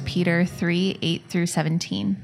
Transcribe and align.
Peter 0.00 0.46
3 0.46 0.98
8 1.02 1.22
through 1.28 1.46
17. 1.46 2.16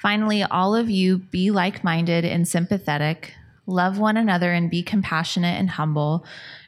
Finally, 0.00 0.42
all 0.42 0.74
of 0.74 0.90
you 0.90 1.18
be 1.18 1.52
like 1.52 1.84
minded 1.84 2.24
and 2.24 2.48
sympathetic, 2.48 3.34
love 3.66 3.98
one 3.98 4.16
another 4.16 4.52
and 4.52 4.68
be 4.68 4.82
compassionate 4.82 5.56
and 5.58 5.70
humble, 5.70 6.24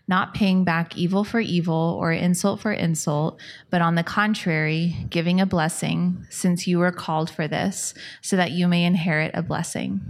not 0.07 0.34
paying 0.34 0.62
back 0.62 0.96
evil 0.96 1.25
for 1.25 1.41
evil 1.41 1.98
or 1.98 2.12
insult 2.12 2.61
for 2.61 2.73
insult, 2.73 3.41
but 3.71 3.82
on 3.82 3.96
the 3.96 4.05
contrary, 4.05 4.95
giving 5.11 5.41
a 5.41 5.46
blessing, 5.46 6.25
since 6.30 6.68
you 6.68 6.79
were 6.79 6.93
called 6.93 7.29
for 7.29 7.48
this, 7.48 7.93
so 8.22 8.36
that 8.36 8.52
you 8.52 8.68
may 8.68 8.84
inherit 8.84 9.32
a 9.34 9.43
blessing. 9.43 10.00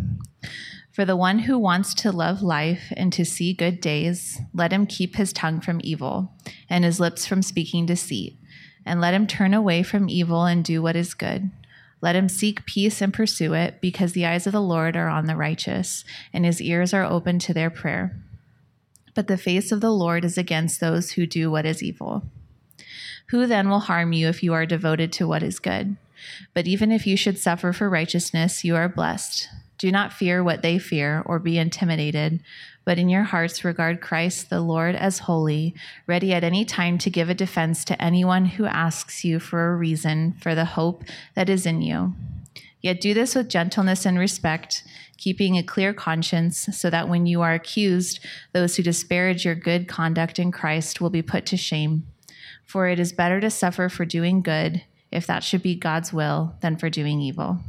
For 0.93 1.05
the 1.05 1.17
one 1.17 1.41
who 1.41 1.59
wants 1.59 1.93
to 1.95 2.13
love 2.13 2.41
life 2.41 2.93
and 2.97 3.13
to 3.15 3.25
see 3.25 3.53
good 3.53 3.81
days, 3.81 4.41
let 4.53 4.73
him 4.73 4.87
keep 4.87 5.17
his 5.17 5.33
tongue 5.33 5.61
from 5.61 5.81
evil 5.83 6.33
and 6.69 6.85
his 6.85 7.01
lips 7.01 7.27
from 7.27 7.43
speaking 7.43 7.85
deceit, 7.85 8.39
and 8.87 9.01
let 9.01 9.15
him 9.15 9.27
turn 9.27 9.55
away 9.55 9.83
from 9.83 10.09
evil 10.09 10.45
and 10.45 10.65
do 10.65 10.83
what 10.83 10.97
is 10.97 11.15
good. 11.15 11.51
Let 12.01 12.17
him 12.17 12.29
seek 12.29 12.67
peace 12.67 13.01
and 13.01 13.15
pursue 13.15 13.55
it, 13.55 13.81
because 13.81 14.13
the 14.13 14.27
eyes 14.27 14.47
of 14.47 14.53
the 14.53 14.61
Lord 14.61 14.97
are 14.97 15.09
on 15.09 15.27
the 15.27 15.37
righteous, 15.37 16.05
and 16.33 16.45
his 16.45 16.61
ears 16.61 16.93
are 16.93 17.05
open 17.05 17.39
to 17.41 17.55
their 17.55 17.71
prayer. 17.71 18.17
But 19.15 19.27
the 19.27 19.39
face 19.39 19.73
of 19.73 19.81
the 19.81 19.93
Lord 19.93 20.25
is 20.25 20.37
against 20.37 20.81
those 20.81 21.13
who 21.13 21.25
do 21.27 21.51
what 21.51 21.65
is 21.65 21.83
evil. 21.83 22.25
Who 23.29 23.47
then 23.47 23.71
will 23.71 23.81
harm 23.81 24.13
you 24.13 24.29
if 24.29 24.43
you 24.43 24.53
are 24.53 24.67
devoted 24.67 25.13
to 25.15 25.27
what 25.27 25.43
is 25.43 25.59
good? 25.59 25.97
But 26.53 26.67
even 26.67 26.93
if 26.93 27.07
you 27.07 27.17
should 27.17 27.39
suffer 27.39 27.73
for 27.73 27.89
righteousness, 27.89 28.65
you 28.65 28.77
are 28.77 28.89
blessed. 28.89 29.49
Do 29.79 29.91
not 29.91 30.13
fear 30.13 30.43
what 30.43 30.63
they 30.63 30.79
fear 30.79 31.23
or 31.25 31.39
be 31.39 31.59
intimidated, 31.59 32.41
but 32.85 32.99
in 32.99 33.09
your 33.09 33.23
hearts 33.23 33.65
regard 33.65 34.01
Christ 34.01 34.51
the 34.51 34.61
Lord 34.61 34.95
as 34.95 35.21
holy, 35.21 35.75
ready 36.07 36.33
at 36.33 36.45
any 36.45 36.65
time 36.65 36.99
to 36.99 37.11
give 37.11 37.31
a 37.31 37.35
defense 37.35 37.85
to 37.87 38.03
anyone 38.03 38.45
who 38.45 38.67
asks 38.67 39.25
you 39.25 39.39
for 39.39 39.71
a 39.71 39.77
reason 39.77 40.35
for 40.41 40.55
the 40.55 40.65
hope 40.65 41.05
that 41.35 41.49
is 41.49 41.67
in 41.67 41.83
you. 41.83 42.15
Yet 42.81 43.01
do 43.01 43.15
this 43.15 43.35
with 43.35 43.49
gentleness 43.49 44.05
and 44.05 44.19
respect, 44.19 44.85
keeping 45.17 45.57
a 45.57 45.63
clear 45.63 45.95
conscience, 45.95 46.69
so 46.73 46.91
that 46.91 47.09
when 47.09 47.25
you 47.25 47.41
are 47.41 47.55
accused, 47.55 48.21
those 48.53 48.77
who 48.77 48.83
disparage 48.83 49.45
your 49.45 49.55
good 49.55 49.89
conduct 49.89 50.39
in 50.39 50.53
Christ 50.53 51.01
will 51.01 51.09
be 51.09 51.23
put 51.23 51.47
to 51.47 51.57
shame. 51.57 52.07
For 52.67 52.87
it 52.89 53.01
is 53.01 53.13
better 53.15 53.41
to 53.41 53.49
suffer 53.49 53.89
for 53.89 54.05
doing 54.05 54.43
good, 54.43 54.83
if 55.11 55.27
that 55.27 55.43
should 55.43 55.63
be 55.63 55.75
God's 55.75 56.13
will, 56.13 56.57
than 56.61 56.77
for 56.77 56.91
doing 56.91 57.21
evil. 57.21 57.61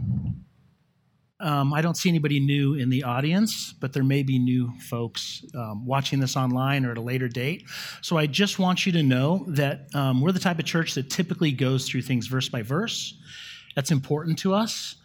Um, 1.40 1.74
I 1.74 1.82
don't 1.82 1.98
see 1.98 2.08
anybody 2.08 2.40
new 2.40 2.76
in 2.76 2.90
the 2.90 3.04
audience, 3.04 3.74
but 3.74 3.92
there 3.92 4.04
may 4.04 4.24
be 4.24 4.40
new 4.40 4.72
folks 4.80 5.44
um, 5.54 5.86
watching 5.86 6.20
this 6.20 6.38
online 6.38 6.86
or 6.86 6.92
at 6.92 6.98
a 6.98 7.02
later 7.02 7.28
date. 7.28 7.66
So 8.02 8.18
I 8.18 8.26
just 8.26 8.58
want 8.58 8.86
you 8.86 8.94
to 8.94 9.04
know 9.04 9.44
that 9.50 9.94
um, 9.94 10.22
we're 10.22 10.32
the 10.32 10.40
type 10.40 10.60
of 10.60 10.66
church 10.66 10.94
that 10.94 11.10
typically 11.10 11.52
goes 11.52 11.90
through 11.90 12.04
things 12.04 12.28
verse 12.28 12.48
by 12.48 12.62
verse. 12.62 13.18
That's 13.76 13.92
important 13.92 14.40
to 14.40 14.54
us. 14.54 14.96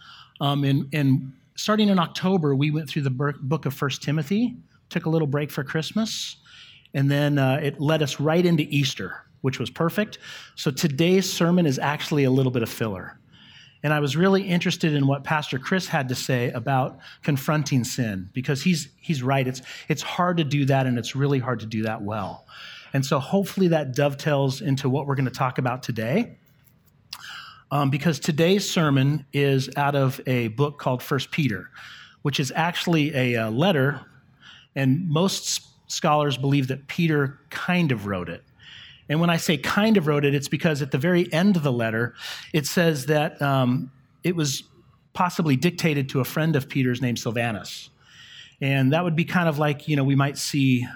Um, 0.41 0.65
and, 0.65 0.89
and, 0.93 1.33
starting 1.57 1.91
in 1.91 1.99
October, 1.99 2.55
we 2.55 2.71
went 2.71 2.89
through 2.89 3.03
the 3.03 3.11
book 3.11 3.67
of 3.67 3.75
First 3.75 4.03
Timothy, 4.03 4.57
took 4.89 5.05
a 5.05 5.11
little 5.11 5.27
break 5.27 5.51
for 5.51 5.63
Christmas, 5.63 6.37
and 6.95 7.11
then 7.11 7.39
uh, 7.39 7.61
it 7.63 7.79
led 7.79 8.03
us 8.03 8.19
right 8.19 8.47
into 8.47 8.63
Easter, 8.71 9.27
which 9.43 9.59
was 9.59 9.69
perfect. 9.69 10.19
So 10.55 10.71
today's 10.71 11.31
sermon 11.31 11.67
is 11.67 11.79
actually 11.79 12.25
a 12.25 12.31
little 12.31 12.51
bit 12.51 12.63
of 12.63 12.71
filler. 12.71 13.20
And 13.83 13.95
I 13.95 14.01
was 14.01 14.17
really 14.17 14.43
interested 14.43 14.93
in 14.95 15.07
what 15.07 15.25
Pastor 15.25 15.59
Chris 15.59 15.87
had 15.87 16.09
to 16.09 16.15
say 16.15 16.51
about 16.51 16.99
confronting 17.23 17.85
sin 17.85 18.29
because 18.35 18.63
he's, 18.63 18.89
he's 19.01 19.23
right. 19.23 19.47
It's, 19.47 19.63
it's 19.89 20.03
hard 20.03 20.37
to 20.37 20.45
do 20.45 20.67
that, 20.67 20.87
and 20.87 20.99
it's 20.99 21.17
really 21.17 21.39
hard 21.39 21.61
to 21.61 21.67
do 21.67 21.83
that 21.85 22.03
well. 22.03 22.47
And 22.93 23.05
so 23.07 23.19
hopefully 23.19 23.69
that 23.69 23.95
dovetails 23.95 24.61
into 24.61 24.89
what 24.91 25.07
we're 25.07 25.15
going 25.15 25.25
to 25.27 25.31
talk 25.31 25.59
about 25.59 25.83
today. 25.83 26.37
Um, 27.71 27.89
because 27.89 28.19
today's 28.19 28.69
sermon 28.69 29.25
is 29.33 29.71
out 29.77 29.95
of 29.95 30.21
a 30.27 30.49
book 30.49 30.79
called 30.79 31.03
First 31.03 31.31
Peter, 31.31 31.71
which 32.23 32.41
is 32.41 32.53
actually 32.55 33.15
a, 33.15 33.35
a 33.35 33.51
letter, 33.51 34.01
and 34.75 35.09
most 35.09 35.69
scholars 35.91 36.37
believe 36.37 36.69
that 36.69 36.89
Peter 36.89 37.39
kind 37.51 37.93
of 37.93 38.07
wrote 38.07 38.29
it. 38.29 38.43
And 39.11 39.21
when 39.21 39.29
I 39.29 39.37
say 39.37 39.59
kind 39.59 39.97
of 39.97 40.07
wrote 40.07 40.25
it, 40.25 40.35
it's 40.37 40.49
because 40.49 40.81
at 40.81 40.93
the 40.93 40.99
very 40.99 41.31
end 41.33 41.57
of 41.57 41.65
the 41.65 41.73
letter, 41.73 42.15
it 42.53 42.65
says 42.65 43.07
that 43.07 43.43
um, 43.43 43.91
it 44.23 44.37
was 44.37 44.63
possibly 45.13 45.57
dictated 45.57 46.09
to 46.11 46.21
a 46.21 46.25
friend 46.25 46.55
of 46.55 46.69
Peter's 46.69 47.03
named 47.03 47.19
Silvanus. 47.19 47.91
And 48.61 48.93
that 48.93 49.03
would 49.03 49.17
be 49.17 49.25
kind 49.25 49.49
of 49.49 49.59
like, 49.59 49.89
you 49.89 49.97
know, 49.97 50.05
we 50.05 50.15
might 50.15 50.39
see 50.39 50.87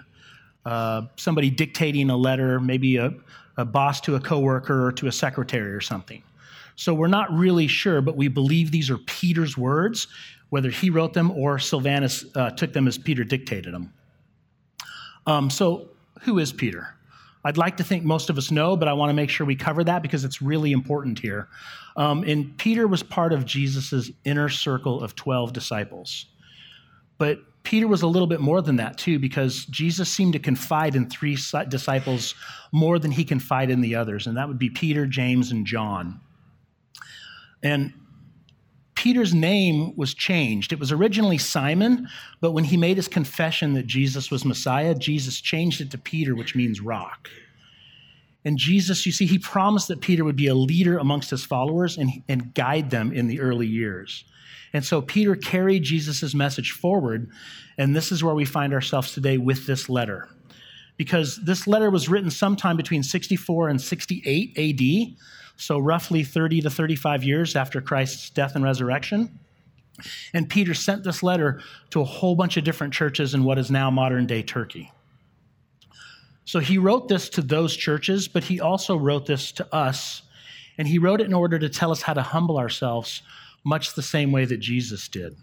uh, 0.65 1.03
somebody 1.17 1.51
dictating 1.51 2.09
a 2.09 2.17
letter, 2.17 2.61
maybe 2.61 2.99
a, 2.99 3.13
a 3.57 3.65
boss 3.65 4.01
to 4.03 4.15
a 4.15 4.21
coworker 4.21 4.87
or 4.87 4.93
to 4.93 5.09
a 5.09 5.13
secretary 5.13 5.73
or 5.73 5.81
something. 5.81 6.23
So 6.77 6.95
we're 6.95 7.09
not 7.09 7.33
really 7.33 7.67
sure, 7.67 8.01
but 8.01 8.17
we 8.17 8.29
believe 8.29 8.71
these 8.71 8.91
are 8.91 8.99
Peter's 8.99 9.59
words, 9.59 10.07
whether 10.51 10.71
he 10.71 10.89
wrote 10.89 11.15
them 11.15 11.33
or 11.33 11.59
Silvanus 11.59 12.25
uh, 12.37 12.51
took 12.51 12.73
them 12.73 12.87
as 12.87 12.97
Peter 12.97 13.25
dictated 13.25 13.75
them. 13.75 13.93
Um, 15.27 15.51
so, 15.51 15.89
who 16.21 16.39
is 16.39 16.53
Peter? 16.53 16.94
I'd 17.44 17.59
like 17.59 17.77
to 17.77 17.84
think 17.84 18.05
most 18.05 18.31
of 18.31 18.38
us 18.38 18.50
know, 18.50 18.77
but 18.77 18.88
I 18.88 18.93
want 18.94 19.10
to 19.10 19.15
make 19.15 19.28
sure 19.28 19.47
we 19.47 19.56
cover 19.56 19.84
that 19.84 20.03
because 20.03 20.25
it's 20.25 20.41
really 20.41 20.72
important 20.72 21.19
here. 21.19 21.49
Um, 21.97 22.25
and 22.25 22.56
Peter 22.56 22.88
was 22.88 23.03
part 23.03 23.32
of 23.32 23.44
Jesus' 23.44 24.10
inner 24.25 24.49
circle 24.49 25.03
of 25.03 25.15
12 25.15 25.53
disciples. 25.53 26.27
But 27.19 27.41
Peter 27.62 27.88
was 27.88 28.03
a 28.03 28.06
little 28.06 28.27
bit 28.27 28.41
more 28.41 28.60
than 28.60 28.77
that, 28.77 28.99
too, 28.99 29.19
because 29.19 29.65
Jesus 29.66 30.09
seemed 30.09 30.34
to 30.34 30.38
confide 30.38 30.94
in 30.94 31.09
three 31.09 31.37
disciples 31.69 32.34
more 32.72 32.99
than 32.99 33.10
he 33.10 33.25
confided 33.25 33.72
in 33.72 33.81
the 33.81 33.94
others, 33.94 34.26
and 34.26 34.37
that 34.37 34.49
would 34.49 34.59
be 34.59 34.71
Peter, 34.71 35.06
James, 35.06 35.50
and 35.50 35.66
John. 35.66 36.21
And 37.62 37.94
Peter's 39.05 39.35
name 39.35 39.95
was 39.97 40.15
changed. 40.15 40.73
It 40.73 40.79
was 40.79 40.91
originally 40.91 41.37
Simon, 41.37 42.09
but 42.41 42.53
when 42.53 42.65
he 42.65 42.79
made 42.79 42.97
his 42.97 43.07
confession 43.07 43.75
that 43.75 43.87
Jesus 43.87 44.31
was 44.31 44.47
Messiah, 44.47 44.95
Jesus 44.95 45.43
changed 45.43 45.83
it 45.83 45.91
to 45.91 45.99
Peter, 45.99 46.35
which 46.35 46.55
means 46.55 46.81
rock. 46.81 47.29
And 48.47 48.57
Jesus, 48.57 49.05
you 49.05 49.13
see, 49.13 49.27
he 49.27 49.39
promised 49.39 49.89
that 49.89 50.01
Peter 50.01 50.25
would 50.25 50.37
be 50.37 50.47
a 50.47 50.55
leader 50.55 50.97
amongst 50.97 51.29
his 51.29 51.45
followers 51.45 51.99
and, 51.99 52.23
and 52.31 52.55
guide 52.55 52.89
them 52.89 53.13
in 53.13 53.27
the 53.27 53.41
early 53.41 53.67
years. 53.67 54.25
And 54.73 54.83
so 54.83 55.03
Peter 55.03 55.37
carried 55.37 55.83
Jesus' 55.83 56.35
message 56.35 56.71
forward, 56.71 57.29
and 57.77 57.95
this 57.95 58.11
is 58.11 58.25
where 58.25 58.35
we 58.35 58.47
find 58.47 58.73
ourselves 58.73 59.13
today 59.13 59.37
with 59.37 59.67
this 59.67 59.91
letter. 59.91 60.31
Because 60.97 61.45
this 61.45 61.67
letter 61.67 61.91
was 61.91 62.09
written 62.09 62.31
sometime 62.31 62.79
between 62.79 63.03
64 63.03 63.69
and 63.69 63.83
68 63.83 64.59
AD, 64.59 65.15
so 65.57 65.79
roughly 65.79 66.25
30 66.25 66.63
to 66.63 66.71
35 66.71 67.25
years 67.25 67.57
after 67.57 67.81
Christ's 67.81 68.31
death 68.31 68.55
and 68.55 68.65
resurrection. 68.65 69.39
And 70.33 70.49
Peter 70.49 70.75
sent 70.75 71.05
this 71.05 71.23
letter 71.23 71.61
to 71.91 72.01
a 72.01 72.05
whole 72.05 72.35
bunch 72.35 72.57
of 72.57 72.65
different 72.65 72.93
churches 72.93 73.35
in 73.35 73.45
what 73.45 73.59
is 73.59 73.71
now 73.71 73.91
modern 73.91 74.27
day 74.27 74.43
Turkey. 74.43 74.91
So 76.45 76.59
he 76.59 76.79
wrote 76.79 77.09
this 77.09 77.29
to 77.31 77.43
those 77.43 77.75
churches, 77.75 78.29
but 78.29 78.45
he 78.45 78.61
also 78.61 78.97
wrote 78.97 79.27
this 79.27 79.53
to 79.53 79.75
us. 79.75 80.23
And 80.77 80.89
he 80.89 80.99
wrote 80.99 81.21
it 81.21 81.27
in 81.27 81.33
order 81.33 81.59
to 81.59 81.69
tell 81.69 81.93
us 81.93 82.03
how 82.03 82.15
to 82.15 82.23
humble 82.23 82.59
ourselves, 82.59 83.23
much 83.65 83.95
the 83.95 84.03
same 84.03 84.33
way 84.33 84.45
that 84.45 84.59
Jesus 84.59 85.09
did. 85.09 85.37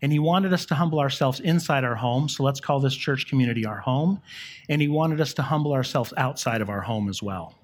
And 0.00 0.10
he 0.10 0.18
wanted 0.18 0.52
us 0.52 0.66
to 0.66 0.74
humble 0.74 0.98
ourselves 0.98 1.38
inside 1.38 1.84
our 1.84 1.94
home. 1.94 2.28
So 2.28 2.42
let's 2.42 2.58
call 2.58 2.80
this 2.80 2.94
church 2.94 3.28
community 3.28 3.64
our 3.64 3.78
home. 3.78 4.20
And 4.68 4.82
he 4.82 4.88
wanted 4.88 5.20
us 5.20 5.34
to 5.34 5.42
humble 5.42 5.72
ourselves 5.72 6.12
outside 6.16 6.60
of 6.60 6.68
our 6.68 6.80
home 6.80 7.08
as 7.08 7.22
well. 7.22 7.54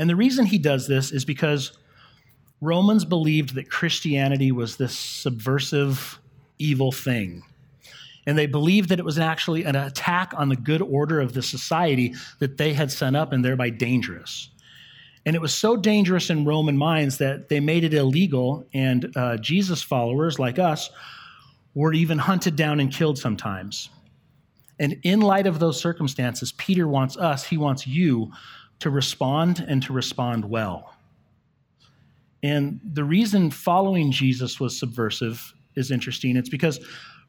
And 0.00 0.08
the 0.08 0.16
reason 0.16 0.46
he 0.46 0.56
does 0.56 0.88
this 0.88 1.12
is 1.12 1.26
because 1.26 1.72
Romans 2.62 3.04
believed 3.04 3.54
that 3.54 3.70
Christianity 3.70 4.50
was 4.50 4.76
this 4.76 4.98
subversive, 4.98 6.18
evil 6.58 6.90
thing. 6.90 7.42
And 8.26 8.38
they 8.38 8.46
believed 8.46 8.88
that 8.88 8.98
it 8.98 9.04
was 9.04 9.18
actually 9.18 9.64
an 9.64 9.76
attack 9.76 10.32
on 10.34 10.48
the 10.48 10.56
good 10.56 10.80
order 10.80 11.20
of 11.20 11.34
the 11.34 11.42
society 11.42 12.14
that 12.38 12.56
they 12.56 12.72
had 12.72 12.90
set 12.90 13.14
up 13.14 13.32
and 13.32 13.44
thereby 13.44 13.68
dangerous. 13.68 14.48
And 15.26 15.36
it 15.36 15.42
was 15.42 15.52
so 15.52 15.76
dangerous 15.76 16.30
in 16.30 16.46
Roman 16.46 16.78
minds 16.78 17.18
that 17.18 17.50
they 17.50 17.60
made 17.60 17.84
it 17.84 17.92
illegal, 17.92 18.66
and 18.72 19.14
uh, 19.14 19.36
Jesus 19.36 19.82
followers 19.82 20.38
like 20.38 20.58
us 20.58 20.88
were 21.74 21.92
even 21.92 22.16
hunted 22.16 22.56
down 22.56 22.80
and 22.80 22.90
killed 22.90 23.18
sometimes. 23.18 23.90
And 24.78 24.98
in 25.02 25.20
light 25.20 25.46
of 25.46 25.58
those 25.58 25.78
circumstances, 25.78 26.52
Peter 26.52 26.88
wants 26.88 27.18
us, 27.18 27.44
he 27.44 27.58
wants 27.58 27.86
you 27.86 28.32
to 28.80 28.90
respond 28.90 29.64
and 29.66 29.82
to 29.84 29.92
respond 29.92 30.44
well. 30.44 30.94
And 32.42 32.80
the 32.92 33.04
reason 33.04 33.50
following 33.50 34.10
Jesus 34.10 34.58
was 34.58 34.78
subversive 34.78 35.52
is 35.76 35.90
interesting. 35.90 36.36
It's 36.36 36.48
because 36.48 36.80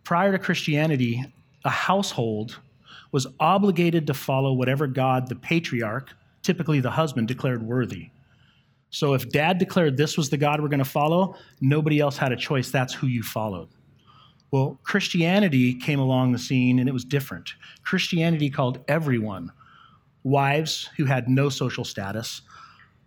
prior 0.03 0.31
to 0.31 0.39
Christianity, 0.39 1.24
a 1.65 1.69
household 1.69 2.59
was 3.12 3.27
obligated 3.39 4.07
to 4.07 4.13
follow 4.13 4.53
whatever 4.53 4.88
God, 4.88 5.27
the 5.27 5.36
patriarch, 5.36 6.13
typically 6.44 6.80
the 6.80 6.92
husband, 6.92 7.27
declared 7.27 7.62
worthy. 7.62 8.09
So 8.89 9.13
if 9.13 9.30
dad 9.30 9.57
declared 9.57 9.98
this 9.98 10.18
was 10.18 10.30
the 10.30 10.38
God 10.38 10.62
we're 10.62 10.69
going 10.69 10.80
to 10.80 10.86
follow, 10.86 11.36
nobody 11.59 12.00
else 12.00 12.18
had 12.18 12.31
a 12.31 12.38
choice. 12.38 12.71
That's 12.71 12.94
who 12.94 13.07
you 13.07 13.24
followed. 13.24 13.69
Well, 14.51 14.80
Christianity 14.83 15.74
came 15.74 16.00
along 16.00 16.31
the 16.31 16.39
scene 16.39 16.80
and 16.80 16.89
it 16.89 16.92
was 16.92 17.06
different. 17.06 17.53
Christianity 17.83 18.50
called 18.50 18.80
everyone 18.88 19.51
wives 20.24 20.90
who 20.98 21.06
had 21.06 21.28
no 21.28 21.50
social 21.50 21.84
status, 21.84 22.42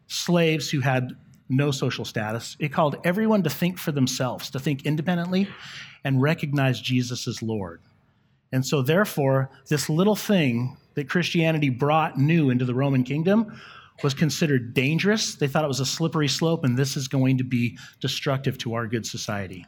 slaves 0.06 0.70
who 0.70 0.80
had 0.80 1.16
no 1.48 1.70
social 1.70 2.04
status. 2.04 2.56
It 2.58 2.72
called 2.72 2.96
everyone 3.04 3.42
to 3.42 3.50
think 3.50 3.78
for 3.78 3.92
themselves, 3.92 4.50
to 4.50 4.58
think 4.58 4.86
independently 4.86 5.48
and 6.04 6.20
recognize 6.20 6.80
Jesus 6.80 7.28
as 7.28 7.42
Lord. 7.42 7.80
And 8.52 8.64
so, 8.64 8.82
therefore, 8.82 9.50
this 9.68 9.88
little 9.88 10.16
thing 10.16 10.76
that 10.94 11.08
Christianity 11.08 11.70
brought 11.70 12.18
new 12.18 12.50
into 12.50 12.64
the 12.64 12.74
Roman 12.74 13.04
kingdom 13.04 13.60
was 14.02 14.14
considered 14.14 14.74
dangerous. 14.74 15.34
They 15.34 15.48
thought 15.48 15.64
it 15.64 15.68
was 15.68 15.80
a 15.80 15.86
slippery 15.86 16.28
slope, 16.28 16.64
and 16.64 16.76
this 16.76 16.96
is 16.96 17.08
going 17.08 17.38
to 17.38 17.44
be 17.44 17.78
destructive 18.00 18.58
to 18.58 18.74
our 18.74 18.86
good 18.86 19.06
society. 19.06 19.66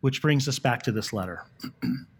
Which 0.00 0.22
brings 0.22 0.46
us 0.46 0.58
back 0.58 0.82
to 0.84 0.92
this 0.92 1.12
letter. 1.12 1.44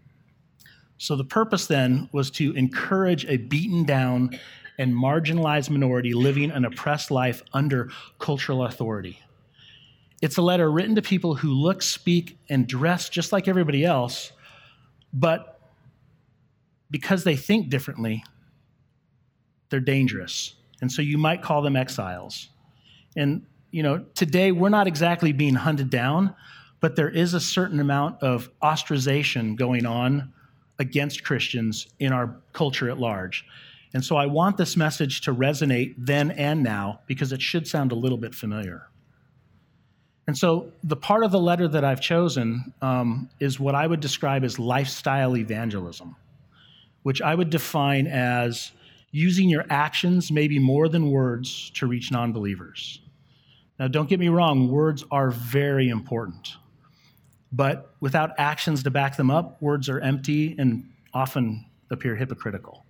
so, 0.99 1.15
the 1.15 1.23
purpose 1.23 1.67
then 1.67 2.09
was 2.11 2.31
to 2.31 2.53
encourage 2.53 3.25
a 3.25 3.37
beaten 3.37 3.83
down 3.83 4.39
and 4.79 4.93
marginalized 4.93 5.69
minority 5.69 6.13
living 6.13 6.51
an 6.51 6.65
oppressed 6.65 7.11
life 7.11 7.43
under 7.53 7.89
cultural 8.19 8.63
authority. 8.63 9.19
It's 10.21 10.37
a 10.37 10.41
letter 10.41 10.71
written 10.71 10.95
to 10.95 11.01
people 11.01 11.35
who 11.35 11.49
look, 11.49 11.83
speak, 11.83 12.37
and 12.49 12.67
dress 12.67 13.09
just 13.09 13.31
like 13.31 13.47
everybody 13.47 13.85
else, 13.85 14.31
but 15.13 15.59
because 16.89 17.23
they 17.23 17.35
think 17.35 17.69
differently, 17.69 18.23
they're 19.69 19.79
dangerous. 19.79 20.55
And 20.81 20.91
so 20.91 21.01
you 21.01 21.17
might 21.17 21.43
call 21.43 21.61
them 21.61 21.75
exiles. 21.75 22.49
And, 23.15 23.45
you 23.69 23.83
know, 23.83 24.05
today 24.15 24.51
we're 24.51 24.69
not 24.69 24.87
exactly 24.87 25.31
being 25.31 25.55
hunted 25.55 25.89
down, 25.89 26.33
but 26.79 26.95
there 26.95 27.09
is 27.09 27.33
a 27.33 27.39
certain 27.39 27.79
amount 27.79 28.23
of 28.23 28.49
ostracization 28.61 29.55
going 29.55 29.85
on 29.85 30.33
against 30.79 31.23
Christians 31.23 31.87
in 31.99 32.13
our 32.13 32.35
culture 32.53 32.89
at 32.89 32.97
large. 32.97 33.45
And 33.93 34.03
so 34.03 34.15
I 34.15 34.25
want 34.25 34.57
this 34.57 34.77
message 34.77 35.21
to 35.21 35.33
resonate 35.33 35.95
then 35.97 36.31
and 36.31 36.61
now 36.61 36.99
because 37.07 37.31
it 37.31 37.41
should 37.41 37.67
sound 37.67 37.91
a 37.91 37.95
little 37.95 38.17
bit 38.17 38.35
familiar. 38.35 38.87
And 40.27 40.37
so 40.37 40.71
the 40.83 40.97
part 40.97 41.23
of 41.23 41.31
the 41.31 41.39
letter 41.39 41.67
that 41.69 41.85
I've 41.85 42.01
chosen 42.01 42.73
um, 42.81 43.29
is 43.39 43.59
what 43.59 43.75
I 43.75 43.87
would 43.87 44.01
describe 44.01 44.43
as 44.43 44.59
lifestyle 44.59 45.37
evangelism, 45.37 46.17
which 47.03 47.21
I 47.21 47.33
would 47.33 47.49
define 47.49 48.07
as 48.07 48.71
using 49.11 49.49
your 49.49 49.65
actions, 49.69 50.29
maybe 50.29 50.59
more 50.59 50.89
than 50.89 51.09
words, 51.09 51.71
to 51.75 51.87
reach 51.87 52.11
non 52.11 52.33
believers. 52.33 52.99
Now, 53.79 53.87
don't 53.87 54.09
get 54.09 54.19
me 54.19 54.27
wrong, 54.27 54.69
words 54.69 55.05
are 55.11 55.31
very 55.31 55.87
important. 55.87 56.55
But 57.51 57.93
without 57.99 58.31
actions 58.37 58.83
to 58.83 58.91
back 58.91 59.15
them 59.15 59.31
up, 59.31 59.61
words 59.61 59.89
are 59.89 59.99
empty 59.99 60.55
and 60.57 60.89
often 61.13 61.65
appear 61.89 62.15
hypocritical. 62.15 62.85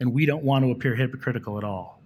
And 0.00 0.12
we 0.12 0.26
don't 0.26 0.42
want 0.42 0.64
to 0.64 0.70
appear 0.70 0.94
hypocritical 0.94 1.58
at 1.58 1.64
all. 1.64 2.00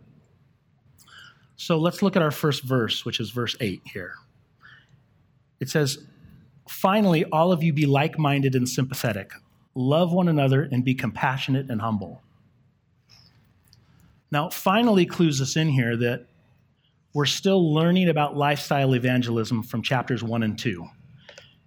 So 1.56 1.78
let's 1.78 2.02
look 2.02 2.16
at 2.16 2.22
our 2.22 2.30
first 2.30 2.64
verse, 2.64 3.04
which 3.04 3.20
is 3.20 3.30
verse 3.30 3.56
8 3.60 3.80
here. 3.84 4.14
It 5.60 5.70
says, 5.70 5.98
Finally, 6.68 7.24
all 7.26 7.52
of 7.52 7.62
you 7.62 7.72
be 7.72 7.86
like 7.86 8.18
minded 8.18 8.54
and 8.54 8.68
sympathetic, 8.68 9.32
love 9.74 10.12
one 10.12 10.28
another, 10.28 10.68
and 10.70 10.84
be 10.84 10.94
compassionate 10.94 11.70
and 11.70 11.80
humble. 11.80 12.20
Now, 14.30 14.50
finally 14.50 15.06
clues 15.06 15.40
us 15.40 15.56
in 15.56 15.68
here 15.68 15.96
that 15.96 16.26
we're 17.14 17.24
still 17.24 17.72
learning 17.72 18.08
about 18.08 18.36
lifestyle 18.36 18.94
evangelism 18.94 19.62
from 19.62 19.82
chapters 19.82 20.22
one 20.22 20.42
and 20.42 20.58
two. 20.58 20.88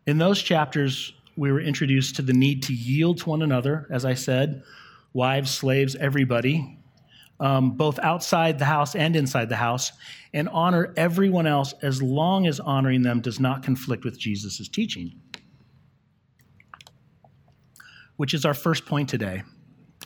In 0.10 0.18
those 0.18 0.42
chapters, 0.42 1.14
we 1.38 1.52
were 1.52 1.62
introduced 1.62 2.16
to 2.16 2.24
the 2.24 2.34
need 2.34 2.64
to 2.64 2.74
yield 2.74 3.20
to 3.20 3.30
one 3.30 3.44
another, 3.44 3.86
as 3.92 4.06
I 4.06 4.16
said, 4.16 4.64
wives, 5.14 5.52
slaves, 5.52 5.96
everybody, 5.96 6.80
um, 7.40 7.78
both 7.78 8.00
outside 8.00 8.58
the 8.58 8.66
house 8.66 8.96
and 8.96 9.16
inside 9.16 9.50
the 9.50 9.56
house, 9.56 9.92
and 10.34 10.50
honor 10.50 10.96
everyone 10.98 11.46
else 11.46 11.76
as 11.84 12.02
long 12.02 12.48
as 12.48 12.60
honoring 12.60 13.04
them 13.04 13.22
does 13.22 13.40
not 13.40 13.62
conflict 13.62 14.04
with 14.04 14.18
Jesus' 14.18 14.68
teaching. 14.68 15.14
Which 18.16 18.34
is 18.34 18.46
our 18.46 18.56
first 18.56 18.88
point 18.88 19.10
today. 19.10 19.44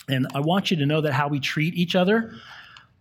And 0.09 0.27
I 0.35 0.41
want 0.41 0.69
you 0.69 0.75
to 0.75 0.85
know 0.85 0.99
that 0.99 1.13
how 1.13 1.29
we 1.29 1.39
treat 1.39 1.75
each 1.75 1.95
other, 1.95 2.33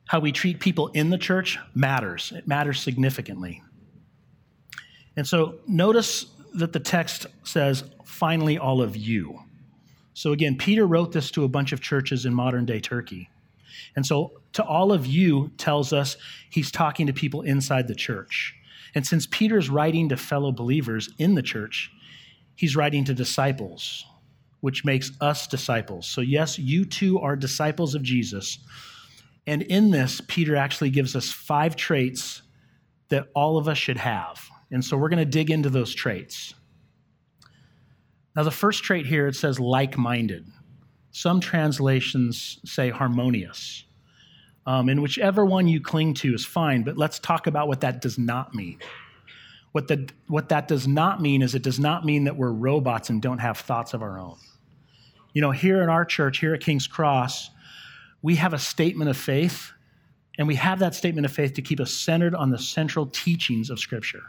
how 0.07 0.21
we 0.21 0.31
treat 0.31 0.61
people 0.61 0.87
in 0.95 1.11
the 1.11 1.19
church 1.19 1.59
matters. 1.75 2.33
It 2.33 2.47
matters 2.47 2.81
significantly. 2.81 3.61
And 5.17 5.27
so 5.27 5.57
notice 5.67 6.27
that 6.55 6.73
the 6.73 6.81
text 6.81 7.27
says, 7.45 7.85
finally, 8.05 8.59
all 8.59 8.83
of 8.83 8.97
you. 8.97 9.41
So 10.15 10.33
again, 10.33 10.57
Peter 10.57 10.87
wrote 10.87 11.13
this 11.13 11.31
to 11.33 11.45
a 11.45 11.49
bunch 11.49 11.73
of 11.73 11.81
churches 11.81 12.27
in 12.27 12.35
modern 12.35 12.67
day 12.67 12.81
Turkey. 12.81 13.31
And 13.97 14.05
so 14.05 14.33
to 14.55 14.65
all 14.65 14.93
of 14.93 15.07
you 15.07 15.51
tells 15.57 15.93
us 15.93 16.17
he's 16.51 16.71
talking 16.71 17.07
to 17.07 17.13
people 17.13 17.43
inside 17.43 17.89
the 17.89 17.95
church. 17.95 18.55
And 18.95 19.07
since 19.07 19.27
Peter's 19.31 19.71
writing 19.71 20.11
to 20.11 20.17
fellow 20.17 20.53
believers 20.53 21.09
in 21.19 21.35
the 21.35 21.43
church, 21.43 21.91
he's 22.55 22.77
writing 22.77 23.05
to 23.05 23.15
disciples 23.15 24.05
which 24.63 24.85
makes 24.85 25.11
us 25.21 25.49
disciples. 25.49 26.07
So, 26.07 26.21
yes, 26.21 26.57
you 26.57 26.85
too 26.85 27.19
are 27.19 27.35
disciples 27.35 27.97
of 27.97 28.03
Jesus. 28.03 28.61
And 29.45 29.63
in 29.63 29.91
this, 29.91 30.21
Peter 30.29 30.55
actually 30.55 30.91
gives 30.91 31.17
us 31.17 31.31
five 31.33 31.75
traits 31.75 32.43
that 33.09 33.27
all 33.35 33.59
of 33.59 33.67
us 33.67 33.77
should 33.77 33.97
have. 33.97 34.49
And 34.73 34.85
so 34.85 34.97
we're 34.97 35.11
going 35.11 35.19
to 35.19 35.25
dig 35.25 35.51
into 35.51 35.71
those 35.71 35.95
traits. 35.95 36.55
Now, 38.35 38.43
the 38.43 38.51
first 38.51 38.83
trait 38.83 39.07
here, 39.07 39.29
it 39.29 39.37
says 39.37 39.61
like 39.61 39.99
minded. 39.99 40.47
Some 41.11 41.41
translations 41.41 42.59
say 42.65 42.89
harmonious. 42.89 43.85
Um, 44.67 44.89
and 44.89 45.03
whichever 45.03 45.45
one 45.45 45.69
you 45.69 45.81
cling 45.81 46.15
to 46.15 46.35
is 46.35 46.47
fine, 46.47 46.83
but 46.83 46.97
let's 46.97 47.19
talk 47.19 47.47
about 47.47 47.69
what 47.69 47.83
that 47.83 48.01
does 48.01 48.19
not 48.19 48.55
mean. 48.55 48.79
What, 49.73 49.89
the, 49.89 50.09
what 50.29 50.49
that 50.49 50.69
does 50.69 50.89
not 50.89 51.21
mean 51.21 51.43
is 51.43 51.55
it 51.55 51.63
does 51.63 51.79
not 51.79 52.05
mean 52.07 52.25
that 52.25 52.37
we're 52.37 52.53
robots 52.53 53.11
and 53.11 53.21
don't 53.21 53.39
have 53.39 53.59
thoughts 53.59 53.93
of 53.93 54.03
our 54.03 54.19
own. 54.19 54.37
You 55.35 55.43
know, 55.43 55.51
here 55.51 55.83
in 55.83 55.89
our 55.89 56.05
church, 56.05 56.39
here 56.39 56.55
at 56.55 56.61
King's 56.61 56.87
Cross, 56.87 57.51
we 58.23 58.37
have 58.37 58.55
a 58.55 58.59
statement 58.59 59.11
of 59.11 59.17
faith, 59.17 59.73
and 60.39 60.47
we 60.47 60.55
have 60.55 60.79
that 60.79 60.95
statement 60.95 61.27
of 61.27 61.33
faith 61.33 61.55
to 61.55 61.63
keep 61.63 61.81
us 61.81 61.93
centered 61.93 62.35
on 62.35 62.51
the 62.51 62.59
central 62.59 63.07
teachings 63.07 63.69
of 63.69 63.79
Scripture. 63.79 64.23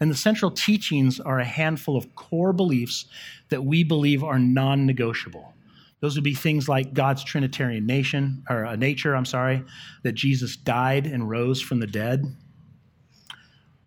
And 0.00 0.10
the 0.10 0.16
central 0.16 0.50
teachings 0.50 1.20
are 1.20 1.38
a 1.38 1.44
handful 1.44 1.96
of 1.96 2.14
core 2.14 2.52
beliefs 2.52 3.06
that 3.48 3.64
we 3.64 3.84
believe 3.84 4.22
are 4.22 4.38
non 4.38 4.86
negotiable. 4.86 5.54
Those 6.00 6.14
would 6.14 6.24
be 6.24 6.34
things 6.34 6.68
like 6.68 6.92
God's 6.92 7.24
Trinitarian 7.24 7.86
nation, 7.86 8.44
or 8.50 8.66
uh, 8.66 8.76
nature, 8.76 9.16
I'm 9.16 9.24
sorry, 9.24 9.64
that 10.02 10.12
Jesus 10.12 10.56
died 10.56 11.06
and 11.06 11.28
rose 11.28 11.60
from 11.60 11.80
the 11.80 11.86
dead. 11.86 12.24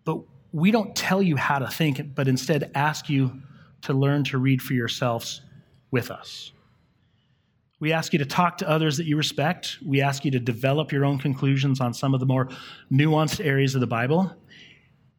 But 0.04 0.18
we 0.52 0.70
don't 0.70 0.94
tell 0.96 1.22
you 1.22 1.36
how 1.36 1.60
to 1.60 1.68
think, 1.68 2.14
but 2.14 2.26
instead 2.26 2.70
ask 2.74 3.08
you 3.08 3.40
to 3.82 3.92
learn 3.92 4.24
to 4.24 4.38
read 4.38 4.60
for 4.60 4.74
yourselves 4.74 5.40
with 5.90 6.10
us. 6.10 6.52
We 7.78 7.92
ask 7.92 8.12
you 8.12 8.18
to 8.18 8.26
talk 8.26 8.58
to 8.58 8.68
others 8.68 8.98
that 8.98 9.06
you 9.06 9.16
respect. 9.16 9.78
We 9.84 10.02
ask 10.02 10.24
you 10.24 10.30
to 10.32 10.40
develop 10.40 10.92
your 10.92 11.06
own 11.06 11.18
conclusions 11.18 11.80
on 11.80 11.94
some 11.94 12.12
of 12.12 12.20
the 12.20 12.26
more 12.26 12.50
nuanced 12.92 13.44
areas 13.44 13.74
of 13.74 13.80
the 13.80 13.86
Bible. 13.86 14.36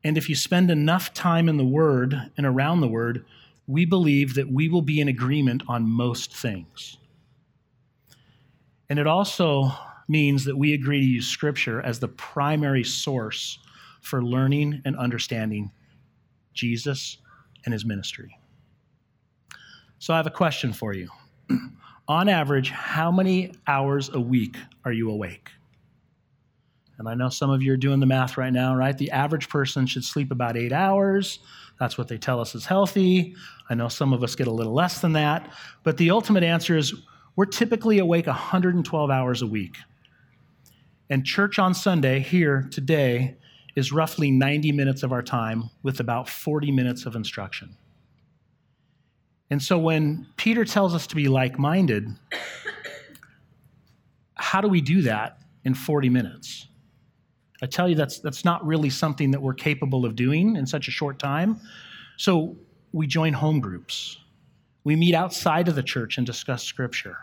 And 0.04 0.18
if 0.18 0.30
you 0.30 0.36
spend 0.36 0.72
enough 0.72 1.14
time 1.14 1.48
in 1.48 1.58
the 1.58 1.66
Word 1.66 2.32
and 2.38 2.46
around 2.46 2.82
the 2.82 2.88
Word, 2.88 3.26
we 3.68 3.86
believe 3.86 4.34
that 4.36 4.52
we 4.52 4.68
will 4.68 4.82
be 4.82 5.00
in 5.00 5.08
agreement 5.08 5.64
on 5.68 5.88
most 5.88 6.36
things. 6.36 6.98
And 8.90 9.00
it 9.00 9.08
also 9.08 9.72
means 10.08 10.44
that 10.46 10.58
we 10.58 10.74
agree 10.74 11.00
to 11.00 11.06
use 11.06 11.28
Scripture 11.28 11.82
as 11.82 12.00
the 12.00 12.08
primary 12.08 12.84
source 12.84 13.60
for 14.02 14.24
learning 14.24 14.82
and 14.84 14.98
understanding 14.98 15.72
Jesus 16.54 17.18
and 17.64 17.72
his 17.72 17.86
ministry. 17.86 18.38
So 20.00 20.14
I 20.14 20.18
have 20.18 20.28
a 20.28 20.32
question 20.32 20.74
for 20.74 20.94
you. 20.94 21.08
On 22.08 22.28
average, 22.28 22.72
how 22.72 23.12
many 23.12 23.54
hours 23.68 24.10
a 24.10 24.20
week 24.20 24.58
are 24.84 24.92
you 24.92 25.10
awake? 25.10 25.52
And 27.02 27.10
I 27.10 27.16
know 27.16 27.30
some 27.30 27.50
of 27.50 27.64
you 27.64 27.74
are 27.74 27.78
doing 27.78 28.00
the 28.00 28.06
math 28.06 28.38
right 28.38 28.54
now, 28.54 28.76
right? 28.76 28.96
The 28.96 29.10
average 29.10 29.50
person 29.50 29.88
should 29.88 30.06
sleep 30.06 30.32
about 30.32 30.56
eight 30.56 30.72
hours. 30.72 31.40
That's 31.80 31.98
what 31.98 32.08
they 32.08 32.20
tell 32.20 32.40
us 32.40 32.54
is 32.54 32.64
healthy. 32.64 33.36
I 33.72 33.74
know 33.74 33.88
some 33.88 34.14
of 34.14 34.24
us 34.24 34.36
get 34.36 34.46
a 34.46 34.52
little 34.52 34.76
less 34.76 35.02
than 35.02 35.14
that. 35.14 35.52
But 35.82 35.98
the 35.98 36.12
ultimate 36.12 36.44
answer 36.44 36.78
is 36.78 36.94
we're 37.36 37.48
typically 37.48 37.98
awake 37.98 38.28
112 38.28 39.10
hours 39.10 39.42
a 39.42 39.48
week. 39.48 39.78
And 41.10 41.26
church 41.26 41.58
on 41.58 41.74
Sunday, 41.74 42.20
here 42.20 42.70
today, 42.72 43.36
is 43.76 43.92
roughly 43.92 44.30
90 44.30 44.72
minutes 44.72 45.02
of 45.02 45.12
our 45.12 45.24
time 45.24 45.72
with 45.82 46.00
about 46.00 46.30
40 46.30 46.72
minutes 46.72 47.08
of 47.08 47.16
instruction. 47.16 47.76
And 49.50 49.60
so 49.60 49.80
when 49.80 50.28
Peter 50.38 50.66
tells 50.66 50.94
us 50.94 51.08
to 51.08 51.16
be 51.16 51.30
like 51.30 51.58
minded, 51.58 52.10
how 54.36 54.62
do 54.62 54.68
we 54.68 54.82
do 54.82 55.02
that 55.02 55.40
in 55.66 55.74
40 55.74 56.10
minutes? 56.10 56.68
I 57.62 57.68
tell 57.68 57.88
you, 57.88 57.96
that's, 57.96 58.20
that's 58.20 58.44
not 58.44 58.66
really 58.66 58.90
something 58.90 59.32
that 59.32 59.42
we're 59.42 59.54
capable 59.54 60.06
of 60.06 60.16
doing 60.16 60.56
in 60.56 60.66
such 60.66 60.88
a 60.88 60.92
short 60.92 61.20
time. 61.20 61.60
So 62.18 62.58
we 62.92 63.08
join 63.08 63.34
home 63.34 63.60
groups. 63.60 64.18
We 64.84 64.96
meet 64.96 65.14
outside 65.14 65.68
of 65.68 65.76
the 65.76 65.84
church 65.84 66.18
and 66.18 66.26
discuss 66.26 66.64
scripture. 66.64 67.18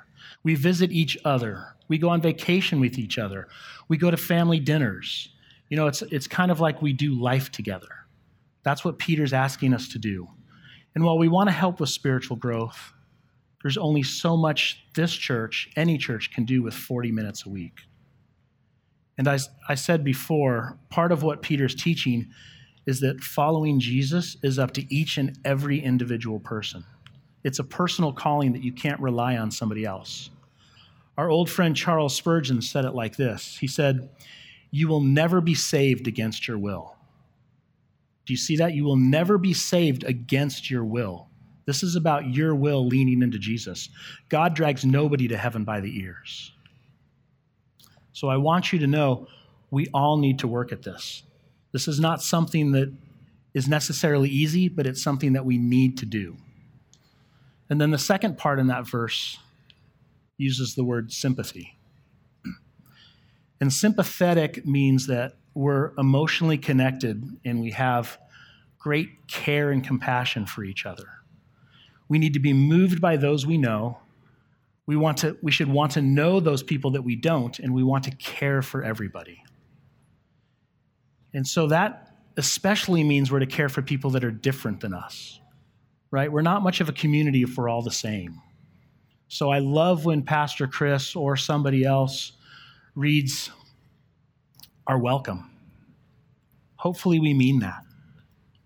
We 0.45 0.55
visit 0.55 0.93
each 0.93 1.19
other. 1.25 1.75
We 1.89 1.99
go 1.99 2.09
on 2.09 2.21
vacation 2.21 2.81
with 2.81 2.99
each 2.99 3.19
other. 3.19 3.49
We 3.89 3.97
go 3.97 4.11
to 4.11 4.17
family 4.17 4.61
dinners. 4.61 5.31
You 5.69 5.77
know, 5.77 5.87
it's, 5.87 6.03
it's 6.03 6.29
kind 6.29 6.51
of 6.51 6.61
like 6.61 6.81
we 6.81 6.93
do 6.93 7.21
life 7.21 7.51
together. 7.51 7.89
That's 8.63 8.85
what 8.85 8.99
Peter's 8.99 9.33
asking 9.33 9.75
us 9.75 9.89
to 9.89 9.99
do. 9.99 10.29
And 10.95 11.05
while 11.05 11.19
we 11.19 11.29
want 11.29 11.49
to 11.49 11.53
help 11.53 11.81
with 11.81 11.89
spiritual 11.89 12.37
growth, 12.37 12.93
there's 13.63 13.77
only 13.77 14.03
so 14.03 14.37
much 14.37 14.85
this 14.95 15.13
church, 15.13 15.69
any 15.77 15.99
church, 15.99 16.31
can 16.33 16.45
do 16.45 16.63
with 16.63 16.75
40 16.75 17.11
minutes 17.11 17.45
a 17.45 17.49
week. 17.49 17.81
And 19.19 19.27
I, 19.29 19.39
I 19.69 19.75
said 19.75 20.05
before, 20.05 20.79
part 20.89 21.13
of 21.13 21.25
what 21.25 21.43
Peter's 21.43 21.75
teaching 21.75 22.29
is 22.87 23.01
that 23.01 23.21
following 23.21 23.81
Jesus 23.81 24.37
is 24.43 24.59
up 24.59 24.73
to 24.75 24.95
each 24.95 25.19
and 25.19 25.37
every 25.45 25.79
individual 25.79 26.39
person. 26.39 26.85
It's 27.45 27.59
a 27.59 27.65
personal 27.65 28.13
calling 28.13 28.53
that 28.53 28.63
you 28.63 28.73
can't 28.73 29.01
rely 29.01 29.37
on 29.37 29.51
somebody 29.51 29.85
else. 29.85 30.31
Our 31.19 31.31
old 31.31 31.51
friend 31.51 31.77
Charles 31.77 32.15
Spurgeon 32.15 32.63
said 32.63 32.85
it 32.85 32.95
like 32.95 33.17
this 33.17 33.59
He 33.59 33.67
said, 33.67 34.09
You 34.71 34.89
will 34.89 35.01
never 35.01 35.41
be 35.41 35.55
saved 35.55 36.07
against 36.07 36.47
your 36.47 36.59
will. 36.59 36.95
Do 38.25 38.33
you 38.33 38.39
see 38.39 38.57
that? 38.57 38.75
You 38.75 38.85
will 38.85 38.97
never 38.97 39.37
be 39.37 39.53
saved 39.53 40.05
against 40.05 40.71
your 40.71 40.85
will. 40.85 41.29
This 41.67 41.83
is 41.83 41.97
about 41.97 42.35
your 42.35 42.55
will 42.55 42.87
leaning 42.87 43.23
into 43.23 43.39
Jesus. 43.39 43.91
God 44.29 44.55
drags 44.55 44.85
nobody 44.85 45.29
to 45.29 45.37
heaven 45.37 45.65
by 45.65 45.81
the 45.81 45.99
ears. 45.99 46.53
So 48.13 48.29
I 48.29 48.37
want 48.37 48.73
you 48.73 48.79
to 48.81 48.87
know 48.87 49.27
we 49.71 49.87
all 49.93 50.19
need 50.19 50.39
to 50.41 50.49
work 50.49 50.73
at 50.73 50.83
this. 50.83 51.23
This 51.73 51.89
is 51.89 52.01
not 52.01 52.23
something 52.23 52.73
that 52.73 52.93
is 53.55 53.69
necessarily 53.69 54.29
easy, 54.29 54.69
but 54.69 54.87
it's 54.87 55.03
something 55.03 55.33
that 55.35 55.45
we 55.45 55.59
need 55.59 55.99
to 55.99 56.07
do. 56.07 56.37
And 57.71 57.81
then 57.81 57.91
the 57.91 57.99
second 57.99 58.39
part 58.39 58.59
in 58.59 58.69
that 58.69 58.87
verse 58.87 59.39
uses 60.39 60.75
the 60.75 60.85
word 60.85 61.13
sympathy. 61.13 61.77
And 63.61 63.73
sympathetic 63.73 64.65
means 64.65 65.09
that 65.09 65.35
we're 65.55 65.93
emotionally 65.99 66.59
connected 66.59 67.25
and 67.45 67.61
we 67.61 67.73
have 67.73 68.19
great 68.79 69.27
care 69.27 69.71
and 69.71 69.85
compassion 69.85 70.47
for 70.47 70.63
each 70.63 70.87
other. 70.87 71.09
We 72.09 72.19
need 72.19 72.35
to 72.35 72.41
be 72.41 72.53
moved 72.53 73.01
by 73.01 73.17
those 73.17 73.45
we 73.45 73.59
know. 73.59 73.99
We, 74.89 74.97
want 74.97 75.19
to, 75.19 75.37
we 75.43 75.53
should 75.53 75.69
want 75.69 75.93
to 75.93 76.01
know 76.01 76.41
those 76.41 76.63
people 76.63 76.93
that 76.93 77.03
we 77.03 77.15
don't, 77.15 77.59
and 77.59 77.75
we 77.75 77.83
want 77.83 78.05
to 78.05 78.11
care 78.13 78.63
for 78.63 78.83
everybody. 78.83 79.45
And 81.35 81.47
so 81.47 81.67
that 81.67 82.17
especially 82.39 83.05
means 83.05 83.31
we're 83.31 83.41
to 83.41 83.47
care 83.47 83.69
for 83.69 83.83
people 83.83 84.09
that 84.13 84.25
are 84.25 84.31
different 84.31 84.81
than 84.81 84.95
us, 84.95 85.41
right? 86.11 86.33
We're 86.33 86.41
not 86.41 86.63
much 86.63 86.81
of 86.81 86.89
a 86.89 86.93
community 86.93 87.43
if 87.43 87.59
we're 87.59 87.69
all 87.69 87.83
the 87.83 87.91
same. 87.91 88.41
So 89.29 89.51
I 89.51 89.59
love 89.59 90.07
when 90.07 90.23
Pastor 90.23 90.67
Chris 90.67 91.15
or 91.15 91.37
somebody 91.37 91.85
else 91.85 92.33
reads 92.95 93.51
our 94.87 94.99
welcome. 94.99 95.51
Hopefully, 96.77 97.21
we 97.21 97.35
mean 97.35 97.59
that. 97.59 97.85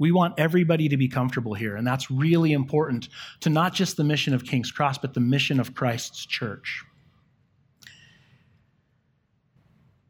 We 0.03 0.11
want 0.11 0.35
everybody 0.37 0.89
to 0.89 0.97
be 0.97 1.07
comfortable 1.07 1.55
here, 1.55 1.77
and 1.77 1.87
that's 1.87 2.11
really 2.11 2.55
important 2.55 3.09
to 3.39 3.51
not 3.51 3.73
just 3.73 3.97
the 3.97 4.03
mission 4.03 4.35
of 4.35 4.45
King's 4.45 4.73
Cross, 4.73 4.99
but 4.99 5.15
the 5.15 5.21
mission 5.21 5.61
of 5.61 5.77
Christ's 5.77 6.27
church. 6.27 6.83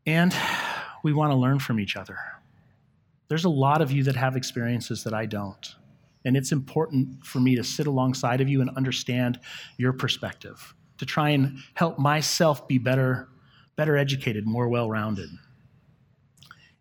And 0.06 0.34
we 1.04 1.12
want 1.12 1.30
to 1.32 1.36
learn 1.36 1.58
from 1.58 1.78
each 1.78 1.94
other. 1.94 2.16
There's 3.28 3.44
a 3.44 3.50
lot 3.50 3.82
of 3.82 3.92
you 3.92 4.02
that 4.04 4.16
have 4.16 4.34
experiences 4.34 5.04
that 5.04 5.12
I 5.12 5.26
don't. 5.26 5.74
And 6.24 6.38
it's 6.38 6.52
important 6.52 7.26
for 7.26 7.40
me 7.40 7.54
to 7.56 7.62
sit 7.62 7.86
alongside 7.86 8.40
of 8.40 8.48
you 8.48 8.62
and 8.62 8.70
understand 8.78 9.40
your 9.76 9.92
perspective, 9.92 10.74
to 10.96 11.04
try 11.04 11.28
and 11.28 11.58
help 11.74 11.98
myself 11.98 12.66
be 12.66 12.78
better, 12.78 13.28
better 13.76 13.98
educated, 13.98 14.46
more 14.46 14.70
well 14.70 14.88
rounded. 14.88 15.28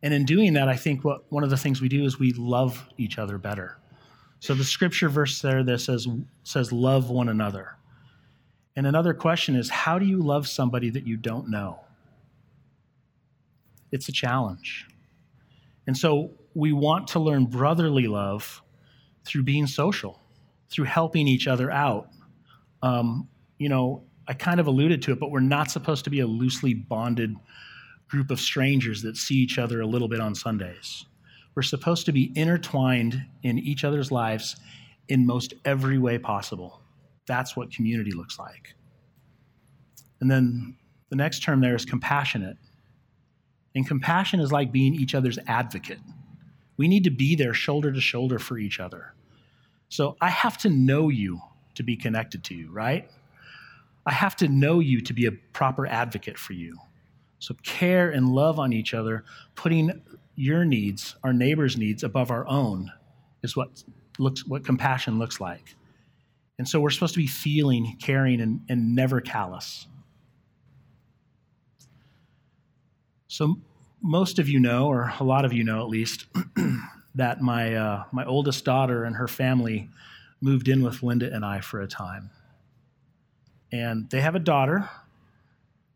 And 0.03 0.13
in 0.13 0.25
doing 0.25 0.53
that, 0.53 0.67
I 0.67 0.75
think 0.75 1.03
what 1.03 1.31
one 1.31 1.43
of 1.43 1.49
the 1.49 1.57
things 1.57 1.81
we 1.81 1.89
do 1.89 2.05
is 2.05 2.19
we 2.19 2.33
love 2.33 2.87
each 2.97 3.17
other 3.17 3.37
better. 3.37 3.77
So 4.39 4.55
the 4.55 4.63
scripture 4.63 5.09
verse 5.09 5.41
there 5.41 5.63
that 5.63 5.79
says 5.79 6.07
says 6.43 6.71
love 6.71 7.09
one 7.09 7.29
another. 7.29 7.75
And 8.75 8.87
another 8.87 9.13
question 9.13 9.55
is 9.55 9.69
how 9.69 9.99
do 9.99 10.05
you 10.05 10.17
love 10.17 10.47
somebody 10.47 10.89
that 10.89 11.05
you 11.05 11.17
don't 11.17 11.49
know? 11.49 11.79
It's 13.91 14.09
a 14.09 14.11
challenge. 14.11 14.87
And 15.85 15.95
so 15.95 16.31
we 16.55 16.73
want 16.73 17.07
to 17.09 17.19
learn 17.19 17.45
brotherly 17.45 18.07
love 18.07 18.61
through 19.25 19.43
being 19.43 19.67
social, 19.67 20.19
through 20.69 20.85
helping 20.85 21.27
each 21.27 21.47
other 21.47 21.69
out. 21.69 22.09
Um, 22.81 23.27
you 23.59 23.69
know, 23.69 24.03
I 24.27 24.33
kind 24.33 24.59
of 24.59 24.67
alluded 24.67 25.01
to 25.03 25.11
it, 25.11 25.19
but 25.19 25.29
we're 25.29 25.39
not 25.39 25.69
supposed 25.69 26.03
to 26.05 26.09
be 26.09 26.21
a 26.21 26.27
loosely 26.27 26.73
bonded 26.73 27.35
group 28.11 28.29
of 28.29 28.41
strangers 28.41 29.01
that 29.03 29.15
see 29.15 29.35
each 29.35 29.57
other 29.57 29.79
a 29.79 29.87
little 29.87 30.09
bit 30.09 30.19
on 30.19 30.35
Sundays. 30.35 31.05
We're 31.55 31.61
supposed 31.61 32.05
to 32.07 32.11
be 32.11 32.33
intertwined 32.35 33.25
in 33.41 33.57
each 33.57 33.85
other's 33.85 34.11
lives 34.11 34.57
in 35.07 35.25
most 35.25 35.53
every 35.63 35.97
way 35.97 36.17
possible. 36.17 36.81
That's 37.25 37.55
what 37.55 37.71
community 37.71 38.11
looks 38.11 38.37
like. 38.37 38.75
And 40.19 40.29
then 40.29 40.75
the 41.09 41.15
next 41.15 41.41
term 41.41 41.61
there 41.61 41.73
is 41.73 41.85
compassionate. 41.85 42.57
And 43.75 43.87
compassion 43.87 44.41
is 44.41 44.51
like 44.51 44.73
being 44.73 44.93
each 44.93 45.15
other's 45.15 45.39
advocate. 45.47 45.99
We 46.75 46.89
need 46.89 47.05
to 47.05 47.11
be 47.11 47.35
there 47.35 47.53
shoulder 47.53 47.93
to 47.93 48.01
shoulder 48.01 48.39
for 48.39 48.57
each 48.57 48.81
other. 48.81 49.13
So 49.87 50.17
I 50.19 50.29
have 50.29 50.57
to 50.59 50.69
know 50.69 51.07
you 51.07 51.39
to 51.75 51.83
be 51.83 51.95
connected 51.95 52.43
to 52.45 52.55
you, 52.55 52.71
right? 52.71 53.09
I 54.05 54.11
have 54.11 54.35
to 54.37 54.49
know 54.49 54.79
you 54.79 54.99
to 55.01 55.13
be 55.13 55.27
a 55.27 55.31
proper 55.31 55.87
advocate 55.87 56.37
for 56.37 56.51
you. 56.51 56.77
So 57.41 57.55
care 57.63 58.11
and 58.11 58.29
love 58.29 58.59
on 58.59 58.71
each 58.71 58.93
other, 58.93 59.25
putting 59.55 60.03
your 60.35 60.63
needs, 60.63 61.15
our 61.23 61.33
neighbor's 61.33 61.75
needs 61.75 62.03
above 62.03 62.29
our 62.29 62.47
own 62.47 62.91
is 63.41 63.55
what 63.55 63.83
looks 64.19 64.45
what 64.45 64.63
compassion 64.63 65.17
looks 65.17 65.41
like. 65.41 65.75
And 66.59 66.69
so 66.69 66.79
we're 66.79 66.91
supposed 66.91 67.15
to 67.15 67.19
be 67.19 67.25
feeling, 67.25 67.97
caring, 67.99 68.41
and, 68.41 68.61
and 68.69 68.95
never 68.95 69.19
callous. 69.21 69.87
So 73.27 73.55
most 74.03 74.37
of 74.37 74.47
you 74.47 74.59
know, 74.59 74.85
or 74.85 75.11
a 75.19 75.23
lot 75.23 75.43
of 75.43 75.51
you 75.51 75.63
know 75.63 75.81
at 75.81 75.89
least, 75.89 76.27
that 77.15 77.41
my 77.41 77.73
uh, 77.73 78.03
my 78.11 78.23
oldest 78.23 78.65
daughter 78.65 79.03
and 79.03 79.15
her 79.15 79.27
family 79.27 79.89
moved 80.41 80.67
in 80.67 80.83
with 80.83 81.01
Linda 81.01 81.33
and 81.33 81.43
I 81.43 81.59
for 81.61 81.81
a 81.81 81.87
time. 81.87 82.29
And 83.71 84.11
they 84.11 84.21
have 84.21 84.35
a 84.35 84.39
daughter 84.39 84.87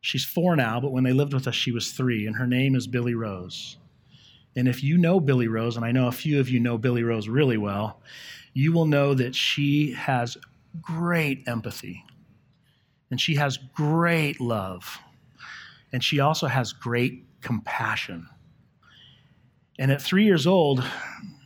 She's 0.05 0.23
four 0.23 0.55
now, 0.55 0.79
but 0.79 0.91
when 0.91 1.03
they 1.03 1.13
lived 1.13 1.33
with 1.33 1.47
us, 1.47 1.55
she 1.55 1.71
was 1.71 1.91
three, 1.91 2.27
and 2.27 2.35
her 2.35 2.45
name 2.45 2.75
is 2.75 2.85
Billy 2.85 3.15
Rose. 3.15 3.77
And 4.55 4.67
if 4.67 4.83
you 4.83 4.99
know 4.99 5.19
Billy 5.19 5.47
Rose, 5.47 5.77
and 5.77 5.83
I 5.83 5.91
know 5.91 6.07
a 6.07 6.11
few 6.11 6.39
of 6.39 6.47
you 6.47 6.59
know 6.59 6.77
Billy 6.77 7.01
Rose 7.01 7.27
really 7.27 7.57
well, 7.57 8.03
you 8.53 8.71
will 8.71 8.85
know 8.85 9.15
that 9.15 9.33
she 9.33 9.93
has 9.93 10.37
great 10.79 11.47
empathy, 11.47 12.05
and 13.09 13.19
she 13.19 13.33
has 13.33 13.57
great 13.73 14.39
love, 14.39 14.99
and 15.91 16.03
she 16.03 16.19
also 16.19 16.45
has 16.45 16.71
great 16.71 17.25
compassion. 17.41 18.29
And 19.79 19.91
at 19.91 20.03
three 20.03 20.25
years 20.25 20.45
old, 20.45 20.83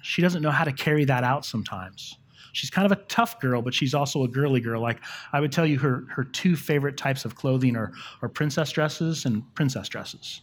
she 0.01 0.21
doesn't 0.21 0.41
know 0.41 0.51
how 0.51 0.65
to 0.65 0.73
carry 0.73 1.05
that 1.05 1.23
out 1.23 1.45
sometimes. 1.45 2.17
She's 2.53 2.69
kind 2.69 2.85
of 2.85 2.91
a 2.91 3.01
tough 3.03 3.39
girl, 3.39 3.61
but 3.61 3.73
she's 3.73 3.93
also 3.93 4.23
a 4.23 4.27
girly 4.27 4.59
girl. 4.59 4.81
Like 4.81 4.99
I 5.33 5.39
would 5.39 5.51
tell 5.51 5.65
you, 5.65 5.79
her, 5.79 6.05
her 6.09 6.23
two 6.23 6.55
favorite 6.55 6.97
types 6.97 7.25
of 7.25 7.35
clothing 7.35 7.75
are, 7.75 7.91
are 8.21 8.29
princess 8.29 8.71
dresses 8.71 9.25
and 9.25 9.43
princess 9.55 9.89
dresses. 9.89 10.41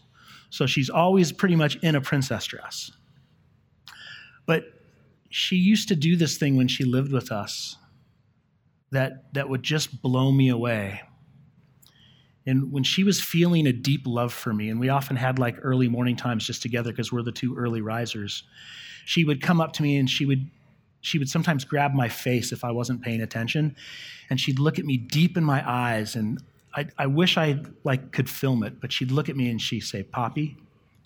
So 0.50 0.66
she's 0.66 0.90
always 0.90 1.32
pretty 1.32 1.56
much 1.56 1.76
in 1.76 1.94
a 1.94 2.00
princess 2.00 2.46
dress. 2.46 2.90
But 4.46 4.64
she 5.28 5.56
used 5.56 5.88
to 5.88 5.96
do 5.96 6.16
this 6.16 6.38
thing 6.38 6.56
when 6.56 6.68
she 6.68 6.84
lived 6.84 7.12
with 7.12 7.32
us 7.32 7.76
that, 8.92 9.32
that 9.34 9.48
would 9.48 9.62
just 9.62 10.00
blow 10.02 10.30
me 10.30 10.48
away. 10.48 11.02
And 12.46 12.72
when 12.72 12.84
she 12.84 13.02
was 13.02 13.20
feeling 13.20 13.66
a 13.66 13.72
deep 13.72 14.02
love 14.06 14.32
for 14.32 14.54
me, 14.54 14.70
and 14.70 14.78
we 14.78 14.88
often 14.88 15.16
had 15.16 15.38
like 15.38 15.56
early 15.62 15.88
morning 15.88 16.14
times 16.14 16.46
just 16.46 16.62
together 16.62 16.92
because 16.92 17.12
we're 17.12 17.22
the 17.22 17.32
two 17.32 17.56
early 17.56 17.80
risers, 17.80 18.44
she 19.04 19.24
would 19.24 19.42
come 19.42 19.60
up 19.60 19.72
to 19.74 19.82
me 19.82 19.96
and 19.96 20.08
she 20.08 20.26
would 20.26 20.48
she 21.06 21.20
would 21.20 21.28
sometimes 21.28 21.64
grab 21.64 21.94
my 21.94 22.08
face 22.08 22.50
if 22.50 22.64
I 22.64 22.72
wasn't 22.72 23.00
paying 23.00 23.20
attention, 23.20 23.76
and 24.28 24.40
she'd 24.40 24.58
look 24.58 24.76
at 24.80 24.84
me 24.84 24.96
deep 24.96 25.36
in 25.36 25.44
my 25.44 25.62
eyes, 25.64 26.16
and 26.16 26.42
I, 26.74 26.88
I 26.98 27.06
wish 27.06 27.36
I 27.36 27.60
like 27.84 28.10
could 28.10 28.28
film 28.28 28.64
it, 28.64 28.80
but 28.80 28.90
she'd 28.90 29.12
look 29.12 29.28
at 29.28 29.36
me 29.36 29.48
and 29.48 29.62
she'd 29.62 29.80
say, 29.80 30.02
"Poppy," 30.02 30.56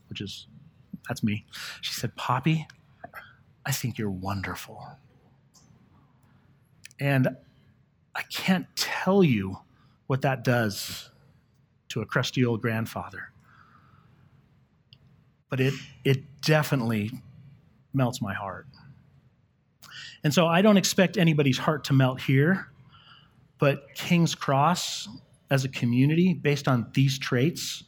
which 0.09 0.23
is 0.23 0.47
that's 1.07 1.23
me. 1.23 1.45
She 1.83 1.93
said, 1.93 2.17
"Poppy, 2.17 2.67
I 3.67 3.73
think 3.73 3.99
you're 3.99 4.11
wonderful," 4.11 4.83
and 6.99 7.29
I 8.15 8.23
can't 8.23 8.67
tell 8.77 9.23
you 9.23 9.59
what 10.07 10.23
that 10.23 10.43
does 10.45 11.11
to 11.91 12.01
a 12.01 12.07
crusty 12.07 12.43
old 12.43 12.63
grandfather, 12.63 13.33
but 15.51 15.61
it 15.61 15.75
it 16.05 16.41
definitely 16.41 17.11
melts 17.93 18.23
my 18.23 18.33
heart. 18.33 18.67
And 20.23 20.35
so 20.35 20.47
I 20.47 20.63
don't 20.63 20.77
expect 20.77 21.17
anybody's 21.17 21.59
heart 21.59 21.85
to 21.85 21.93
melt 21.93 22.21
here, 22.21 22.69
but 23.59 23.95
King's 23.95 24.35
Cross 24.35 25.09
as 25.51 25.65
a 25.65 25.69
community, 25.69 26.35
based 26.35 26.69
on 26.69 26.87
these 26.93 27.19
traits, 27.19 27.85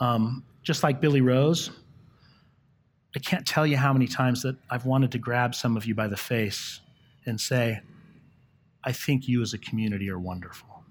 um, 0.00 0.44
just 0.62 0.82
like 0.82 1.00
Billy 1.00 1.20
Rose, 1.20 1.70
I 3.14 3.18
can't 3.18 3.46
tell 3.46 3.66
you 3.66 3.76
how 3.76 3.92
many 3.92 4.06
times 4.06 4.42
that 4.42 4.56
I've 4.70 4.86
wanted 4.86 5.12
to 5.12 5.18
grab 5.18 5.54
some 5.54 5.76
of 5.76 5.84
you 5.84 5.94
by 5.94 6.08
the 6.08 6.16
face 6.16 6.80
and 7.26 7.40
say, 7.40 7.80
I 8.84 8.92
think 8.92 9.28
you 9.28 9.42
as 9.42 9.52
a 9.54 9.58
community 9.58 10.10
are 10.10 10.18
wonderful. 10.18 10.82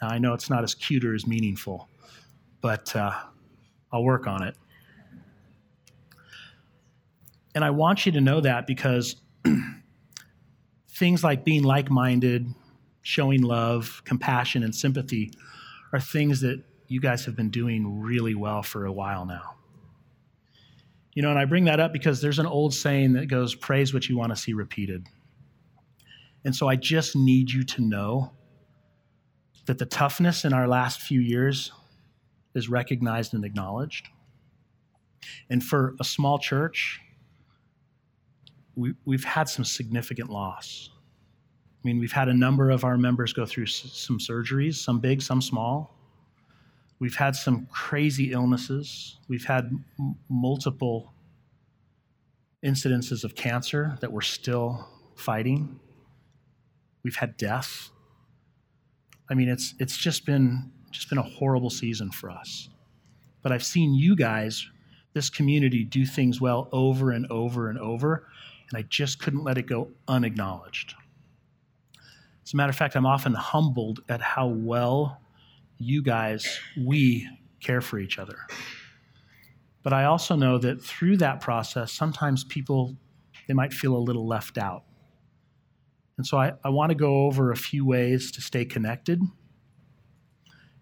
Now, 0.00 0.08
I 0.08 0.18
know 0.18 0.32
it's 0.32 0.48
not 0.48 0.62
as 0.62 0.74
cute 0.74 1.04
or 1.04 1.14
as 1.14 1.26
meaningful, 1.26 1.88
but 2.60 2.94
uh, 2.94 3.12
I'll 3.92 4.04
work 4.04 4.26
on 4.26 4.42
it. 4.42 4.56
And 7.54 7.64
I 7.64 7.70
want 7.70 8.06
you 8.06 8.12
to 8.12 8.20
know 8.20 8.40
that 8.40 8.66
because 8.66 9.16
things 10.88 11.22
like 11.22 11.44
being 11.44 11.62
like 11.62 11.90
minded, 11.90 12.46
showing 13.02 13.42
love, 13.42 14.02
compassion, 14.04 14.62
and 14.62 14.74
sympathy 14.74 15.32
are 15.92 16.00
things 16.00 16.40
that 16.40 16.62
you 16.88 17.00
guys 17.00 17.24
have 17.24 17.36
been 17.36 17.50
doing 17.50 18.00
really 18.00 18.34
well 18.34 18.62
for 18.62 18.86
a 18.86 18.92
while 18.92 19.24
now. 19.24 19.54
You 21.14 21.22
know, 21.22 21.30
and 21.30 21.38
I 21.38 21.44
bring 21.44 21.64
that 21.64 21.80
up 21.80 21.92
because 21.92 22.20
there's 22.20 22.38
an 22.38 22.46
old 22.46 22.74
saying 22.74 23.14
that 23.14 23.26
goes, 23.26 23.54
praise 23.54 23.92
what 23.92 24.08
you 24.08 24.16
want 24.16 24.30
to 24.30 24.36
see 24.36 24.52
repeated. 24.52 25.06
And 26.44 26.54
so 26.54 26.68
I 26.68 26.76
just 26.76 27.16
need 27.16 27.50
you 27.50 27.64
to 27.64 27.82
know 27.82 28.32
that 29.66 29.78
the 29.78 29.86
toughness 29.86 30.44
in 30.44 30.52
our 30.52 30.68
last 30.68 31.00
few 31.00 31.20
years 31.20 31.72
is 32.54 32.68
recognized 32.68 33.34
and 33.34 33.44
acknowledged. 33.44 34.08
And 35.50 35.62
for 35.62 35.94
a 36.00 36.04
small 36.04 36.38
church, 36.38 37.00
we, 38.78 38.94
we've 39.04 39.24
had 39.24 39.48
some 39.48 39.64
significant 39.64 40.30
loss. 40.30 40.90
I 40.94 41.88
mean, 41.88 41.98
we've 41.98 42.12
had 42.12 42.28
a 42.28 42.34
number 42.34 42.70
of 42.70 42.84
our 42.84 42.96
members 42.96 43.32
go 43.32 43.44
through 43.44 43.66
some 43.66 44.18
surgeries, 44.18 44.76
some 44.76 45.00
big, 45.00 45.20
some 45.20 45.42
small. 45.42 45.96
We've 47.00 47.16
had 47.16 47.34
some 47.34 47.66
crazy 47.66 48.32
illnesses. 48.32 49.18
We've 49.28 49.44
had 49.44 49.70
m- 49.98 50.16
multiple 50.28 51.12
incidences 52.64 53.24
of 53.24 53.34
cancer 53.34 53.96
that 54.00 54.12
we're 54.12 54.20
still 54.20 54.88
fighting. 55.16 55.80
We've 57.02 57.16
had 57.16 57.36
death. 57.36 57.90
I 59.30 59.34
mean, 59.34 59.48
it's 59.48 59.74
it's 59.78 59.96
just 59.96 60.24
been 60.24 60.70
just 60.90 61.08
been 61.08 61.18
a 61.18 61.22
horrible 61.22 61.70
season 61.70 62.10
for 62.10 62.30
us. 62.30 62.68
But 63.42 63.52
I've 63.52 63.64
seen 63.64 63.94
you 63.94 64.16
guys, 64.16 64.68
this 65.14 65.30
community, 65.30 65.84
do 65.84 66.04
things 66.04 66.40
well 66.40 66.68
over 66.72 67.10
and 67.12 67.30
over 67.30 67.68
and 67.70 67.78
over, 67.78 68.26
and 68.70 68.78
I 68.78 68.82
just 68.82 69.18
couldn't 69.18 69.44
let 69.44 69.58
it 69.58 69.66
go 69.66 69.90
unacknowledged. 70.06 70.94
As 72.44 72.54
a 72.54 72.56
matter 72.56 72.70
of 72.70 72.76
fact, 72.76 72.96
I'm 72.96 73.06
often 73.06 73.34
humbled 73.34 74.00
at 74.08 74.20
how 74.20 74.46
well 74.46 75.20
you 75.78 76.02
guys, 76.02 76.58
we 76.76 77.28
care 77.60 77.80
for 77.80 77.98
each 77.98 78.18
other. 78.18 78.38
But 79.82 79.92
I 79.92 80.04
also 80.04 80.34
know 80.34 80.58
that 80.58 80.82
through 80.82 81.18
that 81.18 81.40
process, 81.40 81.92
sometimes 81.92 82.44
people, 82.44 82.96
they 83.46 83.54
might 83.54 83.72
feel 83.72 83.96
a 83.96 83.98
little 83.98 84.26
left 84.26 84.58
out. 84.58 84.82
And 86.16 86.26
so 86.26 86.36
I, 86.36 86.52
I 86.64 86.70
want 86.70 86.90
to 86.90 86.96
go 86.96 87.26
over 87.26 87.52
a 87.52 87.56
few 87.56 87.86
ways 87.86 88.32
to 88.32 88.40
stay 88.40 88.64
connected 88.64 89.22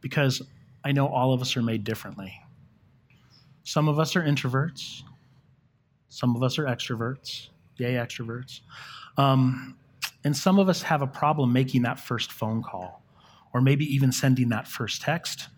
because 0.01 0.41
I 0.83 0.93
know 0.93 1.09
all 1.09 1.35
of 1.35 1.43
us 1.43 1.57
are 1.57 1.63
made 1.63 1.85
differently. 1.85 2.33
Some 3.65 3.89
of 3.89 3.99
us 3.99 4.17
are 4.17 4.23
introverts, 4.23 5.03
some 6.09 6.35
of 6.35 6.43
us 6.43 6.59
are 6.59 6.65
extroverts. 6.65 7.49
Yay, 7.79 7.95
extroverts. 7.95 8.61
Um, 9.17 9.77
and 10.25 10.37
some 10.37 10.59
of 10.59 10.69
us 10.69 10.83
have 10.83 11.03
a 11.03 11.07
problem 11.07 11.53
making 11.53 11.83
that 11.83 12.01
first 12.01 12.33
phone 12.33 12.63
call 12.63 13.03
or 13.53 13.61
maybe 13.61 13.85
even 13.87 14.13
sending 14.13 14.51
that 14.51 14.67
first 14.67 15.03
text. 15.03 15.49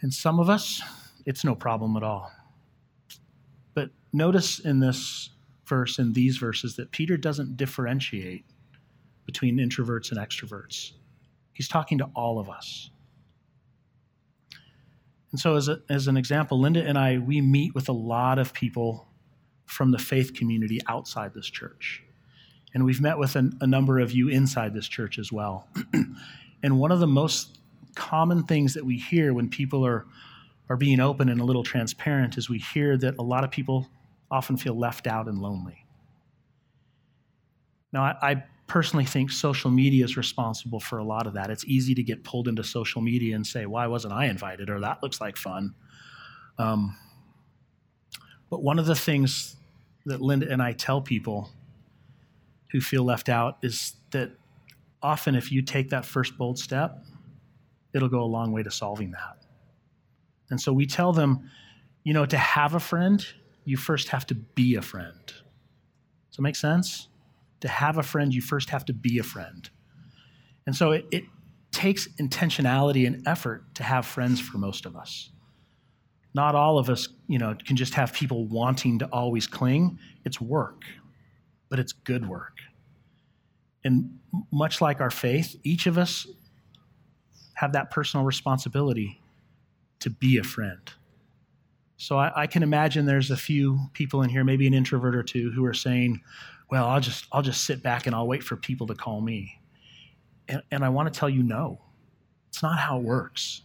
And 0.00 0.12
some 0.12 0.40
of 0.40 0.48
us, 0.48 0.80
it's 1.26 1.44
no 1.44 1.54
problem 1.54 1.96
at 1.96 2.02
all. 2.02 2.32
But 3.74 3.90
notice 4.12 4.58
in 4.58 4.80
this 4.80 5.30
verse, 5.66 5.98
in 5.98 6.12
these 6.12 6.38
verses, 6.38 6.76
that 6.76 6.90
Peter 6.92 7.16
doesn't 7.16 7.56
differentiate 7.56 8.44
between 9.26 9.58
introverts 9.58 10.10
and 10.10 10.18
extroverts. 10.18 10.92
He's 11.52 11.68
talking 11.68 11.98
to 11.98 12.08
all 12.14 12.38
of 12.38 12.48
us. 12.48 12.90
And 15.30 15.40
so, 15.40 15.56
as, 15.56 15.68
a, 15.68 15.80
as 15.88 16.08
an 16.08 16.16
example, 16.16 16.60
Linda 16.60 16.84
and 16.84 16.98
I, 16.98 17.18
we 17.18 17.40
meet 17.40 17.74
with 17.74 17.88
a 17.88 17.92
lot 17.92 18.38
of 18.38 18.52
people 18.52 19.08
from 19.72 19.90
the 19.90 19.98
faith 19.98 20.34
community 20.34 20.80
outside 20.86 21.32
this 21.34 21.48
church. 21.48 22.02
And 22.74 22.84
we've 22.84 23.00
met 23.00 23.18
with 23.18 23.36
a, 23.36 23.50
a 23.60 23.66
number 23.66 23.98
of 23.98 24.12
you 24.12 24.28
inside 24.28 24.74
this 24.74 24.86
church 24.86 25.18
as 25.18 25.32
well. 25.32 25.68
and 26.62 26.78
one 26.78 26.92
of 26.92 27.00
the 27.00 27.06
most 27.06 27.58
common 27.94 28.44
things 28.44 28.74
that 28.74 28.84
we 28.84 28.98
hear 28.98 29.34
when 29.34 29.48
people 29.48 29.84
are, 29.84 30.06
are 30.68 30.76
being 30.76 31.00
open 31.00 31.28
and 31.28 31.40
a 31.40 31.44
little 31.44 31.64
transparent 31.64 32.38
is 32.38 32.48
we 32.48 32.58
hear 32.58 32.96
that 32.98 33.14
a 33.18 33.22
lot 33.22 33.44
of 33.44 33.50
people 33.50 33.88
often 34.30 34.56
feel 34.56 34.78
left 34.78 35.06
out 35.06 35.26
and 35.26 35.38
lonely. 35.38 35.84
Now, 37.92 38.02
I, 38.02 38.16
I 38.22 38.44
personally 38.66 39.04
think 39.04 39.30
social 39.30 39.70
media 39.70 40.04
is 40.04 40.16
responsible 40.16 40.80
for 40.80 40.98
a 40.98 41.04
lot 41.04 41.26
of 41.26 41.34
that. 41.34 41.50
It's 41.50 41.64
easy 41.66 41.94
to 41.94 42.02
get 42.02 42.24
pulled 42.24 42.48
into 42.48 42.64
social 42.64 43.02
media 43.02 43.36
and 43.36 43.46
say, 43.46 43.66
why 43.66 43.86
wasn't 43.86 44.14
I 44.14 44.26
invited? 44.26 44.70
Or 44.70 44.80
that 44.80 45.02
looks 45.02 45.20
like 45.20 45.36
fun. 45.36 45.74
Um, 46.58 46.96
but 48.48 48.62
one 48.62 48.78
of 48.78 48.86
the 48.86 48.94
things 48.94 49.56
that 50.06 50.20
Linda 50.20 50.50
and 50.50 50.62
I 50.62 50.72
tell 50.72 51.00
people 51.00 51.50
who 52.70 52.80
feel 52.80 53.04
left 53.04 53.28
out 53.28 53.58
is 53.62 53.94
that 54.10 54.30
often 55.02 55.34
if 55.34 55.52
you 55.52 55.62
take 55.62 55.90
that 55.90 56.04
first 56.04 56.36
bold 56.38 56.58
step, 56.58 57.04
it'll 57.94 58.08
go 58.08 58.22
a 58.22 58.24
long 58.24 58.52
way 58.52 58.62
to 58.62 58.70
solving 58.70 59.10
that. 59.12 59.44
And 60.50 60.60
so 60.60 60.72
we 60.72 60.86
tell 60.86 61.12
them, 61.12 61.50
you 62.04 62.12
know, 62.12 62.26
to 62.26 62.36
have 62.36 62.74
a 62.74 62.80
friend, 62.80 63.24
you 63.64 63.76
first 63.76 64.08
have 64.08 64.26
to 64.26 64.34
be 64.34 64.74
a 64.76 64.82
friend. 64.82 65.26
Does 65.26 66.36
that 66.36 66.42
make 66.42 66.56
sense? 66.56 67.08
To 67.60 67.68
have 67.68 67.98
a 67.98 68.02
friend, 68.02 68.34
you 68.34 68.42
first 68.42 68.70
have 68.70 68.84
to 68.86 68.92
be 68.92 69.18
a 69.18 69.22
friend. 69.22 69.68
And 70.66 70.74
so 70.74 70.92
it, 70.92 71.06
it 71.10 71.24
takes 71.72 72.08
intentionality 72.20 73.06
and 73.06 73.26
effort 73.26 73.74
to 73.76 73.82
have 73.82 74.06
friends 74.06 74.40
for 74.40 74.58
most 74.58 74.86
of 74.86 74.96
us. 74.96 75.30
Not 76.34 76.54
all 76.54 76.78
of 76.78 76.88
us, 76.88 77.08
you 77.28 77.38
know, 77.38 77.54
can 77.66 77.76
just 77.76 77.94
have 77.94 78.12
people 78.12 78.46
wanting 78.46 78.98
to 79.00 79.06
always 79.06 79.46
cling. 79.46 79.98
It's 80.24 80.40
work, 80.40 80.82
but 81.68 81.78
it's 81.78 81.92
good 81.92 82.26
work. 82.28 82.58
And 83.84 84.18
much 84.50 84.80
like 84.80 85.00
our 85.00 85.10
faith, 85.10 85.56
each 85.62 85.86
of 85.86 85.98
us 85.98 86.26
have 87.54 87.72
that 87.72 87.90
personal 87.90 88.24
responsibility 88.24 89.20
to 90.00 90.10
be 90.10 90.38
a 90.38 90.42
friend. 90.42 90.80
So 91.96 92.18
I, 92.18 92.32
I, 92.34 92.46
can 92.46 92.62
imagine 92.62 93.06
there's 93.06 93.30
a 93.30 93.36
few 93.36 93.78
people 93.92 94.22
in 94.22 94.30
here, 94.30 94.42
maybe 94.42 94.66
an 94.66 94.74
introvert 94.74 95.14
or 95.14 95.22
two, 95.22 95.52
who 95.52 95.64
are 95.64 95.74
saying, 95.74 96.20
"Well, 96.70 96.88
I'll 96.88 97.00
just 97.00 97.26
I'll 97.30 97.42
just 97.42 97.64
sit 97.64 97.82
back 97.82 98.06
and 98.06 98.16
I'll 98.16 98.26
wait 98.26 98.42
for 98.42 98.56
people 98.56 98.88
to 98.88 98.94
call 98.94 99.20
me." 99.20 99.60
And, 100.48 100.62
and 100.72 100.84
I 100.84 100.88
want 100.88 101.12
to 101.12 101.16
tell 101.18 101.30
you, 101.30 101.44
no, 101.44 101.80
it's 102.48 102.62
not 102.62 102.78
how 102.78 102.98
it 102.98 103.04
works. 103.04 103.62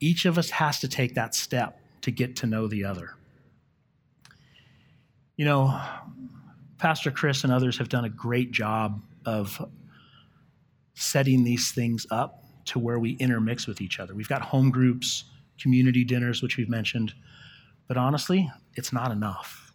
Each 0.00 0.26
of 0.26 0.36
us 0.36 0.50
has 0.50 0.80
to 0.80 0.88
take 0.88 1.14
that 1.14 1.34
step 1.34 1.80
to 2.04 2.10
get 2.10 2.36
to 2.36 2.46
know 2.46 2.66
the 2.66 2.84
other. 2.84 3.16
You 5.36 5.46
know, 5.46 5.80
Pastor 6.76 7.10
Chris 7.10 7.44
and 7.44 7.52
others 7.52 7.78
have 7.78 7.88
done 7.88 8.04
a 8.04 8.10
great 8.10 8.52
job 8.52 9.02
of 9.24 9.58
setting 10.92 11.44
these 11.44 11.72
things 11.72 12.06
up 12.10 12.44
to 12.66 12.78
where 12.78 12.98
we 12.98 13.12
intermix 13.12 13.66
with 13.66 13.80
each 13.80 13.98
other. 13.98 14.14
We've 14.14 14.28
got 14.28 14.42
home 14.42 14.70
groups, 14.70 15.24
community 15.58 16.04
dinners, 16.04 16.42
which 16.42 16.58
we've 16.58 16.68
mentioned, 16.68 17.14
but 17.88 17.96
honestly, 17.96 18.50
it's 18.74 18.92
not 18.92 19.10
enough. 19.10 19.72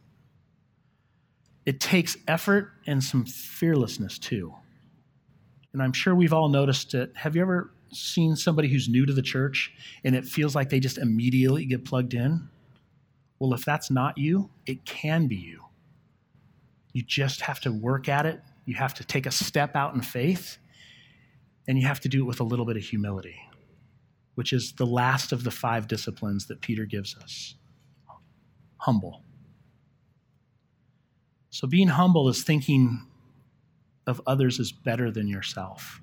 It 1.66 1.80
takes 1.80 2.16
effort 2.28 2.74
and 2.86 3.04
some 3.04 3.26
fearlessness 3.26 4.20
too. 4.20 4.54
And 5.74 5.82
I'm 5.82 5.94
sure 5.94 6.14
we've 6.14 6.34
all 6.34 6.50
noticed 6.50 6.94
it. 6.94 7.12
Have 7.16 7.36
you 7.36 7.42
ever 7.42 7.72
seen 7.92 8.36
somebody 8.36 8.68
who's 8.68 8.90
new 8.90 9.06
to 9.06 9.14
the 9.14 9.22
church 9.22 9.74
and 10.04 10.16
it 10.16 10.26
feels 10.26 10.56
like 10.56 10.70
they 10.70 10.80
just 10.80 10.98
immediately 10.98 11.66
get 11.66 11.86
plugged 11.86 12.14
in? 12.14 12.50
Well, 13.40 13.54
if 13.54 13.64
that's 13.64 13.90
not 13.90 14.18
you, 14.18 14.50
it 14.66 14.86
can 14.86 15.28
be 15.28 15.36
you. 15.36 15.64
You 16.94 17.04
just 17.04 17.42
have 17.42 17.60
to 17.62 17.72
work 17.72 18.10
at 18.10 18.26
it. 18.26 18.42
You 18.66 18.76
have 18.76 18.94
to 18.96 19.04
take 19.04 19.26
a 19.26 19.32
step 19.32 19.76
out 19.76 19.94
in 19.94 20.02
faith, 20.02 20.58
and 21.68 21.78
you 21.80 21.88
have 21.88 22.00
to 22.02 22.10
do 22.10 22.22
it 22.22 22.26
with 22.26 22.40
a 22.40 22.44
little 22.44 22.66
bit 22.66 22.78
of 22.78 22.84
humility, 22.84 23.40
which 24.36 24.54
is 24.54 24.74
the 24.74 24.86
last 24.86 25.32
of 25.32 25.44
the 25.44 25.52
five 25.52 25.88
disciplines 25.88 26.48
that 26.48 26.62
Peter 26.62 26.86
gives 26.86 27.16
us 27.16 27.56
humble. 28.78 29.24
So, 31.52 31.68
being 31.68 31.88
humble 31.88 32.30
is 32.30 32.44
thinking 32.44 33.08
of 34.08 34.22
others 34.28 34.60
as 34.60 34.72
better 34.72 35.12
than 35.12 35.28
yourself. 35.28 36.02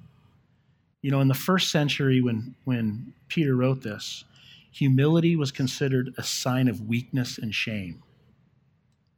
You 1.06 1.12
know, 1.12 1.20
in 1.20 1.28
the 1.28 1.34
first 1.34 1.70
century, 1.70 2.20
when, 2.20 2.56
when 2.64 3.12
Peter 3.28 3.54
wrote 3.54 3.80
this, 3.80 4.24
humility 4.72 5.36
was 5.36 5.52
considered 5.52 6.12
a 6.18 6.24
sign 6.24 6.66
of 6.66 6.80
weakness 6.80 7.38
and 7.38 7.54
shame. 7.54 8.02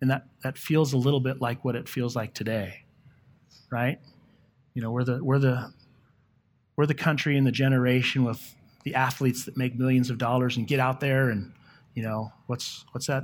And 0.02 0.10
that, 0.10 0.26
that 0.42 0.58
feels 0.58 0.92
a 0.92 0.98
little 0.98 1.20
bit 1.20 1.40
like 1.40 1.64
what 1.64 1.76
it 1.76 1.88
feels 1.88 2.14
like 2.14 2.34
today, 2.34 2.82
right? 3.70 3.98
You 4.74 4.82
know, 4.82 4.90
we're 4.90 5.04
the, 5.04 5.24
we're, 5.24 5.38
the, 5.38 5.72
we're 6.76 6.84
the 6.84 6.92
country 6.92 7.38
and 7.38 7.46
the 7.46 7.52
generation 7.52 8.22
with 8.22 8.54
the 8.84 8.94
athletes 8.94 9.46
that 9.46 9.56
make 9.56 9.74
millions 9.74 10.10
of 10.10 10.18
dollars 10.18 10.58
and 10.58 10.68
get 10.68 10.80
out 10.80 11.00
there 11.00 11.30
and, 11.30 11.54
You 11.94 12.02
know, 12.02 12.34
what's, 12.48 12.84
what's 12.92 13.06
that 13.06 13.22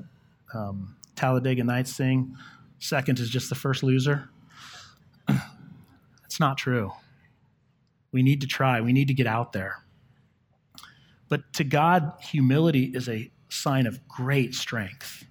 um, 0.55 0.97
Talladega 1.17 1.65
Nights 1.65 1.95
thing? 1.99 2.35
Second 2.79 3.19
is 3.19 3.29
just 3.29 3.51
the 3.51 3.57
first 3.57 3.83
loser. 3.83 4.31
it's 6.25 6.41
not 6.41 6.57
true. 6.57 6.95
We 8.15 8.23
need 8.23 8.43
to 8.43 8.47
try, 8.47 8.81
we 8.81 8.93
need 8.93 9.09
to 9.09 9.15
get 9.15 9.27
out 9.27 9.53
there. 9.53 9.83
But 11.29 11.53
to 11.55 11.65
God, 11.65 12.13
humility 12.21 12.93
is 12.95 13.09
a 13.09 13.29
sign 13.49 13.89
of 13.89 14.07
great 14.07 14.55
strength. 14.55 15.25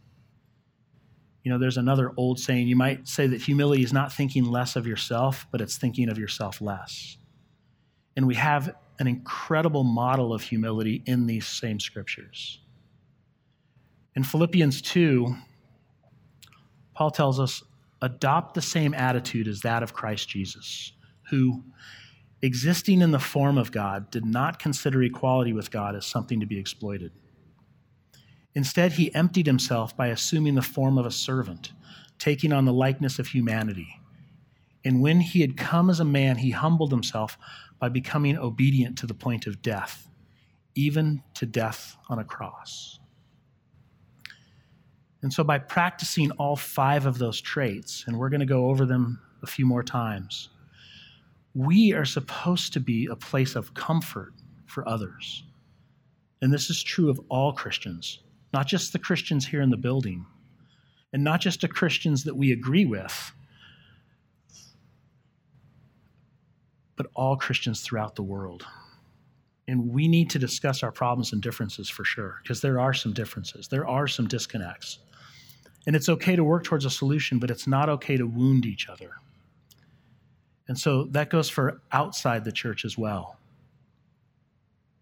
You 1.46 1.52
know, 1.54 1.58
there's 1.58 1.78
another 1.78 2.12
old 2.18 2.42
saying 2.42 2.68
you 2.68 2.76
might 2.76 3.08
say 3.08 3.26
that 3.26 3.42
humility 3.42 3.84
is 3.84 3.94
not 3.94 4.12
thinking 4.12 4.44
less 4.44 4.76
of 4.76 4.86
yourself, 4.86 5.48
but 5.50 5.62
it's 5.62 5.78
thinking 5.78 6.10
of 6.10 6.18
yourself 6.18 6.60
less. 6.60 7.16
And 8.18 8.28
we 8.28 8.36
have 8.36 8.76
an 9.00 9.08
incredible 9.08 9.86
model 9.86 10.34
of 10.34 10.42
humility 10.42 11.04
in 11.06 11.26
these 11.26 11.48
same 11.48 11.80
scriptures. 11.80 12.60
In 14.18 14.26
Philippians 14.26 14.82
2, 14.82 15.34
Paul 16.96 17.12
tells 17.12 17.40
us 17.40 17.64
adopt 18.02 18.56
the 18.56 18.62
same 18.62 18.94
attitude 18.94 19.48
as 19.48 19.62
that 19.62 19.84
of 19.84 19.94
Christ 19.94 20.28
Jesus, 20.28 20.92
who, 21.30 21.64
existing 22.44 23.02
in 23.02 23.12
the 23.12 23.20
form 23.20 23.58
of 23.58 23.72
God, 23.72 24.12
did 24.12 24.26
not 24.26 24.60
consider 24.60 25.02
equality 25.02 25.54
with 25.54 25.72
God 25.72 25.96
as 25.96 26.06
something 26.06 26.42
to 26.42 26.46
be 26.46 26.60
exploited. 26.60 27.14
Instead, 28.54 28.92
he 28.92 29.16
emptied 29.16 29.48
himself 29.48 29.96
by 29.96 30.08
assuming 30.08 30.54
the 30.54 30.62
form 30.62 30.98
of 30.98 31.06
a 31.06 31.12
servant, 31.12 31.72
taking 32.20 32.52
on 32.52 32.66
the 32.66 32.74
likeness 32.74 33.18
of 33.18 33.28
humanity. 33.28 34.00
And 34.84 35.02
when 35.02 35.22
he 35.22 35.40
had 35.40 35.56
come 35.56 35.90
as 35.90 36.02
a 36.02 36.06
man, 36.06 36.36
he 36.38 36.52
humbled 36.52 36.92
himself 36.92 37.38
by 37.80 37.88
becoming 37.88 38.38
obedient 38.38 38.98
to 39.00 39.08
the 39.08 39.14
point 39.14 39.48
of 39.48 39.62
death, 39.62 40.10
even 40.76 41.24
to 41.36 41.46
death 41.46 41.96
on 42.10 42.20
a 42.20 42.26
cross. 42.26 43.00
And 45.22 45.32
so, 45.32 45.46
by 45.46 45.58
practicing 45.58 46.32
all 46.32 46.58
five 46.58 47.06
of 47.06 47.18
those 47.18 47.40
traits, 47.40 48.04
and 48.06 48.20
we're 48.20 48.30
going 48.30 48.42
to 48.42 48.46
go 48.46 48.68
over 48.68 48.86
them 48.86 49.22
a 49.42 49.48
few 49.48 49.66
more 49.66 49.82
times, 49.82 50.50
we 51.54 51.94
are 51.94 52.06
supposed 52.06 52.74
to 52.74 52.80
be 52.80 53.06
a 53.06 53.16
place 53.16 53.56
of 53.56 53.74
comfort 53.74 54.34
for 54.66 54.88
others. 54.88 55.44
And 56.42 56.52
this 56.52 56.70
is 56.70 56.84
true 56.84 57.10
of 57.10 57.20
all 57.30 57.54
Christians, 57.54 58.20
not 58.54 58.68
just 58.68 58.92
the 58.92 59.00
Christians 59.00 59.46
here 59.46 59.62
in 59.62 59.70
the 59.70 59.78
building, 59.78 60.26
and 61.14 61.24
not 61.24 61.42
just 61.42 61.62
the 61.62 61.68
Christians 61.68 62.24
that 62.24 62.36
we 62.36 62.52
agree 62.52 62.86
with, 62.86 63.32
but 66.96 67.08
all 67.16 67.38
Christians 67.38 67.82
throughout 67.82 68.16
the 68.16 68.24
world. 68.24 68.66
And 69.68 69.90
we 69.90 70.08
need 70.08 70.30
to 70.32 70.40
discuss 70.40 70.84
our 70.84 70.92
problems 70.92 71.34
and 71.34 71.42
differences 71.42 71.90
for 71.90 72.04
sure, 72.04 72.40
because 72.44 72.62
there 72.62 72.80
are 72.80 72.94
some 72.94 73.14
differences, 73.14 73.68
there 73.68 73.88
are 73.88 74.08
some 74.08 74.28
disconnects. 74.28 75.00
And 75.86 75.96
it's 75.96 76.10
okay 76.10 76.36
to 76.36 76.44
work 76.44 76.64
towards 76.64 76.86
a 76.86 76.90
solution, 76.90 77.40
but 77.40 77.52
it's 77.52 77.68
not 77.68 77.90
okay 77.90 78.18
to 78.18 78.26
wound 78.26 78.66
each 78.66 78.90
other. 78.90 79.12
And 80.68 80.78
so 80.78 81.06
that 81.12 81.30
goes 81.30 81.50
for 81.50 81.82
outside 81.92 82.46
the 82.46 82.52
church 82.52 82.86
as 82.86 82.98
well. 82.98 83.38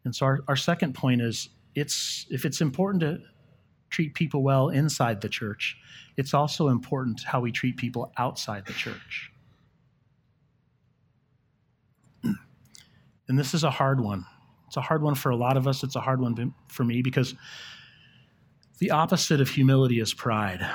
And 0.04 0.16
so 0.16 0.26
our, 0.26 0.40
our 0.48 0.56
second 0.56 0.94
point 0.94 1.22
is 1.22 1.50
it's 1.76 2.26
if 2.30 2.46
it's 2.46 2.62
important 2.62 3.02
to 3.02 3.20
treat 3.90 4.14
people 4.16 4.42
well 4.42 4.70
inside 4.70 5.22
the 5.22 5.30
church, 5.30 5.78
it's 6.18 6.34
also 6.34 6.70
important 6.70 7.22
how 7.24 7.40
we 7.40 7.52
treat 7.52 7.78
people 7.78 8.12
outside 8.18 8.66
the 8.66 8.74
church. 8.74 9.32
And 13.32 13.40
this 13.40 13.54
is 13.54 13.64
a 13.64 13.70
hard 13.70 14.02
one. 14.02 14.26
It's 14.68 14.76
a 14.76 14.82
hard 14.82 15.02
one 15.02 15.16
for 15.16 15.30
a 15.30 15.38
lot 15.38 15.56
of 15.56 15.66
us. 15.66 15.84
It's 15.84 15.96
a 15.96 16.02
hard 16.02 16.20
one 16.20 16.54
for 16.68 16.84
me 16.84 17.02
because 17.02 17.34
the 18.80 18.92
opposite 18.92 19.40
of 19.40 19.48
humility 19.48 20.02
is 20.02 20.14
pride. 20.14 20.70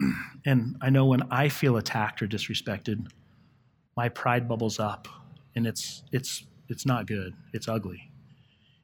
And 0.46 0.76
I 0.80 0.88
know 0.88 1.04
when 1.04 1.22
I 1.30 1.50
feel 1.50 1.76
attacked 1.76 2.22
or 2.22 2.26
disrespected, 2.26 3.06
my 3.96 4.08
pride 4.08 4.48
bubbles 4.48 4.78
up 4.78 5.08
and 5.54 5.66
it's 5.66 6.02
it's 6.12 6.44
it's 6.68 6.86
not 6.86 7.06
good. 7.06 7.34
It's 7.52 7.68
ugly. 7.68 8.10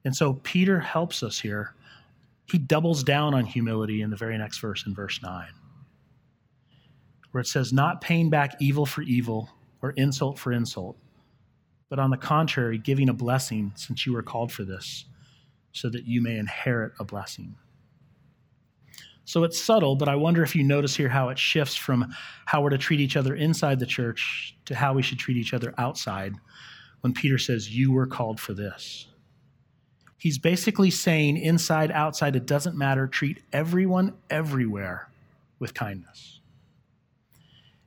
And 0.05 0.14
so 0.14 0.35
Peter 0.42 0.81
helps 0.81 1.23
us 1.23 1.38
here. 1.38 1.75
He 2.47 2.59
doubles 2.59 3.03
down 3.03 3.35
on 3.35 3.45
humility 3.45 4.03
in 4.03 4.11
the 4.11 4.16
very 4.16 4.37
next 4.38 4.59
verse 4.59 4.87
in 4.87 4.95
verse 4.95 5.21
9. 5.23 5.49
Where 7.31 7.40
it 7.40 7.47
says 7.47 7.73
not 7.73 8.01
paying 8.01 8.31
back 8.31 8.57
evil 8.61 8.87
for 8.87 9.03
evil 9.03 9.49
or 9.83 9.90
insult 9.92 10.38
for 10.38 10.53
insult, 10.53 10.97
but 11.88 11.99
on 11.99 12.11
the 12.11 12.16
contrary 12.16 12.79
giving 12.79 13.09
a 13.09 13.14
blessing 13.14 13.73
since 13.77 14.07
you 14.07 14.12
were 14.12 14.23
called 14.23 14.53
for 14.53 14.64
this 14.64 15.07
so 15.73 15.88
that 15.90 16.07
you 16.07 16.23
may 16.23 16.38
inherit 16.38 16.92
a 16.99 17.05
blessing. 17.05 17.55
So 19.27 19.43
it's 19.43 19.61
subtle, 19.61 19.97
but 19.97 20.09
I 20.09 20.15
wonder 20.15 20.45
if 20.45 20.55
you 20.55 20.62
notice 20.62 20.95
here 20.95 21.09
how 21.09 21.31
it 21.31 21.39
shifts 21.39 21.75
from 21.75 22.15
how 22.45 22.62
we're 22.62 22.71
to 22.71 22.79
treat 22.79 23.01
each 23.01 23.17
other 23.17 23.35
inside 23.35 23.81
the 23.81 23.87
church 23.87 24.57
to 24.67 24.75
how 24.77 24.95
we 24.95 25.03
should 25.03 25.19
treat 25.19 25.37
each 25.37 25.53
other 25.53 25.75
outside 25.77 26.35
when 27.01 27.12
Peter 27.12 27.37
says, 27.37 27.77
You 27.77 27.91
were 27.91 28.07
called 28.07 28.39
for 28.39 28.55
this. 28.55 29.09
He's 30.17 30.39
basically 30.39 30.93
saying, 30.93 31.39
inside, 31.39 31.91
outside, 31.91 32.37
it 32.37 32.47
doesn't 32.47 32.77
matter. 32.77 33.09
Treat 33.09 33.43
everyone 33.53 34.15
everywhere 34.31 35.09
with 35.59 35.75
kindness. 35.75 36.41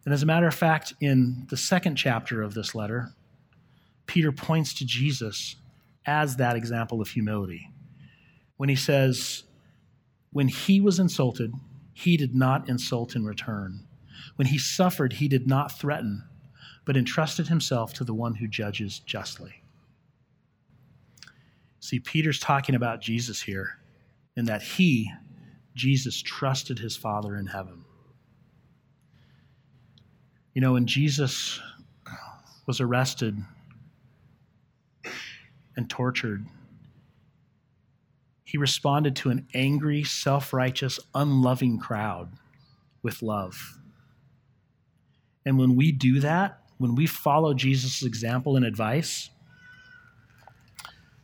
And 0.03 0.13
as 0.13 0.21
a 0.21 0.25
matter 0.25 0.47
of 0.47 0.53
fact, 0.53 0.93
in 0.99 1.47
the 1.49 1.57
second 1.57 1.95
chapter 1.95 2.41
of 2.41 2.53
this 2.53 2.75
letter, 2.75 3.13
Peter 4.07 4.33
points 4.33 4.73
to 4.73 4.85
Jesus 4.85 5.55
as 6.05 6.35
that 6.35 6.57
example 6.57 6.99
of 6.99 7.07
humility 7.07 7.71
when 8.57 8.67
he 8.67 8.75
says, 8.75 9.43
when 10.31 10.47
he 10.47 10.79
was 10.79 10.99
insulted, 10.99 11.53
he 11.93 12.17
did 12.17 12.35
not 12.35 12.69
insult 12.69 13.15
in 13.15 13.25
return. 13.25 13.85
When 14.35 14.47
he 14.47 14.57
suffered, 14.57 15.13
he 15.13 15.27
did 15.27 15.47
not 15.47 15.77
threaten, 15.77 16.23
but 16.85 16.95
entrusted 16.95 17.47
himself 17.47 17.93
to 17.95 18.03
the 18.03 18.13
one 18.13 18.35
who 18.35 18.47
judges 18.47 18.99
justly. 18.99 19.63
See, 21.79 21.99
Peter's 21.99 22.39
talking 22.39 22.75
about 22.75 23.01
Jesus 23.01 23.41
here, 23.41 23.79
and 24.35 24.47
that 24.47 24.61
he, 24.61 25.11
Jesus, 25.75 26.21
trusted 26.21 26.79
his 26.79 26.95
Father 26.95 27.35
in 27.35 27.47
heaven. 27.47 27.83
You 30.53 30.61
know, 30.61 30.73
when 30.73 30.87
Jesus 30.87 31.59
was 32.65 32.81
arrested 32.81 33.37
and 35.75 35.89
tortured 35.89 36.45
he 38.49 38.57
responded 38.57 39.15
to 39.15 39.29
an 39.29 39.45
angry, 39.53 40.03
self 40.03 40.53
righteous, 40.53 40.99
unloving 41.13 41.77
crowd 41.77 42.31
with 43.03 43.21
love. 43.21 43.77
And 45.45 45.59
when 45.59 45.75
we 45.75 45.91
do 45.91 46.19
that, 46.21 46.63
when 46.79 46.95
we 46.95 47.05
follow 47.05 47.53
Jesus' 47.53 48.01
example 48.01 48.55
and 48.55 48.65
advice, 48.65 49.29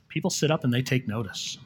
people 0.08 0.30
sit 0.30 0.52
up 0.52 0.64
and 0.64 0.72
they 0.72 0.84
take 0.84 1.08
notice. 1.08 1.58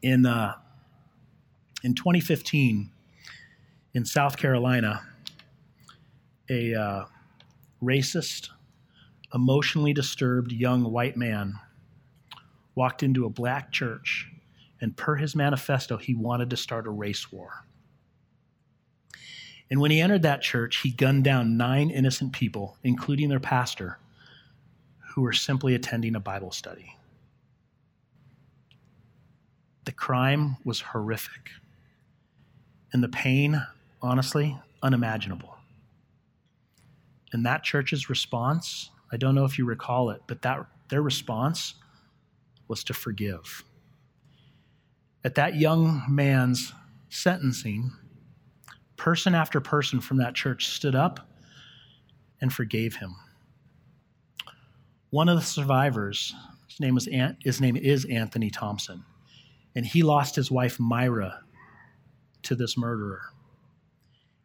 In, 0.00 0.24
uh, 0.24 0.54
in 1.82 1.94
2015, 1.94 2.90
in 3.92 4.04
South 4.06 4.38
Carolina, 4.38 5.02
a 6.48 6.74
uh, 6.74 7.04
racist, 7.82 8.48
emotionally 9.34 9.92
disturbed 9.92 10.52
young 10.52 10.84
white 10.84 11.16
man 11.16 11.58
walked 12.76 13.02
into 13.02 13.26
a 13.26 13.30
black 13.30 13.72
church, 13.72 14.30
and 14.80 14.96
per 14.96 15.16
his 15.16 15.34
manifesto, 15.34 15.96
he 15.96 16.14
wanted 16.14 16.50
to 16.50 16.56
start 16.56 16.86
a 16.86 16.90
race 16.90 17.32
war. 17.32 17.64
And 19.70 19.80
when 19.80 19.90
he 19.90 20.00
entered 20.00 20.22
that 20.22 20.42
church, 20.42 20.78
he 20.82 20.90
gunned 20.90 21.24
down 21.24 21.56
nine 21.56 21.90
innocent 21.90 22.32
people, 22.32 22.76
including 22.84 23.28
their 23.28 23.40
pastor, 23.40 23.98
who 25.14 25.22
were 25.22 25.32
simply 25.32 25.74
attending 25.74 26.14
a 26.14 26.20
Bible 26.20 26.50
study. 26.50 26.96
The 29.84 29.92
crime 29.92 30.56
was 30.64 30.80
horrific, 30.80 31.50
and 32.92 33.02
the 33.02 33.08
pain, 33.08 33.64
honestly, 34.00 34.58
unimaginable. 34.82 35.56
And 37.32 37.44
that 37.46 37.64
church's 37.64 38.08
response 38.08 38.90
I 39.14 39.16
don't 39.16 39.36
know 39.36 39.44
if 39.44 39.58
you 39.58 39.64
recall 39.64 40.10
it, 40.10 40.22
but 40.26 40.42
that 40.42 40.66
their 40.88 41.00
response 41.00 41.74
was 42.66 42.82
to 42.82 42.92
forgive. 42.92 43.62
At 45.22 45.36
that 45.36 45.54
young 45.54 46.02
man's 46.08 46.72
sentencing, 47.10 47.92
person 48.96 49.32
after 49.36 49.60
person 49.60 50.00
from 50.00 50.16
that 50.16 50.34
church 50.34 50.66
stood 50.66 50.96
up 50.96 51.28
and 52.40 52.52
forgave 52.52 52.96
him. 52.96 53.14
One 55.10 55.28
of 55.28 55.36
the 55.36 55.46
survivors, 55.46 56.34
his 56.66 56.80
name, 56.80 56.96
was, 56.96 57.08
his 57.40 57.60
name 57.60 57.76
is 57.76 58.04
Anthony 58.06 58.50
Thompson, 58.50 59.04
and 59.76 59.86
he 59.86 60.02
lost 60.02 60.34
his 60.34 60.50
wife 60.50 60.80
Myra 60.80 61.40
to 62.42 62.56
this 62.56 62.76
murderer. 62.76 63.22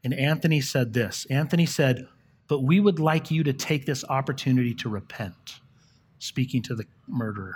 And 0.03 0.13
Anthony 0.13 0.61
said 0.61 0.93
this 0.93 1.25
Anthony 1.31 1.65
said, 1.65 2.07
but 2.49 2.63
we 2.63 2.79
would 2.79 2.99
like 2.99 3.31
you 3.31 3.43
to 3.43 3.53
take 3.53 3.85
this 3.85 4.03
opportunity 4.09 4.73
to 4.73 4.89
repent, 4.89 5.61
speaking 6.17 6.61
to 6.63 6.75
the 6.75 6.85
murderer. 7.07 7.55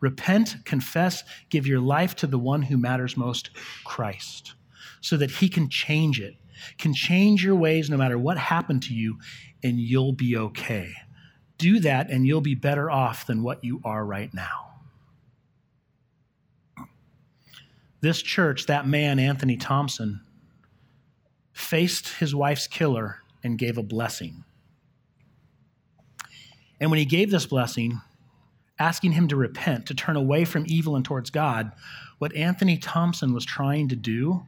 Repent, 0.00 0.56
confess, 0.64 1.24
give 1.50 1.66
your 1.66 1.80
life 1.80 2.14
to 2.14 2.28
the 2.28 2.38
one 2.38 2.62
who 2.62 2.78
matters 2.78 3.16
most, 3.16 3.50
Christ, 3.84 4.54
so 5.00 5.16
that 5.16 5.32
he 5.32 5.48
can 5.48 5.68
change 5.68 6.20
it, 6.20 6.36
can 6.78 6.94
change 6.94 7.44
your 7.44 7.56
ways 7.56 7.90
no 7.90 7.96
matter 7.96 8.16
what 8.16 8.38
happened 8.38 8.84
to 8.84 8.94
you, 8.94 9.18
and 9.64 9.80
you'll 9.80 10.12
be 10.12 10.36
okay. 10.36 10.92
Do 11.58 11.80
that, 11.80 12.08
and 12.08 12.24
you'll 12.24 12.40
be 12.40 12.54
better 12.54 12.88
off 12.88 13.26
than 13.26 13.42
what 13.42 13.64
you 13.64 13.80
are 13.84 14.06
right 14.06 14.32
now. 14.32 14.66
This 18.00 18.22
church, 18.22 18.66
that 18.66 18.86
man, 18.86 19.18
Anthony 19.18 19.56
Thompson, 19.56 20.20
faced 21.52 22.10
his 22.18 22.32
wife's 22.32 22.68
killer 22.68 23.22
and 23.48 23.58
gave 23.58 23.78
a 23.78 23.82
blessing. 23.82 24.44
And 26.78 26.90
when 26.90 26.98
he 26.98 27.06
gave 27.06 27.30
this 27.30 27.46
blessing, 27.46 28.00
asking 28.78 29.12
him 29.12 29.26
to 29.28 29.36
repent, 29.36 29.86
to 29.86 29.94
turn 29.94 30.16
away 30.16 30.44
from 30.44 30.64
evil 30.68 30.94
and 30.94 31.04
towards 31.04 31.30
God, 31.30 31.72
what 32.18 32.34
Anthony 32.36 32.76
Thompson 32.76 33.32
was 33.32 33.44
trying 33.44 33.88
to 33.88 33.96
do 33.96 34.46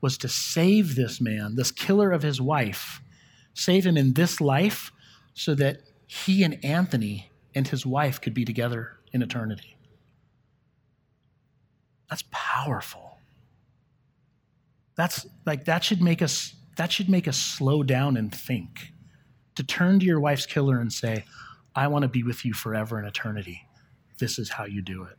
was 0.00 0.18
to 0.18 0.28
save 0.28 0.94
this 0.94 1.20
man, 1.20 1.56
this 1.56 1.72
killer 1.72 2.12
of 2.12 2.22
his 2.22 2.40
wife, 2.40 3.00
save 3.54 3.86
him 3.86 3.96
in 3.96 4.12
this 4.12 4.40
life 4.40 4.92
so 5.32 5.54
that 5.54 5.78
he 6.06 6.44
and 6.44 6.62
Anthony 6.62 7.30
and 7.54 7.66
his 7.66 7.86
wife 7.86 8.20
could 8.20 8.34
be 8.34 8.44
together 8.44 8.92
in 9.12 9.22
eternity. 9.22 9.76
That's 12.10 12.24
powerful. 12.30 13.18
That's 14.96 15.26
like 15.46 15.64
that 15.64 15.82
should 15.82 16.02
make 16.02 16.20
us 16.20 16.54
that 16.76 16.92
should 16.92 17.08
make 17.08 17.28
us 17.28 17.36
slow 17.36 17.82
down 17.82 18.16
and 18.16 18.34
think. 18.34 18.92
To 19.56 19.62
turn 19.62 20.00
to 20.00 20.06
your 20.06 20.20
wife's 20.20 20.46
killer 20.46 20.80
and 20.80 20.92
say, 20.92 21.24
I 21.74 21.86
want 21.88 22.02
to 22.02 22.08
be 22.08 22.22
with 22.22 22.44
you 22.44 22.52
forever 22.52 22.98
in 22.98 23.04
eternity. 23.04 23.66
This 24.18 24.38
is 24.38 24.50
how 24.50 24.64
you 24.64 24.82
do 24.82 25.04
it. 25.04 25.16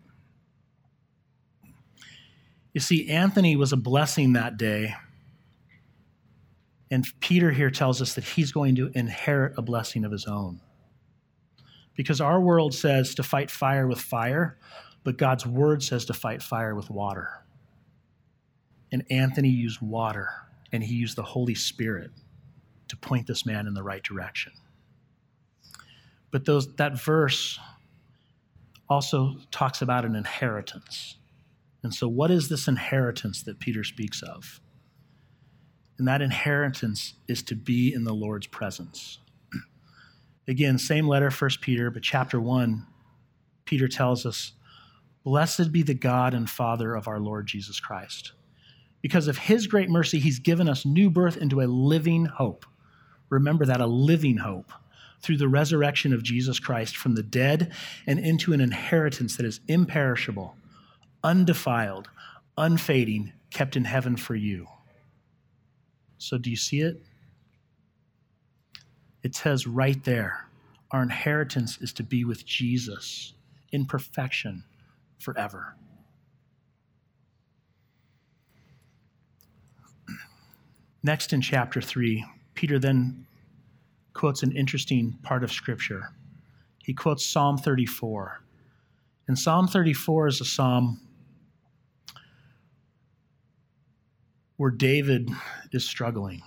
You 2.73 2.81
see, 2.81 3.09
Anthony 3.09 3.55
was 3.55 3.71
a 3.71 3.77
blessing 3.77 4.33
that 4.33 4.57
day. 4.57 4.95
And 6.91 7.05
Peter 7.21 7.51
here 7.51 7.71
tells 7.71 8.01
us 8.01 8.15
that 8.15 8.23
he's 8.23 8.51
going 8.51 8.75
to 8.75 8.91
inherit 8.93 9.57
a 9.57 9.61
blessing 9.61 10.03
of 10.03 10.11
his 10.11 10.25
own. 10.25 10.59
Because 11.95 12.19
our 12.19 12.41
world 12.41 12.73
says 12.73 13.15
to 13.15 13.23
fight 13.23 13.49
fire 13.49 13.87
with 13.87 13.99
fire, 13.99 14.57
but 15.05 15.17
God's 15.17 15.45
word 15.45 15.83
says 15.83 16.03
to 16.05 16.13
fight 16.13 16.43
fire 16.43 16.75
with 16.75 16.89
water. 16.89 17.29
And 18.91 19.05
Anthony 19.09 19.49
used 19.49 19.81
water, 19.81 20.29
and 20.75 20.83
he 20.83 20.95
used 20.95 21.15
the 21.15 21.23
Holy 21.23 21.55
Spirit 21.55 22.11
to 22.87 22.97
point 22.97 23.27
this 23.27 23.45
man 23.45 23.67
in 23.67 23.73
the 23.73 23.83
right 23.83 24.03
direction. 24.03 24.51
But 26.31 26.45
those, 26.45 26.75
that 26.75 27.01
verse 27.01 27.59
also 28.89 29.35
talks 29.51 29.81
about 29.81 30.05
an 30.05 30.15
inheritance. 30.15 31.17
And 31.81 31.93
so, 31.93 32.07
what 32.07 32.31
is 32.31 32.49
this 32.49 32.67
inheritance 32.67 33.43
that 33.43 33.59
Peter 33.59 33.83
speaks 33.83 34.21
of? 34.21 34.59
And 35.97 36.07
that 36.07 36.21
inheritance 36.21 37.13
is 37.27 37.41
to 37.43 37.55
be 37.55 37.93
in 37.93 38.03
the 38.03 38.13
Lord's 38.13 38.47
presence. 38.47 39.19
Again, 40.47 40.77
same 40.77 41.07
letter, 41.07 41.31
1 41.31 41.49
Peter, 41.61 41.89
but 41.89 42.03
chapter 42.03 42.39
1, 42.39 42.85
Peter 43.63 43.87
tells 43.87 44.25
us, 44.25 44.51
Blessed 45.23 45.71
be 45.71 45.81
the 45.81 45.93
God 45.93 46.33
and 46.33 46.49
Father 46.49 46.95
of 46.95 47.07
our 47.07 47.19
Lord 47.19 47.47
Jesus 47.47 47.79
Christ. 47.79 48.33
Because 49.05 49.27
of 49.27 49.37
his 49.37 49.67
great 49.67 49.87
mercy, 49.87 50.17
he's 50.17 50.39
given 50.39 50.67
us 50.67 50.83
new 50.83 51.11
birth 51.11 51.37
into 51.37 51.61
a 51.61 51.69
living 51.69 52.25
hope. 52.25 52.65
Remember 53.29 53.63
that, 53.63 53.79
a 53.79 53.85
living 53.85 54.37
hope 54.37 54.71
through 55.21 55.37
the 55.37 55.47
resurrection 55.47 56.11
of 56.11 56.23
Jesus 56.23 56.57
Christ 56.57 56.97
from 56.97 57.13
the 57.13 57.21
dead 57.21 57.71
and 58.07 58.17
into 58.17 58.51
an 58.51 58.61
inheritance 58.61 59.37
that 59.37 59.45
is 59.45 59.59
imperishable, 59.67 60.55
undefiled, 61.23 62.09
unfading, 62.57 63.31
kept 63.51 63.75
in 63.75 63.83
heaven 63.83 64.17
for 64.17 64.33
you. 64.33 64.65
So, 66.17 66.39
do 66.39 66.49
you 66.49 66.57
see 66.57 66.81
it? 66.81 66.99
It 69.21 69.35
says 69.35 69.67
right 69.67 70.03
there 70.03 70.47
our 70.89 71.03
inheritance 71.03 71.77
is 71.79 71.93
to 71.93 72.03
be 72.03 72.25
with 72.25 72.43
Jesus 72.43 73.33
in 73.71 73.85
perfection 73.85 74.63
forever. 75.19 75.75
Next 81.05 81.33
in 81.33 81.41
chapter 81.41 81.81
3, 81.81 82.25
Peter 82.55 82.79
then 82.79 83.27
quotes 84.15 84.41
an 84.41 84.51
interesting 84.53 85.19
part 85.21 85.43
of 85.43 85.51
Scripture. 85.51 86.09
He 86.79 86.95
quotes 86.95 87.23
Psalm 87.23 87.59
34. 87.59 88.41
And 89.27 89.37
Psalm 89.37 89.67
34 89.67 90.25
is 90.25 90.41
a 90.41 90.45
psalm 90.45 90.99
where 94.57 94.71
David 94.71 95.29
is 95.71 95.87
struggling. 95.87 96.41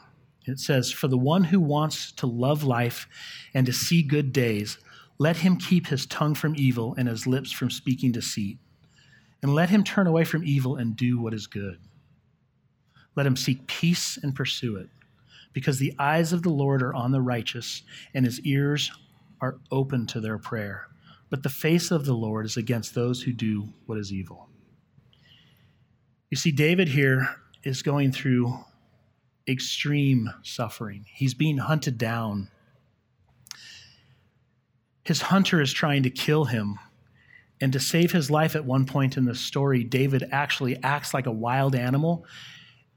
It 0.45 0.59
says, 0.59 0.91
For 0.91 1.07
the 1.07 1.17
one 1.17 1.45
who 1.45 1.61
wants 1.61 2.11
to 2.15 2.27
love 2.27 2.65
life 2.65 3.07
and 3.55 3.65
to 3.65 3.73
see 3.73 4.03
good 4.03 4.33
days, 4.33 4.77
let 5.19 5.37
him 5.37 5.57
keep 5.57 5.87
his 5.87 6.05
tongue 6.05 6.35
from 6.35 6.57
evil 6.57 6.97
and 6.99 7.07
his 7.07 7.29
lips 7.29 7.53
from 7.53 7.71
speaking 7.71 8.11
deceit. 8.11 8.59
And 9.41 9.55
let 9.55 9.71
him 9.71 9.85
turn 9.85 10.09
away 10.09 10.25
from 10.25 10.43
evil 10.43 10.75
and 10.75 10.97
do 10.97 11.21
what 11.21 11.33
is 11.33 11.47
good. 11.47 11.79
Let 13.17 13.27
him 13.27 13.37
seek 13.37 13.67
peace 13.67 14.19
and 14.23 14.35
pursue 14.35 14.77
it 14.77 14.89
because 15.53 15.79
the 15.79 15.95
eyes 15.99 16.33
of 16.33 16.43
the 16.43 16.51
Lord 16.51 16.83
are 16.83 16.95
on 16.95 17.11
the 17.11 17.21
righteous, 17.21 17.83
and 18.15 18.25
his 18.25 18.41
ears 18.41 18.93
are 19.41 19.59
open 19.71 20.07
to 20.07 20.21
their 20.21 20.39
prayer. 20.39 20.87
But 21.31 21.43
the 21.43 21.49
face 21.49 21.91
of 21.91 22.05
the 22.05 22.15
Lord 22.15 22.47
is 22.47 22.57
against 22.57 22.95
those 22.95 23.23
who 23.23 23.33
do 23.33 23.69
what 23.87 23.99
is 23.99 24.13
evil. 24.13 24.49
You 26.31 26.37
see, 26.37 26.53
David 26.53 26.89
here 26.89 27.29
is 27.65 27.83
going 27.83 28.13
through 28.13 28.59
extreme 29.49 30.31
suffering. 30.43 31.07
He's 31.13 31.35
being 31.35 31.59
hunted 31.59 31.99
down. 31.99 32.49
His 35.05 35.23
hunter 35.23 35.61
is 35.61 35.73
trying 35.73 36.03
to 36.03 36.11
kill 36.11 36.45
him. 36.45 36.79
And 37.61 37.73
to 37.73 37.81
save 37.81 38.13
his 38.13 38.31
life 38.31 38.55
at 38.55 38.65
one 38.65 38.87
point 38.87 39.17
in 39.17 39.25
the 39.25 39.35
story, 39.35 39.83
David 39.83 40.29
actually 40.31 40.81
acts 40.83 41.13
like 41.13 41.27
a 41.27 41.33
wild 41.33 41.75
animal 41.75 42.25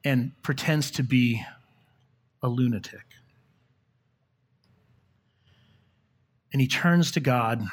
and 0.04 0.32
pretends 0.44 0.92
to 0.92 1.04
be 1.04 1.44
a 2.42 2.48
lunatic. 2.50 3.06
And 6.52 6.62
he 6.62 6.68
turns 6.68 7.12
to 7.12 7.20
God 7.20 7.64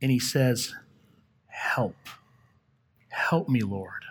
and 0.00 0.10
he 0.10 0.18
says, 0.18 0.74
Help. 1.46 1.96
Help 3.08 3.48
me, 3.48 3.60
Lord. 3.60 4.04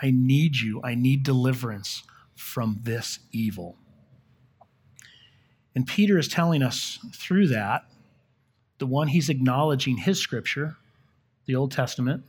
I 0.00 0.12
need 0.12 0.56
you. 0.56 0.80
I 0.82 0.94
need 0.94 1.22
deliverance 1.22 2.04
from 2.34 2.80
this 2.82 3.18
evil. 3.32 3.76
And 5.74 5.86
Peter 5.86 6.18
is 6.18 6.28
telling 6.28 6.62
us 6.62 6.98
through 7.14 7.48
that, 7.48 7.84
the 8.78 8.86
one 8.86 9.08
he's 9.08 9.28
acknowledging 9.28 9.96
his 9.96 10.20
scripture, 10.20 10.76
the 11.46 11.56
Old 11.56 11.72
Testament. 11.72 12.24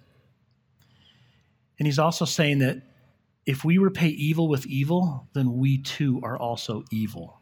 And 1.77 1.87
he's 1.87 1.99
also 1.99 2.25
saying 2.25 2.59
that 2.59 2.81
if 3.49 3.65
we 3.65 3.79
repay 3.79 4.09
evil 4.09 4.47
with 4.47 4.67
evil, 4.67 5.27
then 5.33 5.57
we 5.57 5.79
too 5.79 6.19
are 6.21 6.37
also 6.37 6.83
evil. 6.91 7.41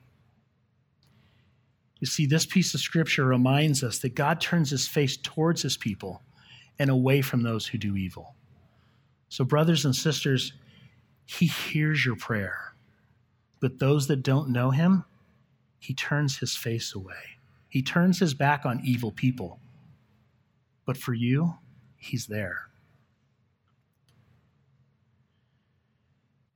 You 2.00 2.08
see, 2.08 2.26
this 2.26 2.46
piece 2.46 2.74
of 2.74 2.80
scripture 2.80 3.26
reminds 3.26 3.84
us 3.84 4.00
that 4.00 4.16
God 4.16 4.40
turns 4.40 4.70
his 4.70 4.88
face 4.88 5.18
towards 5.18 5.64
his 5.64 5.76
people 5.76 6.22
and 6.80 6.90
away 6.90 7.22
from 7.22 7.44
those 7.44 7.68
who 7.68 7.78
do 7.78 7.98
evil. 7.98 8.36
So, 9.28 9.44
brothers 9.44 9.84
and 9.84 9.94
sisters, 9.94 10.54
he 11.26 11.48
hears 11.48 12.06
your 12.06 12.16
prayer. 12.16 12.74
But 13.60 13.80
those 13.80 14.08
that 14.08 14.24
don't 14.24 14.48
know 14.48 14.72
him, 14.72 15.04
he 15.78 15.94
turns 15.94 16.38
his 16.38 16.56
face 16.56 16.96
away. 16.96 17.36
He 17.68 17.82
turns 17.82 18.20
his 18.20 18.34
back 18.34 18.66
on 18.66 18.80
evil 18.82 19.12
people. 19.12 19.60
But 20.86 20.96
for 20.96 21.14
you, 21.14 21.56
he's 21.98 22.28
there. 22.28 22.70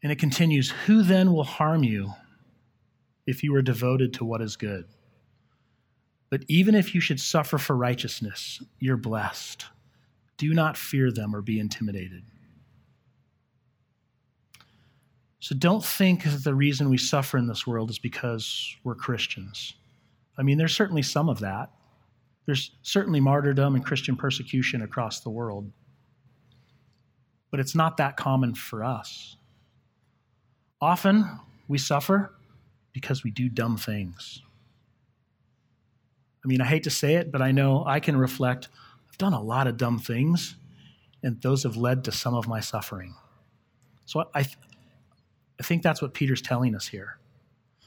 And 0.04 0.12
it 0.12 0.20
continues 0.20 0.72
Who 0.86 1.04
then 1.04 1.34
will 1.34 1.44
harm 1.44 1.84
you 1.84 2.14
if 3.26 3.44
you 3.44 3.56
are 3.56 3.62
devoted 3.62 4.14
to 4.16 4.26
what 4.26 4.42
is 4.42 4.56
good? 4.56 4.86
But 6.30 6.44
even 6.48 6.76
if 6.76 6.96
you 6.96 7.02
should 7.02 7.20
suffer 7.20 7.58
for 7.58 7.76
righteousness, 7.76 8.64
you're 8.80 8.98
blessed. 8.98 9.66
Do 10.38 10.54
not 10.54 10.78
fear 10.78 11.12
them 11.12 11.36
or 11.36 11.42
be 11.42 11.60
intimidated. 11.60 12.24
So 15.40 15.56
don't 15.56 15.84
think 15.84 16.24
that 16.24 16.44
the 16.44 16.56
reason 16.56 16.90
we 16.90 16.98
suffer 16.98 17.38
in 17.38 17.48
this 17.48 17.68
world 17.68 17.90
is 17.90 18.00
because 18.00 18.76
we're 18.84 18.96
Christians. 18.96 19.74
I 20.38 20.44
mean, 20.44 20.58
there's 20.58 20.76
certainly 20.76 21.02
some 21.02 21.30
of 21.30 21.40
that. 21.40 21.72
There's 22.46 22.72
certainly 22.84 23.20
martyrdom 23.20 23.76
and 23.76 23.86
Christian 23.86 24.16
persecution 24.16 24.84
across 24.84 25.20
the 25.20 25.30
world. 25.30 25.72
But 27.50 27.60
it's 27.60 27.76
not 27.76 27.98
that 27.98 28.18
common 28.18 28.56
for 28.56 28.84
us. 28.84 29.36
Often 30.82 31.40
we 31.68 31.78
suffer 31.78 32.34
because 32.92 33.24
we 33.24 33.32
do 33.32 33.50
dumb 33.50 33.78
things. 33.78 34.42
I 36.44 36.48
mean, 36.48 36.60
I 36.60 36.66
hate 36.66 36.84
to 36.84 36.90
say 36.90 37.16
it, 37.16 37.32
but 37.32 37.42
I 37.42 37.52
know 37.52 37.84
I 37.86 38.00
can 38.00 38.18
reflect. 38.18 38.68
I've 39.10 39.18
done 39.18 39.34
a 39.34 39.42
lot 39.42 39.68
of 39.68 39.78
dumb 39.78 40.00
things, 40.00 40.56
and 41.22 41.40
those 41.42 41.64
have 41.64 41.78
led 41.78 42.04
to 42.06 42.12
some 42.12 42.34
of 42.34 42.48
my 42.48 42.60
suffering. 42.60 43.16
So 44.06 44.26
I, 44.34 44.40
I 44.40 45.64
think 45.64 45.84
that's 45.84 46.02
what 46.02 46.14
Peter's 46.14 46.42
telling 46.42 46.76
us 46.76 46.88
here. 46.88 47.20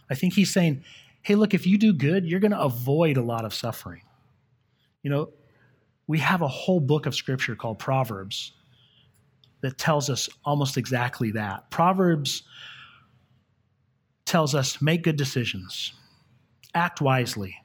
I 0.09 0.15
think 0.15 0.35
he's 0.35 0.53
saying, 0.53 0.85
hey, 1.23 1.35
look, 1.35 1.53
if 1.53 1.67
you 1.67 1.79
do 1.79 1.93
good, 1.93 2.25
you're 2.25 2.41
going 2.41 2.53
to 2.53 2.61
avoid 2.61 3.17
a 3.17 3.23
lot 3.23 3.45
of 3.45 3.53
suffering. 3.53 4.03
You 5.03 5.11
know, 5.11 5.31
we 6.07 6.19
have 6.19 6.43
a 6.43 6.49
whole 6.49 6.81
book 6.81 7.07
of 7.07 7.15
scripture 7.15 7.57
called 7.57 7.79
Proverbs 7.79 8.53
that 9.63 9.79
tells 9.79 10.11
us 10.11 10.29
almost 10.45 10.77
exactly 10.77 11.33
that. 11.33 11.71
Proverbs 11.71 12.43
tells 14.27 14.55
us 14.55 14.81
make 14.81 15.03
good 15.03 15.17
decisions, 15.17 15.93
act 16.75 17.01
wisely, 17.01 17.57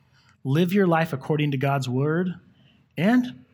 live 0.43 0.73
your 0.73 0.87
life 0.87 1.13
according 1.13 1.51
to 1.51 1.57
God's 1.57 1.89
word, 1.89 2.33
and 2.97 3.45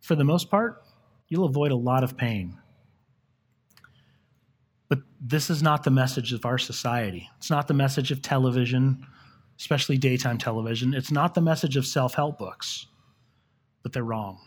for 0.00 0.14
the 0.14 0.24
most 0.24 0.50
part, 0.50 0.82
you'll 1.28 1.44
avoid 1.44 1.72
a 1.72 1.76
lot 1.76 2.04
of 2.04 2.16
pain. 2.16 2.58
But 4.88 5.00
this 5.20 5.50
is 5.50 5.62
not 5.62 5.84
the 5.84 5.90
message 5.90 6.32
of 6.32 6.44
our 6.44 6.58
society. 6.58 7.30
It's 7.38 7.50
not 7.50 7.68
the 7.68 7.74
message 7.74 8.10
of 8.10 8.22
television, 8.22 9.06
especially 9.58 9.98
daytime 9.98 10.38
television. 10.38 10.94
It's 10.94 11.12
not 11.12 11.34
the 11.34 11.40
message 11.40 11.76
of 11.76 11.86
self 11.86 12.14
help 12.14 12.38
books, 12.38 12.86
but 13.82 13.92
they're 13.92 14.02
wrong. 14.02 14.40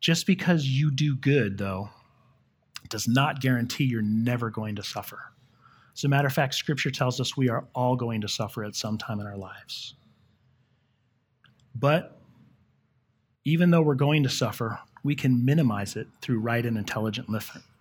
Just 0.00 0.26
because 0.26 0.66
you 0.66 0.90
do 0.90 1.16
good, 1.16 1.58
though, 1.58 1.88
does 2.88 3.08
not 3.08 3.40
guarantee 3.40 3.84
you're 3.84 4.02
never 4.02 4.50
going 4.50 4.76
to 4.76 4.82
suffer. 4.82 5.33
As 5.96 6.04
a 6.04 6.08
matter 6.08 6.26
of 6.26 6.32
fact, 6.32 6.54
Scripture 6.54 6.90
tells 6.90 7.20
us 7.20 7.36
we 7.36 7.48
are 7.48 7.66
all 7.74 7.94
going 7.96 8.20
to 8.22 8.28
suffer 8.28 8.64
at 8.64 8.74
some 8.74 8.98
time 8.98 9.20
in 9.20 9.26
our 9.26 9.36
lives. 9.36 9.94
But 11.74 12.20
even 13.44 13.70
though 13.70 13.82
we're 13.82 13.94
going 13.94 14.22
to 14.24 14.28
suffer, 14.28 14.78
we 15.02 15.14
can 15.14 15.44
minimize 15.44 15.96
it 15.96 16.08
through 16.20 16.40
right 16.40 16.64
and 16.64 16.76
intelligent 16.76 17.28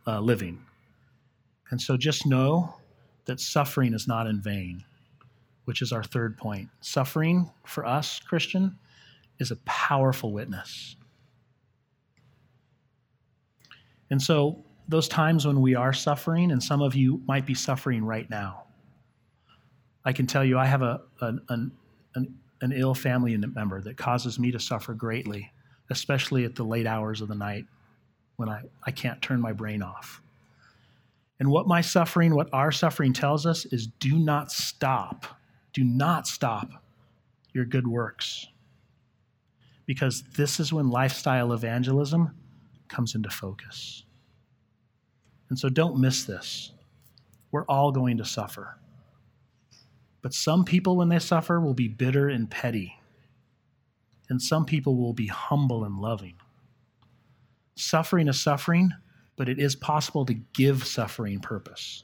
uh, 0.06 0.19
living. 0.19 0.63
And 1.71 1.82
so 1.82 1.97
just 1.97 2.26
know 2.26 2.76
that 3.26 3.39
suffering 3.39 3.93
is 3.93 4.08
not 4.08 4.28
in 4.28 4.41
vain, 4.41 4.84
which 5.65 5.82
is 5.82 5.91
our 5.91 6.04
third 6.04 6.38
point. 6.38 6.69
Suffering 6.82 7.49
for 7.65 7.86
us, 7.86 8.19
Christian, 8.19 8.78
is 9.39 9.49
a 9.52 9.56
powerful 9.65 10.32
witness. 10.32 10.95
And 14.12 14.21
so, 14.21 14.63
those 14.88 15.08
times 15.08 15.46
when 15.46 15.62
we 15.62 15.76
are 15.76 15.93
suffering, 15.93 16.52
and 16.52 16.62
some 16.62 16.82
of 16.82 16.96
you 16.96 17.22
might 17.26 17.46
be 17.46 17.54
suffering 17.54 18.04
right 18.04 18.30
now, 18.30 18.63
I 20.06 20.12
can 20.12 20.28
tell 20.28 20.43
you 20.43 20.58
I 20.58 20.65
have 20.65 20.82
a, 20.82 21.02
an, 21.22 21.41
an, 21.50 21.72
an 22.62 22.72
ill 22.74 22.93
family 22.93 23.36
member 23.38 23.82
that 23.82 23.98
causes 23.98 24.39
me 24.39 24.52
to 24.52 24.60
suffer 24.60 24.93
greatly, 24.93 25.52
especially 25.89 26.43
at 26.46 26.56
the 26.56 26.63
late 26.63 26.88
hours 26.88 27.22
of 27.22 27.28
the 27.28 27.36
night 27.36 27.65
when 28.36 28.50
I, 28.50 28.63
I 28.84 28.91
can't 28.91 29.22
turn 29.22 29.39
my 29.39 29.54
brain 29.54 29.82
off. 29.82 30.22
And 31.39 31.50
what 31.50 31.67
my 31.67 31.82
suffering, 31.82 32.36
what 32.36 32.50
our 32.54 32.72
suffering 32.72 33.13
tells 33.13 33.46
us 33.46 33.65
is 33.65 33.88
do 33.88 34.17
not 34.17 34.52
stop. 34.52 35.26
Do 35.74 35.84
not 35.84 36.28
stop 36.28 36.69
your 37.54 37.65
good 37.65 37.88
works. 37.88 38.48
Because 39.86 40.24
this 40.38 40.60
is 40.60 40.72
when 40.72 40.89
lifestyle 40.89 41.52
evangelism 41.52 42.34
comes 42.88 43.15
into 43.15 43.30
focus. 43.30 44.04
And 45.49 45.58
so 45.58 45.69
don't 45.69 45.99
miss 45.99 46.23
this. 46.23 46.71
We're 47.51 47.65
all 47.65 47.91
going 47.91 48.17
to 48.17 48.25
suffer. 48.25 48.77
But 50.21 50.34
some 50.34 50.63
people, 50.63 50.95
when 50.95 51.10
they 51.10 51.19
suffer, 51.19 51.60
will 51.60 51.73
be 51.73 51.88
bitter 51.88 52.29
and 52.29 52.49
petty. 52.49 52.97
And 54.29 54.41
some 54.41 54.65
people 54.65 54.95
will 54.95 55.13
be 55.13 55.27
humble 55.27 55.84
and 55.84 55.99
loving. 55.99 56.36
Suffering 57.75 58.27
is 58.27 58.41
suffering, 58.41 58.91
but 59.36 59.49
it 59.49 59.60
is 59.60 59.75
possible 59.75 60.25
to 60.25 60.34
give 60.34 60.86
suffering 60.86 61.39
purpose. 61.39 62.03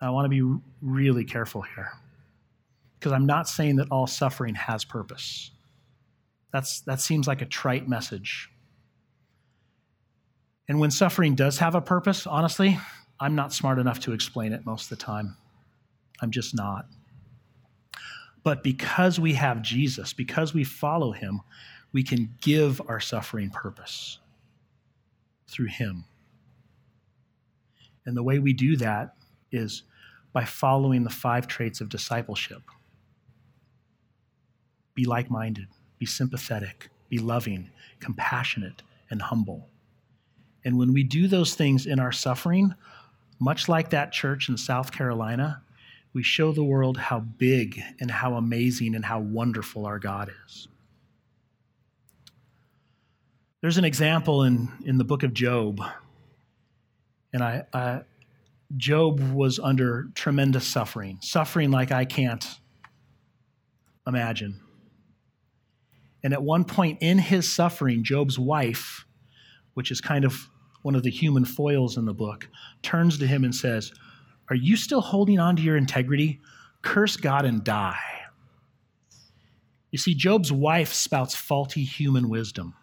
I 0.00 0.10
want 0.10 0.26
to 0.26 0.28
be 0.28 0.60
really 0.82 1.24
careful 1.24 1.62
here 1.62 1.92
because 2.98 3.12
I'm 3.12 3.26
not 3.26 3.48
saying 3.48 3.76
that 3.76 3.88
all 3.90 4.06
suffering 4.06 4.54
has 4.54 4.84
purpose. 4.84 5.52
That's, 6.52 6.80
that 6.82 7.00
seems 7.00 7.26
like 7.26 7.40
a 7.40 7.46
trite 7.46 7.88
message. 7.88 8.50
And 10.68 10.80
when 10.80 10.90
suffering 10.90 11.34
does 11.34 11.58
have 11.58 11.74
a 11.74 11.80
purpose, 11.80 12.26
honestly, 12.26 12.78
I'm 13.20 13.34
not 13.34 13.52
smart 13.52 13.78
enough 13.78 14.00
to 14.00 14.12
explain 14.12 14.52
it 14.52 14.66
most 14.66 14.90
of 14.90 14.98
the 14.98 15.04
time. 15.04 15.36
I'm 16.20 16.30
just 16.30 16.54
not. 16.54 16.86
But 18.42 18.62
because 18.62 19.18
we 19.18 19.34
have 19.34 19.62
Jesus, 19.62 20.12
because 20.12 20.54
we 20.54 20.64
follow 20.64 21.12
him, 21.12 21.40
we 21.92 22.02
can 22.02 22.34
give 22.40 22.80
our 22.88 23.00
suffering 23.00 23.50
purpose 23.50 24.18
through 25.48 25.66
him. 25.66 26.04
And 28.04 28.16
the 28.16 28.22
way 28.22 28.38
we 28.38 28.52
do 28.52 28.76
that 28.76 29.14
is 29.50 29.82
by 30.32 30.44
following 30.44 31.04
the 31.04 31.10
five 31.10 31.46
traits 31.46 31.80
of 31.80 31.88
discipleship 31.88 32.62
be 34.94 35.04
like 35.04 35.30
minded, 35.30 35.68
be 35.98 36.06
sympathetic, 36.06 36.88
be 37.08 37.18
loving, 37.18 37.70
compassionate, 38.00 38.82
and 39.10 39.22
humble. 39.22 39.68
And 40.66 40.76
when 40.76 40.92
we 40.92 41.04
do 41.04 41.28
those 41.28 41.54
things 41.54 41.86
in 41.86 42.00
our 42.00 42.10
suffering, 42.10 42.74
much 43.38 43.68
like 43.68 43.90
that 43.90 44.10
church 44.10 44.48
in 44.48 44.56
South 44.56 44.90
Carolina, 44.90 45.62
we 46.12 46.24
show 46.24 46.50
the 46.50 46.64
world 46.64 46.98
how 46.98 47.20
big 47.20 47.80
and 48.00 48.10
how 48.10 48.34
amazing 48.34 48.96
and 48.96 49.04
how 49.04 49.20
wonderful 49.20 49.86
our 49.86 50.00
God 50.00 50.32
is. 50.44 50.66
There's 53.60 53.78
an 53.78 53.84
example 53.84 54.42
in, 54.42 54.68
in 54.84 54.98
the 54.98 55.04
book 55.04 55.22
of 55.22 55.32
Job. 55.32 55.80
And 57.32 57.44
I, 57.44 57.62
I, 57.72 58.00
Job 58.76 59.20
was 59.20 59.60
under 59.60 60.08
tremendous 60.16 60.66
suffering, 60.66 61.18
suffering 61.22 61.70
like 61.70 61.92
I 61.92 62.04
can't 62.04 62.44
imagine. 64.04 64.60
And 66.24 66.32
at 66.32 66.42
one 66.42 66.64
point 66.64 66.98
in 67.02 67.18
his 67.18 67.48
suffering, 67.48 68.02
Job's 68.02 68.36
wife, 68.36 69.06
which 69.74 69.92
is 69.92 70.00
kind 70.00 70.24
of 70.24 70.50
one 70.86 70.94
of 70.94 71.02
the 71.02 71.10
human 71.10 71.44
foils 71.44 71.96
in 71.96 72.04
the 72.04 72.14
book, 72.14 72.48
turns 72.80 73.18
to 73.18 73.26
him 73.26 73.42
and 73.42 73.52
says, 73.52 73.92
Are 74.50 74.54
you 74.54 74.76
still 74.76 75.00
holding 75.00 75.40
on 75.40 75.56
to 75.56 75.62
your 75.62 75.76
integrity? 75.76 76.40
Curse 76.80 77.16
God 77.16 77.44
and 77.44 77.64
die. 77.64 77.98
You 79.90 79.98
see, 79.98 80.14
Job's 80.14 80.52
wife 80.52 80.92
spouts 80.92 81.34
faulty 81.34 81.82
human 81.82 82.28
wisdom. 82.28 82.74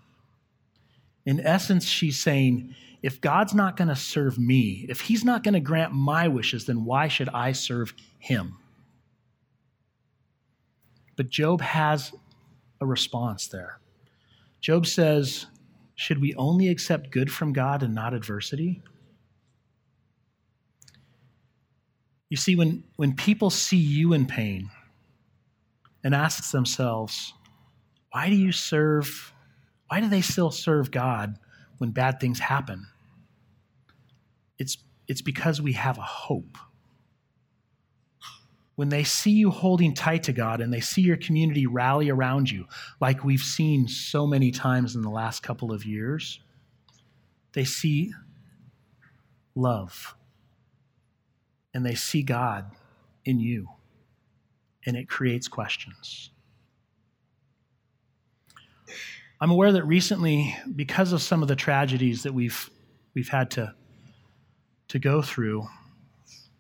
In 1.25 1.39
essence, 1.39 1.85
she's 1.85 2.19
saying, 2.19 2.75
if 3.01 3.21
God's 3.21 3.53
not 3.53 3.77
going 3.77 3.87
to 3.87 3.95
serve 3.95 4.37
me, 4.37 4.85
if 4.89 4.99
he's 4.99 5.23
not 5.23 5.41
going 5.41 5.53
to 5.53 5.61
grant 5.61 5.93
my 5.93 6.27
wishes, 6.27 6.65
then 6.65 6.83
why 6.83 7.07
should 7.07 7.29
I 7.29 7.53
serve 7.53 7.93
him? 8.19 8.57
But 11.15 11.29
Job 11.29 11.61
has 11.61 12.11
a 12.81 12.85
response 12.85 13.47
there. 13.47 13.79
Job 14.59 14.87
says, 14.87 15.45
should 15.95 16.19
we 16.19 16.33
only 16.35 16.67
accept 16.69 17.11
good 17.11 17.31
from 17.31 17.53
God 17.53 17.83
and 17.83 17.93
not 17.93 18.13
adversity? 18.13 18.81
You 22.29 22.37
see, 22.37 22.55
when, 22.55 22.83
when 22.95 23.15
people 23.15 23.51
see 23.51 23.77
you 23.77 24.13
in 24.13 24.25
pain 24.25 24.71
and 26.03 26.15
ask 26.15 26.51
themselves, 26.51 27.33
why 28.11 28.29
do 28.29 28.35
you 28.35 28.51
serve, 28.51 29.33
why 29.87 29.99
do 29.99 30.07
they 30.09 30.21
still 30.21 30.49
serve 30.49 30.89
God 30.89 31.37
when 31.77 31.91
bad 31.91 32.19
things 32.19 32.39
happen? 32.39 32.87
It's, 34.57 34.77
it's 35.07 35.21
because 35.21 35.61
we 35.61 35.73
have 35.73 35.97
a 35.97 36.01
hope. 36.01 36.57
When 38.75 38.89
they 38.89 39.03
see 39.03 39.31
you 39.31 39.51
holding 39.51 39.93
tight 39.93 40.23
to 40.23 40.33
God 40.33 40.59
and 40.59 40.73
they 40.73 40.79
see 40.79 41.01
your 41.01 41.17
community 41.17 41.67
rally 41.67 42.09
around 42.09 42.49
you, 42.49 42.65
like 42.99 43.23
we've 43.23 43.39
seen 43.39 43.87
so 43.87 44.25
many 44.25 44.49
times 44.49 44.95
in 44.95 45.03
the 45.03 45.11
last 45.11 45.43
couple 45.43 45.71
of 45.71 45.85
years, 45.85 46.39
they 47.53 47.65
see 47.65 48.13
love 49.55 50.15
and 51.73 51.85
they 51.85 51.95
see 51.95 52.23
God 52.23 52.71
in 53.25 53.39
you, 53.39 53.67
and 54.85 54.97
it 54.97 55.07
creates 55.07 55.47
questions. 55.47 56.29
I'm 59.39 59.51
aware 59.51 59.71
that 59.71 59.85
recently, 59.85 60.55
because 60.75 61.13
of 61.13 61.21
some 61.21 61.41
of 61.41 61.47
the 61.47 61.55
tragedies 61.55 62.23
that 62.23 62.33
we've, 62.33 62.69
we've 63.13 63.29
had 63.29 63.51
to, 63.51 63.73
to 64.89 64.99
go 64.99 65.21
through, 65.21 65.67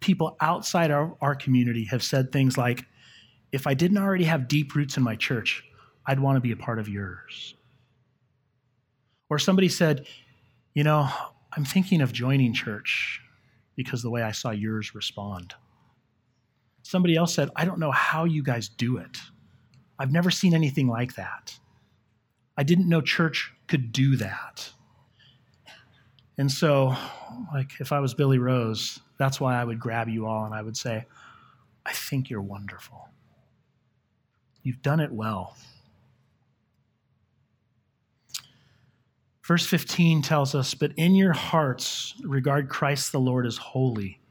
people 0.03 0.35
outside 0.41 0.91
our, 0.91 1.15
our 1.21 1.33
community 1.33 1.85
have 1.85 2.03
said 2.03 2.31
things 2.31 2.57
like, 2.57 2.85
if 3.51 3.65
I 3.65 3.73
didn't 3.73 3.97
already 3.97 4.25
have 4.25 4.47
deep 4.47 4.75
roots 4.75 4.97
in 4.97 5.03
my 5.03 5.15
church, 5.15 5.63
I'd 6.05 6.19
want 6.19 6.35
to 6.35 6.41
be 6.41 6.51
a 6.51 6.57
part 6.57 6.79
of 6.79 6.89
yours. 6.89 7.55
Or 9.29 9.39
somebody 9.39 9.69
said, 9.69 10.05
you 10.73 10.83
know, 10.83 11.07
I'm 11.55 11.63
thinking 11.63 12.01
of 12.01 12.11
joining 12.11 12.53
church 12.53 13.21
because 13.75 14.01
the 14.01 14.09
way 14.09 14.21
I 14.21 14.31
saw 14.31 14.51
yours 14.51 14.93
respond. 14.93 15.53
Somebody 16.81 17.15
else 17.15 17.33
said, 17.33 17.49
I 17.55 17.63
don't 17.63 17.79
know 17.79 17.91
how 17.91 18.25
you 18.25 18.43
guys 18.43 18.67
do 18.67 18.97
it. 18.97 19.17
I've 19.97 20.11
never 20.11 20.29
seen 20.29 20.53
anything 20.53 20.87
like 20.87 21.15
that. 21.15 21.57
I 22.57 22.63
didn't 22.63 22.89
know 22.89 23.01
church 23.01 23.51
could 23.67 23.91
do 23.91 24.17
that. 24.17 24.72
And 26.37 26.51
so, 26.51 26.95
like, 27.53 27.79
if 27.79 27.91
I 27.91 27.99
was 27.99 28.13
Billy 28.13 28.39
Rose, 28.39 28.99
that's 29.17 29.39
why 29.39 29.59
I 29.59 29.63
would 29.63 29.79
grab 29.79 30.09
you 30.09 30.25
all 30.25 30.45
and 30.45 30.53
I 30.53 30.61
would 30.61 30.75
say, 30.75 31.05
I 31.85 31.93
think 31.93 32.29
you're 32.29 32.41
wonderful. 32.41 33.09
You've 34.63 34.81
done 34.81 34.99
it 34.99 35.11
well. 35.11 35.55
Verse 39.43 39.65
15 39.65 40.21
tells 40.21 40.55
us, 40.55 40.73
But 40.73 40.93
in 40.95 41.15
your 41.15 41.33
hearts 41.33 42.13
regard 42.23 42.69
Christ 42.69 43.11
the 43.11 43.19
Lord 43.19 43.45
as 43.45 43.57
holy, 43.57 44.21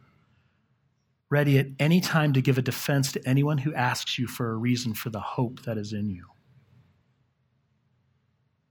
ready 1.28 1.58
at 1.58 1.66
any 1.78 2.00
time 2.00 2.32
to 2.32 2.42
give 2.42 2.58
a 2.58 2.62
defense 2.62 3.12
to 3.12 3.28
anyone 3.28 3.58
who 3.58 3.74
asks 3.74 4.18
you 4.18 4.26
for 4.26 4.50
a 4.50 4.56
reason 4.56 4.94
for 4.94 5.10
the 5.10 5.20
hope 5.20 5.62
that 5.62 5.76
is 5.76 5.92
in 5.92 6.08
you. 6.08 6.26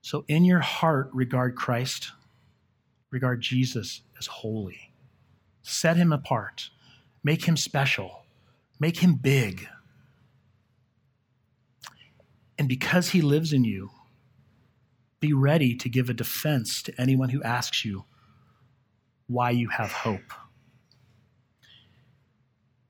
So, 0.01 0.25
in 0.27 0.43
your 0.43 0.59
heart, 0.59 1.11
regard 1.13 1.55
Christ, 1.55 2.11
regard 3.11 3.41
Jesus 3.41 4.01
as 4.17 4.25
holy. 4.25 4.93
Set 5.61 5.97
him 5.97 6.11
apart, 6.11 6.69
make 7.23 7.45
him 7.45 7.55
special, 7.55 8.23
make 8.79 8.97
him 8.97 9.15
big. 9.15 9.67
And 12.57 12.67
because 12.67 13.09
he 13.09 13.21
lives 13.21 13.53
in 13.53 13.63
you, 13.63 13.91
be 15.19 15.33
ready 15.33 15.75
to 15.75 15.87
give 15.87 16.09
a 16.09 16.13
defense 16.13 16.81
to 16.83 16.93
anyone 16.99 17.29
who 17.29 17.43
asks 17.43 17.85
you 17.85 18.05
why 19.27 19.51
you 19.51 19.69
have 19.69 19.91
hope. 19.91 20.33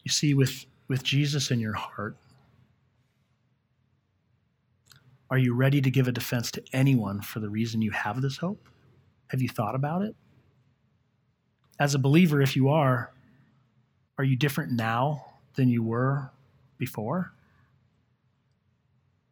You 0.04 0.12
see, 0.12 0.34
with, 0.34 0.66
with 0.88 1.04
Jesus 1.04 1.52
in 1.52 1.60
your 1.60 1.74
heart, 1.74 2.18
are 5.30 5.38
you 5.38 5.54
ready 5.54 5.82
to 5.82 5.92
give 5.92 6.08
a 6.08 6.12
defense 6.12 6.52
to 6.52 6.64
anyone 6.74 7.22
for 7.22 7.40
the 7.40 7.50
reason 7.50 7.82
you 7.82 7.92
have 7.92 8.22
this 8.22 8.38
hope? 8.38 8.68
Have 9.32 9.42
you 9.42 9.48
thought 9.48 9.76
about 9.76 10.02
it? 10.02 10.14
As 11.80 11.96
a 11.96 12.00
believer, 12.00 12.42
if 12.42 12.58
you 12.58 12.68
are, 12.68 13.14
are 14.18 14.26
you 14.26 14.36
different 14.36 14.74
now 14.74 15.26
than 15.56 15.70
you 15.70 15.82
were 15.82 16.32
before? 16.78 17.32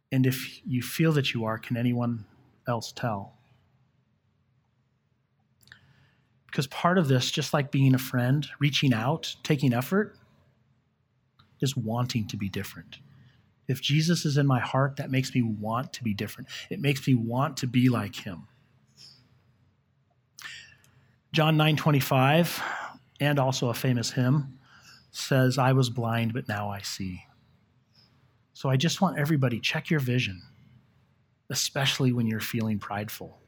And 0.10 0.26
if 0.26 0.66
you 0.66 0.82
feel 0.82 1.12
that 1.12 1.34
you 1.34 1.44
are, 1.44 1.58
can 1.58 1.76
anyone 1.76 2.24
else 2.66 2.94
tell. 2.94 3.34
Because 6.48 6.66
part 6.68 6.98
of 6.98 7.10
this, 7.10 7.30
just 7.30 7.54
like 7.54 7.70
being 7.70 7.94
a 7.94 8.00
friend, 8.00 8.48
reaching 8.58 8.94
out, 8.94 9.36
taking 9.44 9.74
effort, 9.74 10.16
is 11.60 11.76
wanting 11.76 12.26
to 12.28 12.38
be 12.38 12.48
different. 12.48 13.00
If 13.68 13.82
Jesus 13.82 14.26
is 14.26 14.38
in 14.38 14.48
my 14.48 14.62
heart, 14.62 14.96
that 14.96 15.12
makes 15.12 15.36
me 15.36 15.42
want 15.42 15.92
to 15.94 16.04
be 16.04 16.14
different. 16.14 16.50
It 16.70 16.80
makes 16.80 17.06
me 17.06 17.16
want 17.16 17.58
to 17.58 17.68
be 17.68 17.90
like 17.90 18.16
him. 18.16 18.48
John 21.32 21.58
9:25 21.58 22.62
and 23.20 23.40
also 23.40 23.70
a 23.70 23.74
famous 23.74 24.12
hymn 24.12 24.60
says 25.12 25.58
I 25.58 25.74
was 25.74 25.90
blind 25.90 26.34
but 26.34 26.48
now 26.48 26.70
I 26.70 26.82
see. 26.82 27.24
So 28.54 28.70
I 28.70 28.78
just 28.78 29.02
want 29.02 29.18
everybody 29.18 29.60
check 29.60 29.90
your 29.90 30.00
vision 30.00 30.42
especially 31.50 32.14
when 32.14 32.28
you're 32.28 32.40
feeling 32.40 32.80
prideful 32.80 33.40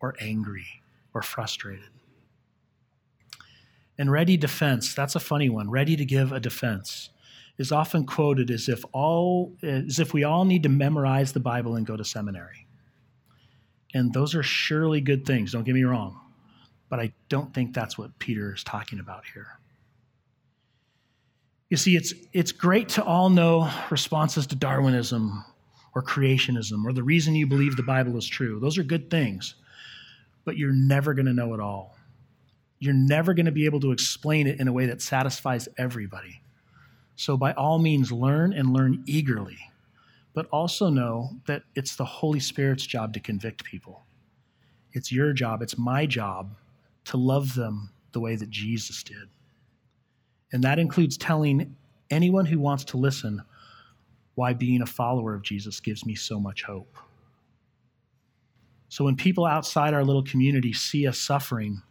or 0.00 0.14
angry 0.20 0.66
or 1.14 1.22
frustrated. 1.22 1.90
And 3.96 4.10
ready 4.10 4.36
defense, 4.36 4.94
that's 4.94 5.16
a 5.16 5.20
funny 5.20 5.48
one. 5.48 5.70
Ready 5.70 5.96
to 5.96 6.04
give 6.04 6.32
a 6.32 6.40
defense 6.40 7.10
is 7.58 7.72
often 7.72 8.06
quoted 8.06 8.50
as 8.50 8.68
if 8.68 8.84
all 8.92 9.56
as 9.62 9.98
if 9.98 10.14
we 10.14 10.22
all 10.22 10.44
need 10.44 10.62
to 10.62 10.68
memorize 10.68 11.32
the 11.32 11.40
Bible 11.40 11.74
and 11.74 11.86
go 11.86 11.96
to 11.96 12.04
seminary. 12.04 12.66
And 13.94 14.12
those 14.12 14.34
are 14.34 14.42
surely 14.42 15.00
good 15.00 15.24
things, 15.24 15.52
don't 15.52 15.64
get 15.64 15.74
me 15.74 15.82
wrong. 15.84 16.20
But 16.88 17.00
I 17.00 17.12
don't 17.28 17.52
think 17.52 17.74
that's 17.74 17.98
what 17.98 18.18
Peter 18.18 18.54
is 18.54 18.64
talking 18.64 18.98
about 18.98 19.24
here. 19.32 19.58
You 21.68 21.76
see, 21.76 21.96
it's, 21.96 22.14
it's 22.32 22.52
great 22.52 22.88
to 22.90 23.04
all 23.04 23.28
know 23.28 23.70
responses 23.90 24.46
to 24.48 24.56
Darwinism 24.56 25.44
or 25.94 26.02
creationism 26.02 26.84
or 26.84 26.92
the 26.92 27.02
reason 27.02 27.34
you 27.34 27.46
believe 27.46 27.76
the 27.76 27.82
Bible 27.82 28.16
is 28.16 28.26
true. 28.26 28.58
Those 28.58 28.78
are 28.78 28.82
good 28.82 29.10
things, 29.10 29.54
but 30.44 30.56
you're 30.56 30.72
never 30.72 31.12
going 31.12 31.26
to 31.26 31.34
know 31.34 31.52
it 31.52 31.60
all. 31.60 31.96
You're 32.78 32.94
never 32.94 33.34
going 33.34 33.46
to 33.46 33.52
be 33.52 33.66
able 33.66 33.80
to 33.80 33.92
explain 33.92 34.46
it 34.46 34.60
in 34.60 34.68
a 34.68 34.72
way 34.72 34.86
that 34.86 35.02
satisfies 35.02 35.68
everybody. 35.76 36.40
So, 37.16 37.36
by 37.36 37.52
all 37.54 37.80
means, 37.80 38.12
learn 38.12 38.52
and 38.52 38.72
learn 38.72 39.02
eagerly, 39.04 39.58
but 40.32 40.46
also 40.52 40.88
know 40.88 41.30
that 41.46 41.64
it's 41.74 41.96
the 41.96 42.04
Holy 42.04 42.38
Spirit's 42.38 42.86
job 42.86 43.12
to 43.14 43.20
convict 43.20 43.64
people. 43.64 44.04
It's 44.92 45.10
your 45.10 45.32
job, 45.32 45.60
it's 45.60 45.76
my 45.76 46.06
job 46.06 46.54
to 47.08 47.16
love 47.16 47.54
them 47.54 47.90
the 48.12 48.20
way 48.20 48.36
that 48.36 48.50
Jesus 48.50 49.02
did. 49.02 49.28
And 50.52 50.64
that 50.64 50.78
includes 50.78 51.16
telling 51.16 51.74
anyone 52.10 52.46
who 52.46 52.58
wants 52.58 52.84
to 52.84 52.96
listen 52.96 53.42
why 54.34 54.52
being 54.52 54.82
a 54.82 54.86
follower 54.86 55.34
of 55.34 55.42
Jesus 55.42 55.80
gives 55.80 56.06
me 56.06 56.14
so 56.14 56.38
much 56.38 56.62
hope. 56.62 56.96
So 58.88 59.04
when 59.04 59.16
people 59.16 59.44
outside 59.44 59.94
our 59.94 60.04
little 60.04 60.22
community 60.22 60.72
see 60.72 61.06
us 61.06 61.18
suffering, 61.18 61.82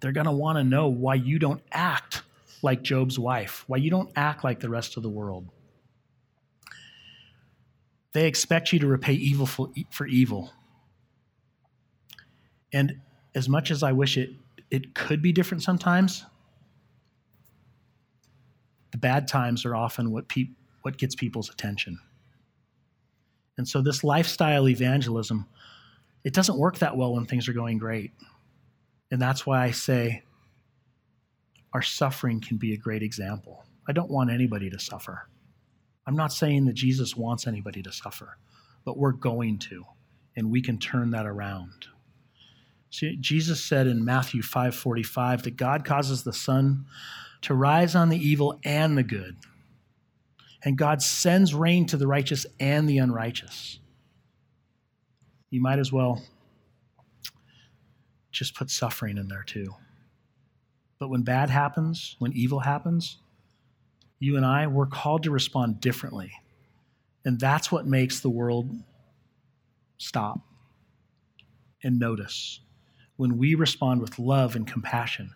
they're 0.00 0.12
going 0.12 0.26
to 0.26 0.32
want 0.32 0.58
to 0.58 0.64
know 0.64 0.88
why 0.88 1.14
you 1.14 1.38
don't 1.38 1.62
act 1.72 2.22
like 2.62 2.82
Job's 2.82 3.18
wife, 3.18 3.64
why 3.66 3.76
you 3.76 3.90
don't 3.90 4.10
act 4.16 4.44
like 4.44 4.60
the 4.60 4.68
rest 4.68 4.96
of 4.96 5.02
the 5.02 5.08
world. 5.08 5.46
They 8.12 8.26
expect 8.26 8.72
you 8.72 8.78
to 8.78 8.86
repay 8.86 9.12
evil 9.12 9.46
for, 9.46 10.06
evil. 10.06 10.52
And 12.72 13.00
as 13.36 13.48
much 13.48 13.70
as 13.70 13.84
I 13.84 13.92
wish 13.92 14.16
it, 14.16 14.30
it 14.70 14.94
could 14.94 15.22
be 15.22 15.30
different 15.30 15.62
sometimes, 15.62 16.24
the 18.90 18.98
bad 18.98 19.28
times 19.28 19.64
are 19.64 19.76
often 19.76 20.10
what 20.10 20.26
people 20.26 20.54
what 20.82 20.98
gets 20.98 21.16
people's 21.16 21.50
attention. 21.50 21.98
And 23.58 23.66
so 23.66 23.82
this 23.82 24.04
lifestyle 24.04 24.68
evangelism, 24.68 25.46
it 26.22 26.32
doesn't 26.32 26.56
work 26.56 26.78
that 26.78 26.96
well 26.96 27.14
when 27.14 27.26
things 27.26 27.48
are 27.48 27.52
going 27.52 27.78
great. 27.78 28.12
And 29.10 29.20
that's 29.20 29.44
why 29.44 29.64
I 29.64 29.72
say 29.72 30.22
our 31.72 31.82
suffering 31.82 32.40
can 32.40 32.56
be 32.56 32.72
a 32.72 32.76
great 32.76 33.02
example. 33.02 33.64
I 33.88 33.92
don't 33.92 34.12
want 34.12 34.30
anybody 34.30 34.70
to 34.70 34.78
suffer. 34.78 35.28
I'm 36.06 36.14
not 36.14 36.32
saying 36.32 36.66
that 36.66 36.74
Jesus 36.74 37.16
wants 37.16 37.48
anybody 37.48 37.82
to 37.82 37.90
suffer, 37.90 38.38
but 38.84 38.96
we're 38.96 39.10
going 39.10 39.58
to, 39.70 39.84
and 40.36 40.52
we 40.52 40.62
can 40.62 40.78
turn 40.78 41.10
that 41.10 41.26
around. 41.26 41.88
Jesus 43.00 43.62
said 43.62 43.86
in 43.86 44.04
Matthew 44.04 44.42
5:45 44.42 45.42
that 45.42 45.56
God 45.56 45.84
causes 45.84 46.22
the 46.24 46.32
sun 46.32 46.86
to 47.42 47.54
rise 47.54 47.94
on 47.94 48.08
the 48.08 48.18
evil 48.18 48.58
and 48.64 48.96
the 48.96 49.02
good 49.02 49.36
and 50.66 50.76
God 50.76 51.00
sends 51.00 51.54
rain 51.54 51.86
to 51.86 51.96
the 51.96 52.08
righteous 52.08 52.44
and 52.58 52.88
the 52.88 52.98
unrighteous. 52.98 53.78
You 55.48 55.62
might 55.62 55.78
as 55.78 55.92
well 55.92 56.24
just 58.32 58.56
put 58.56 58.68
suffering 58.68 59.16
in 59.16 59.28
there 59.28 59.44
too. 59.44 59.76
But 60.98 61.08
when 61.08 61.22
bad 61.22 61.50
happens, 61.50 62.16
when 62.18 62.32
evil 62.32 62.58
happens, 62.58 63.18
you 64.18 64.36
and 64.36 64.44
I, 64.44 64.66
we're 64.66 64.86
called 64.86 65.22
to 65.22 65.30
respond 65.30 65.80
differently. 65.80 66.32
And 67.24 67.38
that's 67.38 67.70
what 67.70 67.86
makes 67.86 68.18
the 68.18 68.30
world 68.30 68.68
stop 69.98 70.40
and 71.84 72.00
notice. 72.00 72.58
When 73.16 73.38
we 73.38 73.54
respond 73.54 74.00
with 74.00 74.18
love 74.18 74.56
and 74.56 74.66
compassion 74.66 75.34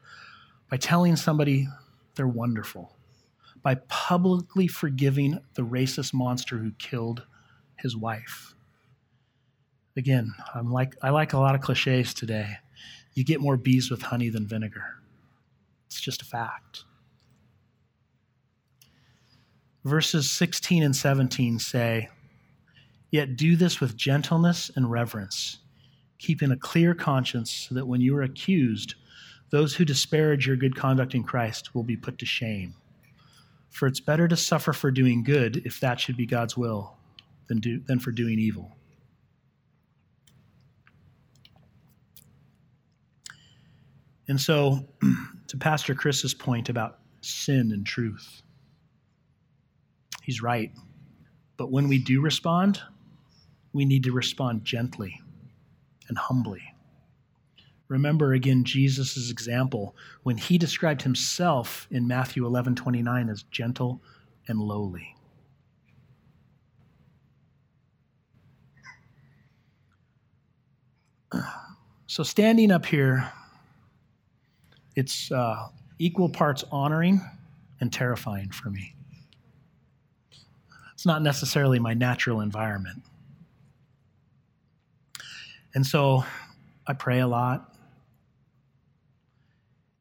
by 0.70 0.76
telling 0.76 1.16
somebody 1.16 1.68
they're 2.14 2.28
wonderful, 2.28 2.94
by 3.62 3.76
publicly 3.88 4.66
forgiving 4.66 5.38
the 5.54 5.62
racist 5.62 6.14
monster 6.14 6.58
who 6.58 6.72
killed 6.72 7.26
his 7.76 7.96
wife. 7.96 8.54
Again, 9.96 10.34
I'm 10.54 10.72
like, 10.72 10.96
I 11.02 11.10
like 11.10 11.32
a 11.32 11.38
lot 11.38 11.54
of 11.54 11.60
cliches 11.60 12.14
today. 12.14 12.58
You 13.14 13.24
get 13.24 13.40
more 13.40 13.56
bees 13.56 13.90
with 13.90 14.02
honey 14.02 14.28
than 14.28 14.46
vinegar. 14.46 14.84
It's 15.86 16.00
just 16.00 16.22
a 16.22 16.24
fact. 16.24 16.84
Verses 19.84 20.30
16 20.30 20.82
and 20.82 20.94
17 20.94 21.58
say, 21.58 22.08
Yet 23.10 23.36
do 23.36 23.56
this 23.56 23.80
with 23.80 23.96
gentleness 23.96 24.70
and 24.76 24.90
reverence, 24.90 25.58
keeping 26.20 26.50
a 26.50 26.56
clear 26.56 26.94
conscience, 26.94 27.50
so 27.50 27.74
that 27.74 27.86
when 27.86 28.02
you 28.02 28.14
are 28.14 28.22
accused, 28.22 28.94
those 29.50 29.74
who 29.74 29.84
disparage 29.84 30.46
your 30.46 30.54
good 30.54 30.76
conduct 30.76 31.14
in 31.14 31.24
Christ 31.24 31.74
will 31.74 31.82
be 31.82 31.96
put 31.96 32.18
to 32.18 32.26
shame. 32.26 32.74
For 33.70 33.88
it's 33.88 34.00
better 34.00 34.28
to 34.28 34.36
suffer 34.36 34.72
for 34.72 34.90
doing 34.90 35.24
good, 35.24 35.62
if 35.64 35.80
that 35.80 35.98
should 35.98 36.16
be 36.16 36.26
God's 36.26 36.56
will, 36.56 36.94
than, 37.48 37.58
do, 37.58 37.80
than 37.80 37.98
for 37.98 38.12
doing 38.12 38.38
evil. 38.38 38.76
And 44.28 44.38
so, 44.38 44.86
to 45.48 45.56
Pastor 45.56 45.94
Chris's 45.94 46.34
point 46.34 46.68
about 46.68 46.98
sin 47.22 47.72
and 47.72 47.84
truth, 47.84 48.42
he's 50.22 50.42
right. 50.42 50.70
But 51.56 51.72
when 51.72 51.88
we 51.88 51.98
do 51.98 52.20
respond, 52.20 52.80
we 53.72 53.86
need 53.86 54.04
to 54.04 54.12
respond 54.12 54.64
gently 54.64 55.20
and 56.10 56.18
humbly. 56.18 56.74
Remember 57.88 58.34
again 58.34 58.64
Jesus' 58.64 59.30
example 59.30 59.96
when 60.22 60.36
he 60.36 60.58
described 60.58 61.00
himself 61.00 61.88
in 61.90 62.06
Matthew 62.06 62.44
11 62.44 62.74
29 62.74 63.30
as 63.30 63.44
gentle 63.44 64.02
and 64.46 64.60
lowly. 64.60 65.16
So, 72.06 72.24
standing 72.24 72.72
up 72.72 72.86
here, 72.86 73.30
it's 74.96 75.30
uh, 75.30 75.68
equal 76.00 76.28
parts 76.28 76.64
honoring 76.72 77.20
and 77.80 77.92
terrifying 77.92 78.50
for 78.50 78.68
me. 78.68 78.96
It's 80.92 81.06
not 81.06 81.22
necessarily 81.22 81.78
my 81.78 81.94
natural 81.94 82.40
environment. 82.40 83.04
And 85.74 85.86
so 85.86 86.24
I 86.86 86.92
pray 86.92 87.20
a 87.20 87.26
lot. 87.26 87.74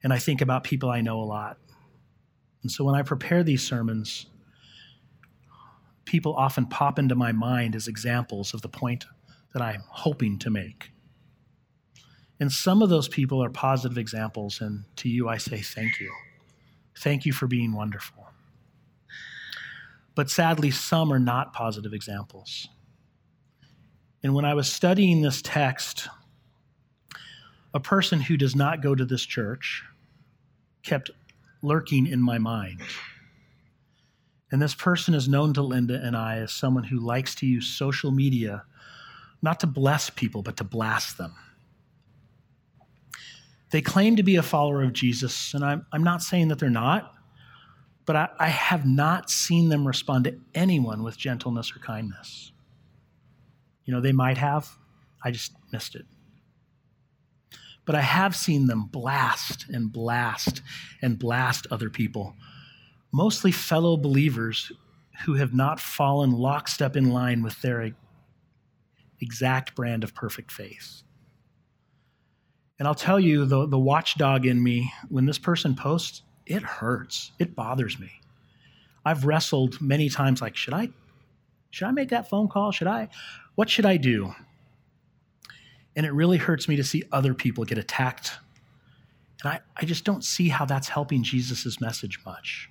And 0.03 0.13
I 0.13 0.17
think 0.17 0.41
about 0.41 0.63
people 0.63 0.89
I 0.89 1.01
know 1.01 1.21
a 1.21 1.23
lot. 1.23 1.57
And 2.63 2.71
so 2.71 2.83
when 2.83 2.95
I 2.95 3.01
prepare 3.01 3.43
these 3.43 3.65
sermons, 3.65 4.25
people 6.05 6.33
often 6.35 6.65
pop 6.65 6.97
into 6.97 7.15
my 7.15 7.31
mind 7.31 7.75
as 7.75 7.87
examples 7.87 8.53
of 8.53 8.61
the 8.61 8.69
point 8.69 9.05
that 9.53 9.61
I'm 9.61 9.83
hoping 9.87 10.39
to 10.39 10.49
make. 10.49 10.91
And 12.39 12.51
some 12.51 12.81
of 12.81 12.89
those 12.89 13.07
people 13.07 13.43
are 13.43 13.49
positive 13.49 13.97
examples. 13.97 14.61
And 14.61 14.85
to 14.97 15.09
you, 15.09 15.27
I 15.27 15.37
say 15.37 15.59
thank 15.59 15.99
you. 15.99 16.11
Thank 16.97 17.25
you 17.25 17.33
for 17.33 17.47
being 17.47 17.73
wonderful. 17.73 18.27
But 20.15 20.29
sadly, 20.29 20.71
some 20.71 21.13
are 21.13 21.19
not 21.19 21.53
positive 21.53 21.93
examples. 21.93 22.67
And 24.23 24.33
when 24.33 24.45
I 24.45 24.53
was 24.53 24.71
studying 24.71 25.21
this 25.21 25.41
text, 25.41 26.07
a 27.73 27.79
person 27.79 28.21
who 28.21 28.37
does 28.37 28.55
not 28.55 28.81
go 28.81 28.95
to 28.95 29.05
this 29.05 29.25
church 29.25 29.83
kept 30.83 31.11
lurking 31.61 32.07
in 32.07 32.21
my 32.21 32.37
mind. 32.37 32.81
And 34.51 34.61
this 34.61 34.73
person 34.73 35.13
is 35.13 35.29
known 35.29 35.53
to 35.53 35.61
Linda 35.61 36.01
and 36.03 36.17
I 36.17 36.37
as 36.37 36.51
someone 36.51 36.83
who 36.83 36.99
likes 36.99 37.35
to 37.35 37.45
use 37.45 37.67
social 37.67 38.11
media 38.11 38.63
not 39.41 39.59
to 39.61 39.67
bless 39.67 40.09
people, 40.09 40.41
but 40.41 40.57
to 40.57 40.63
blast 40.63 41.17
them. 41.17 41.33
They 43.71 43.81
claim 43.81 44.15
to 44.15 44.23
be 44.23 44.35
a 44.35 44.43
follower 44.43 44.83
of 44.83 44.93
Jesus, 44.93 45.53
and 45.53 45.63
I'm, 45.63 45.85
I'm 45.93 46.03
not 46.03 46.23
saying 46.23 46.47
that 46.47 46.59
they're 46.59 46.69
not, 46.69 47.13
but 48.05 48.15
I, 48.15 48.29
I 48.39 48.47
have 48.47 48.85
not 48.85 49.29
seen 49.29 49.69
them 49.69 49.85
respond 49.85 50.25
to 50.25 50.35
anyone 50.55 51.03
with 51.03 51.17
gentleness 51.17 51.71
or 51.75 51.79
kindness. 51.79 52.51
You 53.89 53.95
know, 53.95 54.01
they 54.01 54.11
might 54.11 54.37
have, 54.37 54.69
I 55.23 55.31
just 55.31 55.53
missed 55.71 55.95
it. 55.95 56.05
But 57.85 57.95
I 57.95 58.01
have 58.01 58.35
seen 58.35 58.67
them 58.67 58.85
blast 58.85 59.65
and 59.67 59.91
blast 59.91 60.61
and 61.01 61.17
blast 61.17 61.65
other 61.71 61.89
people, 61.89 62.35
mostly 63.11 63.51
fellow 63.51 63.97
believers 63.97 64.71
who 65.25 65.33
have 65.33 65.55
not 65.55 65.79
fallen 65.79 66.29
lockstep 66.29 66.95
in 66.95 67.09
line 67.09 67.41
with 67.41 67.59
their 67.63 67.91
exact 69.19 69.73
brand 69.73 70.03
of 70.03 70.13
perfect 70.13 70.51
faith. 70.51 71.01
And 72.77 72.87
I'll 72.87 72.93
tell 72.93 73.19
you, 73.19 73.45
the, 73.45 73.65
the 73.65 73.79
watchdog 73.79 74.45
in 74.45 74.61
me, 74.61 74.93
when 75.07 75.25
this 75.25 75.39
person 75.39 75.75
posts, 75.75 76.21
it 76.45 76.61
hurts. 76.61 77.31
It 77.39 77.55
bothers 77.55 77.99
me. 77.99 78.11
I've 79.03 79.25
wrestled 79.25 79.81
many 79.81 80.09
times 80.09 80.43
like, 80.43 80.55
should 80.55 80.75
I 80.75 80.89
should 81.71 81.87
I 81.87 81.91
make 81.91 82.09
that 82.09 82.29
phone 82.29 82.47
call? 82.47 82.71
Should 82.71 82.87
I? 82.87 83.09
What 83.59 83.69
should 83.69 83.85
I 83.85 83.97
do? 83.97 84.33
And 85.93 86.05
it 86.05 86.13
really 86.13 86.37
hurts 86.37 86.69
me 86.69 86.77
to 86.77 86.83
see 86.85 87.03
other 87.11 87.33
people 87.33 87.65
get 87.65 87.77
attacked. 87.77 88.37
And 89.43 89.51
I, 89.51 89.59
I 89.75 89.83
just 89.83 90.05
don't 90.05 90.23
see 90.23 90.47
how 90.47 90.63
that's 90.63 90.87
helping 90.87 91.23
Jesus' 91.23 91.81
message 91.81 92.21
much. 92.25 92.69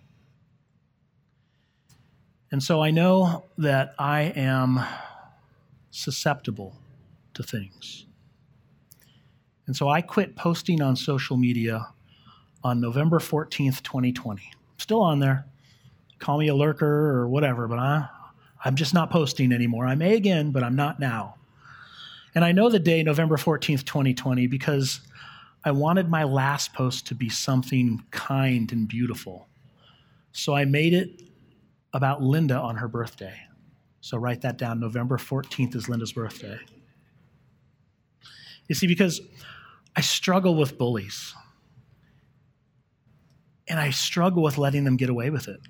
And 2.51 2.63
so 2.63 2.83
I 2.83 2.91
know 2.91 3.45
that 3.59 3.95
I 3.99 4.33
am 4.35 4.81
susceptible 5.91 6.75
to 7.35 7.43
things. 7.43 8.07
And 9.67 9.77
so 9.77 9.91
I 9.91 10.01
quit 10.01 10.37
posting 10.37 10.81
on 10.81 10.97
social 10.97 11.37
media 11.37 11.87
on 12.65 12.81
November 12.81 13.19
14th, 13.19 13.83
2020. 13.83 14.51
Still 14.79 15.03
on 15.03 15.19
there. 15.19 15.45
Call 16.19 16.39
me 16.39 16.49
a 16.49 16.55
lurker 16.55 17.11
or 17.11 17.29
whatever, 17.29 17.69
but 17.69 17.79
I, 17.79 18.09
I'm 18.65 18.75
just 18.75 18.95
not 18.95 19.11
posting 19.11 19.53
anymore. 19.53 19.87
I 19.87 19.95
may 19.95 20.15
again, 20.15 20.51
but 20.51 20.63
I'm 20.63 20.77
not 20.77 20.99
now. 20.99 21.37
And 22.35 22.45
I 22.45 22.53
know 22.53 22.69
the 22.69 22.79
day, 22.79 23.03
November 23.03 23.37
14th, 23.37 23.85
2020, 23.85 24.47
because 24.47 25.01
I 25.65 25.71
wanted 25.71 26.09
my 26.09 26.25
last 26.25 26.73
post 26.73 27.07
to 27.09 27.15
be 27.15 27.29
something 27.29 28.05
kind 28.11 28.71
and 28.73 28.87
beautiful. 28.87 29.49
So 30.33 30.55
I 30.55 30.65
made 30.65 30.95
it 30.95 31.23
about 31.93 32.23
Linda 32.23 32.57
on 32.57 32.77
her 32.77 32.89
birthday. 32.89 33.35
So 34.01 34.19
write 34.19 34.43
that 34.43 34.59
down. 34.59 34.81
November 34.81 35.19
14th 35.19 35.75
is 35.75 35.89
Linda's 35.89 36.13
birthday. 36.13 36.59
You 38.69 38.75
see, 38.75 38.87
because 38.87 39.21
I 39.97 40.01
struggle 40.01 40.55
with 40.55 40.79
bullies. 40.79 41.35
And 43.67 43.79
I 43.79 43.91
struggle 43.91 44.43
with 44.43 44.59
letting 44.59 44.85
them 44.85 44.97
get 44.97 45.11
away 45.11 45.31
with 45.31 45.49
it. 45.49 45.61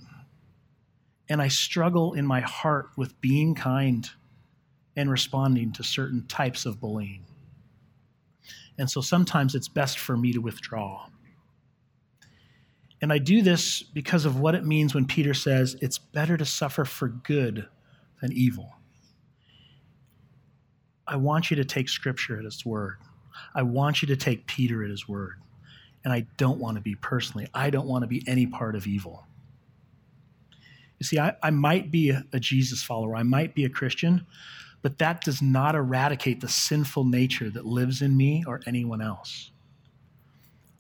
And 1.29 1.43
I 1.43 1.49
struggle 1.49 2.15
in 2.15 2.27
my 2.27 2.41
heart 2.41 2.89
with 2.97 3.21
being 3.21 3.55
kind 3.55 4.09
and 4.97 5.11
responding 5.11 5.73
to 5.73 5.85
certain 5.85 6.27
types 6.27 6.67
of 6.67 6.81
bullying. 6.81 7.25
And 8.79 8.91
so 8.91 9.01
sometimes 9.01 9.55
it's 9.55 9.69
best 9.69 9.99
for 9.99 10.17
me 10.17 10.33
to 10.33 10.39
withdraw. 10.39 11.07
And 13.01 13.13
I 13.13 13.19
do 13.19 13.43
this 13.43 13.83
because 13.83 14.25
of 14.25 14.41
what 14.41 14.55
it 14.55 14.65
means 14.65 14.95
when 14.95 15.07
Peter 15.07 15.35
says 15.35 15.77
it's 15.81 15.99
better 15.99 16.37
to 16.37 16.45
suffer 16.45 16.85
for 16.85 17.09
good 17.09 17.69
than 18.21 18.33
evil. 18.33 18.73
I 21.07 21.17
want 21.17 21.51
you 21.51 21.57
to 21.57 21.65
take 21.65 21.89
Scripture 21.89 22.39
at 22.39 22.45
its 22.45 22.67
word. 22.67 22.99
I 23.55 23.63
want 23.63 24.03
you 24.03 24.09
to 24.09 24.17
take 24.17 24.47
Peter 24.47 24.85
at 24.85 24.91
his 24.91 25.09
word. 25.09 25.37
And 26.05 26.13
I 26.13 26.27
don't 26.37 26.59
want 26.59 26.77
to 26.77 26.81
be 26.81 26.95
personally, 26.95 27.49
I 27.55 27.71
don't 27.71 27.87
want 27.87 28.03
to 28.03 28.09
be 28.09 28.23
any 28.27 28.47
part 28.47 28.75
of 28.75 28.87
evil. 28.87 29.27
You 30.99 31.05
see, 31.05 31.19
I, 31.19 31.35
I 31.43 31.51
might 31.51 31.91
be 31.91 32.11
a, 32.11 32.25
a 32.33 32.41
Jesus 32.41 32.83
follower, 32.83 33.17
I 33.17 33.23
might 33.23 33.55
be 33.55 33.65
a 33.65 33.71
Christian, 33.71 34.27
but 34.83 34.99
that 34.99 35.23
does 35.23 35.43
not 35.43 35.75
eradicate 35.75 36.41
the 36.41 36.49
sinful 36.49 37.05
nature 37.05 37.51
that 37.51 37.67
lives 37.67 38.03
in 38.03 38.17
me 38.17 38.45
or 38.47 38.61
anyone 38.67 39.01
else. 39.01 39.51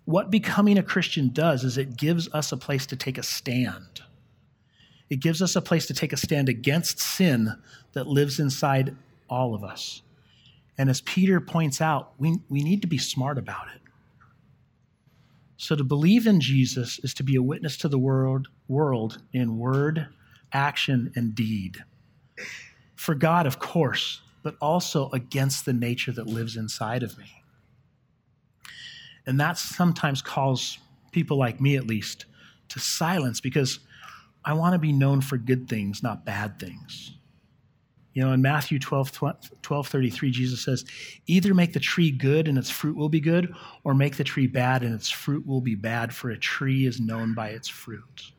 What 0.04 0.30
becoming 0.30 0.78
a 0.78 0.82
Christian 0.82 1.30
does 1.30 1.64
is 1.64 1.76
it 1.76 1.96
gives 1.96 2.32
us 2.32 2.52
a 2.52 2.56
place 2.56 2.86
to 2.86 2.96
take 2.96 3.18
a 3.18 3.22
stand. 3.22 4.00
It 5.10 5.20
gives 5.20 5.42
us 5.42 5.56
a 5.56 5.62
place 5.62 5.86
to 5.86 5.94
take 5.94 6.12
a 6.12 6.16
stand 6.16 6.48
against 6.48 6.98
sin 6.98 7.54
that 7.92 8.06
lives 8.06 8.38
inside 8.38 8.96
all 9.28 9.54
of 9.54 9.64
us. 9.64 10.02
And 10.78 10.88
as 10.88 11.00
Peter 11.00 11.40
points 11.40 11.80
out, 11.80 12.12
we, 12.18 12.38
we 12.48 12.62
need 12.62 12.82
to 12.82 12.88
be 12.88 12.98
smart 12.98 13.36
about 13.36 13.66
it. 13.74 13.80
So 15.59 15.74
to 15.74 15.82
believe 15.82 16.28
in 16.28 16.40
Jesus 16.40 17.00
is 17.00 17.12
to 17.14 17.24
be 17.24 17.34
a 17.34 17.42
witness 17.42 17.76
to 17.78 17.88
the 17.88 17.98
world, 17.98 18.46
world 18.68 19.20
in 19.32 19.59
word, 19.59 20.06
action, 20.52 21.12
and 21.16 21.34
deed. 21.34 21.84
For 22.94 23.16
God, 23.16 23.44
of 23.44 23.59
course, 23.59 24.22
but 24.44 24.54
also 24.61 25.11
against 25.11 25.64
the 25.64 25.72
nature 25.72 26.12
that 26.12 26.28
lives 26.28 26.56
inside 26.56 27.02
of 27.02 27.18
me. 27.18 27.42
And 29.26 29.40
that 29.40 29.59
sometimes 29.59 30.22
calls 30.22 30.78
people 31.11 31.36
like 31.36 31.61
me, 31.61 31.76
at 31.76 31.88
least, 31.88 32.26
to 32.68 32.78
silence 32.78 33.40
because 33.40 33.80
I 34.44 34.52
want 34.52 34.74
to 34.74 34.78
be 34.78 34.92
known 34.92 35.20
for 35.20 35.36
good 35.36 35.68
things, 35.68 36.04
not 36.04 36.24
bad 36.24 36.61
things. 36.61 37.17
You 38.18 38.24
know, 38.24 38.32
in 38.32 38.42
Matthew 38.42 38.80
12, 38.80 39.12
12 39.62 39.86
33, 39.86 40.30
Jesus 40.32 40.64
says, 40.64 40.84
either 41.28 41.54
make 41.54 41.72
the 41.72 41.78
tree 41.78 42.10
good 42.10 42.48
and 42.48 42.58
its 42.58 42.68
fruit 42.68 42.96
will 42.96 43.08
be 43.08 43.20
good, 43.20 43.54
or 43.84 43.94
make 43.94 44.16
the 44.16 44.24
tree 44.24 44.48
bad 44.48 44.82
and 44.82 44.92
its 44.92 45.08
fruit 45.08 45.46
will 45.46 45.60
be 45.60 45.76
bad, 45.76 46.12
for 46.12 46.30
a 46.30 46.36
tree 46.36 46.84
is 46.84 46.98
known 46.98 47.32
by 47.32 47.50
its 47.50 47.68
fruit. 47.68 48.32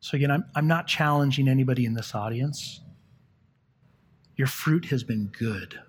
So, 0.00 0.16
again, 0.16 0.30
I'm, 0.30 0.44
I'm 0.54 0.66
not 0.66 0.86
challenging 0.86 1.48
anybody 1.48 1.86
in 1.86 1.94
this 1.94 2.14
audience. 2.14 2.82
Your 4.36 4.46
fruit 4.46 4.84
has 4.84 5.02
been 5.02 5.28
good, 5.28 5.80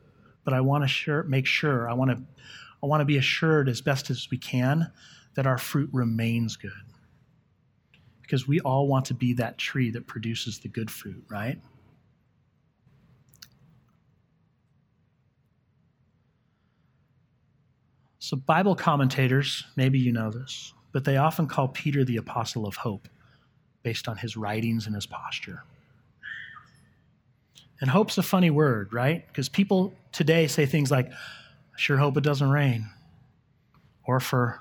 but 0.46 0.54
I 0.54 0.62
want 0.62 0.86
to 0.86 0.88
sure, 0.88 1.24
make 1.24 1.46
sure, 1.46 1.90
I 1.90 1.94
want 1.94 2.12
to, 2.12 2.24
I 2.82 2.86
want 2.86 3.02
to 3.02 3.06
be 3.06 3.18
assured 3.18 3.68
as 3.68 3.82
best 3.82 4.10
as 4.10 4.30
we 4.32 4.38
can 4.38 4.90
that 5.36 5.46
our 5.46 5.58
fruit 5.58 5.90
remains 5.92 6.56
good. 6.56 6.72
Because 8.22 8.48
we 8.48 8.62
all 8.62 8.88
want 8.88 9.04
to 9.08 9.14
be 9.14 9.34
that 9.34 9.58
tree 9.58 9.92
that 9.92 10.08
produces 10.08 10.60
the 10.60 10.70
good 10.70 10.90
fruit, 10.90 11.26
right? 11.30 11.60
So, 18.30 18.38
Bible 18.38 18.76
commentators, 18.76 19.66
maybe 19.76 19.98
you 19.98 20.12
know 20.12 20.30
this, 20.30 20.76
but 20.92 21.04
they 21.04 21.18
often 21.18 21.48
call 21.48 21.68
Peter 21.68 22.06
the 22.06 22.18
apostle 22.18 22.68
of 22.68 22.76
hope 22.76 23.08
based 23.82 24.08
on 24.08 24.18
his 24.18 24.38
writings 24.38 24.86
and 24.86 24.94
his 24.94 25.08
posture. 25.08 25.64
And 27.82 27.90
hope's 27.90 28.20
a 28.20 28.22
funny 28.22 28.52
word, 28.52 28.94
right? 28.94 29.26
Because 29.26 29.50
people 29.50 29.96
today 30.12 30.46
say 30.46 30.68
things 30.68 30.92
like, 30.92 31.10
I 31.10 31.78
sure 31.78 31.98
hope 31.98 32.18
it 32.18 32.24
doesn't 32.24 32.52
rain. 32.52 32.92
Or 34.04 34.20
for 34.20 34.60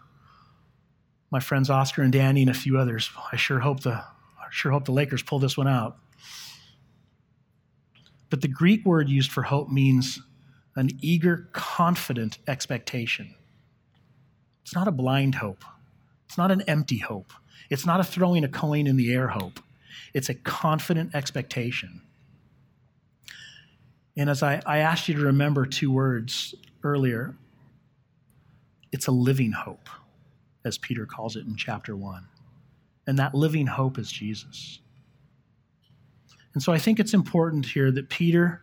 my 1.30 1.40
friends 1.40 1.68
Oscar 1.68 2.00
and 2.00 2.10
Danny 2.10 2.40
and 2.40 2.50
a 2.50 2.54
few 2.54 2.78
others, 2.78 3.10
I 3.30 3.36
sure 3.36 3.58
hope 3.58 3.80
the 3.80 3.92
I 3.92 4.48
sure 4.50 4.72
hope 4.72 4.86
the 4.86 4.92
Lakers 4.92 5.22
pull 5.22 5.40
this 5.40 5.58
one 5.58 5.68
out. 5.68 5.98
But 8.30 8.40
the 8.40 8.48
Greek 8.48 8.86
word 8.86 9.10
used 9.10 9.30
for 9.30 9.42
hope 9.42 9.68
means 9.68 10.18
an 10.74 10.88
eager, 11.02 11.50
confident 11.52 12.38
expectation. 12.48 13.34
It's 14.68 14.74
not 14.74 14.86
a 14.86 14.92
blind 14.92 15.36
hope. 15.36 15.64
It's 16.26 16.36
not 16.36 16.50
an 16.50 16.60
empty 16.68 16.98
hope. 16.98 17.32
It's 17.70 17.86
not 17.86 18.00
a 18.00 18.04
throwing 18.04 18.44
a 18.44 18.48
coin 18.48 18.86
in 18.86 18.98
the 18.98 19.14
air 19.14 19.28
hope. 19.28 19.60
It's 20.12 20.28
a 20.28 20.34
confident 20.34 21.14
expectation. 21.14 22.02
And 24.14 24.28
as 24.28 24.42
I, 24.42 24.60
I 24.66 24.80
asked 24.80 25.08
you 25.08 25.14
to 25.14 25.22
remember 25.22 25.64
two 25.64 25.90
words 25.90 26.54
earlier, 26.82 27.34
it's 28.92 29.06
a 29.06 29.10
living 29.10 29.52
hope, 29.52 29.88
as 30.66 30.76
Peter 30.76 31.06
calls 31.06 31.34
it 31.34 31.46
in 31.46 31.56
chapter 31.56 31.96
one. 31.96 32.26
And 33.06 33.18
that 33.18 33.34
living 33.34 33.68
hope 33.68 33.96
is 33.96 34.12
Jesus. 34.12 34.80
And 36.52 36.62
so 36.62 36.74
I 36.74 36.78
think 36.78 37.00
it's 37.00 37.14
important 37.14 37.64
here 37.64 37.90
that 37.90 38.10
Peter 38.10 38.60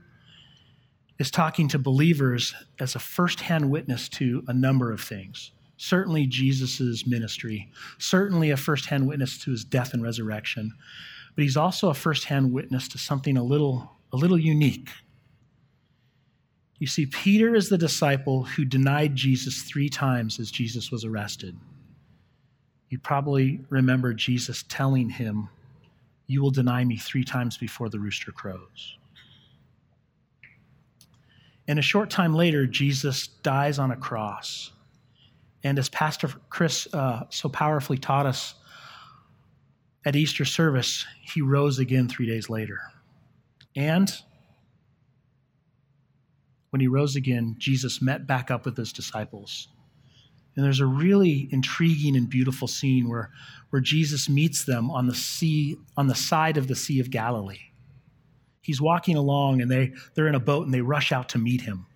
is 1.18 1.32
talking 1.32 1.68
to 1.70 1.80
believers 1.80 2.54
as 2.80 2.94
a 2.94 3.00
firsthand 3.00 3.72
witness 3.72 4.08
to 4.10 4.44
a 4.48 4.54
number 4.54 4.92
of 4.92 5.02
things. 5.02 5.50
Certainly 5.78 6.28
Jesus' 6.28 7.06
ministry, 7.06 7.72
certainly 7.98 8.52
a 8.52 8.58
firsthand 8.58 9.08
witness 9.08 9.38
to 9.40 9.52
his 9.52 9.66
death 9.66 9.94
and 9.94 10.02
resurrection, 10.02 10.74
but 11.36 11.44
he's 11.44 11.58
also 11.58 11.90
a 11.90 11.94
firsthand 11.94 12.54
witness 12.54 12.88
to 12.90 12.98
something 12.98 13.38
a 13.38 13.44
little, 13.44 13.92
a 14.14 14.16
little 14.16 14.40
unique 14.40 14.90
you 16.80 16.88
see, 16.88 17.06
Peter 17.06 17.56
is 17.56 17.70
the 17.70 17.78
disciple 17.78 18.44
who 18.44 18.66
denied 18.66 19.16
Jesus 19.16 19.62
three 19.64 19.90
times 19.90 20.40
as 20.40 20.52
Jesus 20.52 20.92
was 20.92 21.06
arrested. 21.06 21.56
You 22.90 23.00
probably 23.00 23.62
remember 23.70 24.14
Jesus 24.14 24.64
telling 24.68 25.10
him, 25.10 25.50
You 26.28 26.42
will 26.42 26.52
deny 26.52 26.84
me 26.84 26.98
three 26.98 27.24
times 27.24 27.58
before 27.58 27.90
the 27.90 28.00
rooster 28.00 28.32
crows. 28.32 28.98
And 31.68 31.80
a 31.80 31.82
short 31.82 32.10
time 32.10 32.36
later, 32.36 32.68
Jesus 32.68 33.28
dies 33.28 33.80
on 33.80 33.92
a 33.92 33.96
cross. 33.96 34.72
And 35.66 35.80
as 35.80 35.90
Pastor 35.90 36.30
Chris 36.50 36.88
uh, 36.94 37.24
so 37.32 37.50
powerfully 37.50 37.98
taught 37.98 38.28
us 38.28 38.54
at 40.06 40.16
Easter 40.16 40.46
service, 40.46 41.08
he 41.24 41.42
rose 41.42 41.80
again 41.80 42.08
three 42.08 42.28
days 42.28 42.52
later. 42.52 42.80
And 43.76 44.14
when 46.70 46.82
he 46.82 46.88
rose 46.88 47.16
again, 47.16 47.56
Jesus 47.58 48.00
met 48.00 48.28
back 48.28 48.52
up 48.52 48.64
with 48.64 48.78
his 48.78 48.94
disciples. 48.94 49.70
And 50.56 50.64
there's 50.64 50.82
a 50.82 50.86
really 50.86 51.50
intriguing 51.52 52.16
and 52.16 52.30
beautiful 52.30 52.68
scene 52.68 53.10
where, 53.10 53.32
where 53.72 53.82
Jesus 53.82 54.30
meets 54.30 54.66
them 54.66 54.92
on 54.92 55.08
the 55.08 55.16
sea, 55.16 55.78
on 55.98 56.06
the 56.06 56.14
side 56.14 56.58
of 56.58 56.68
the 56.68 56.76
Sea 56.76 57.00
of 57.00 57.10
Galilee. 57.10 57.72
He's 58.62 58.80
walking 58.80 59.16
along 59.16 59.64
and 59.64 59.72
they, 59.72 59.94
they're 60.14 60.28
in 60.28 60.36
a 60.36 60.40
boat 60.40 60.66
and 60.66 60.74
they 60.74 60.82
rush 60.82 61.12
out 61.12 61.30
to 61.30 61.40
meet 61.40 61.62
him. 61.62 61.88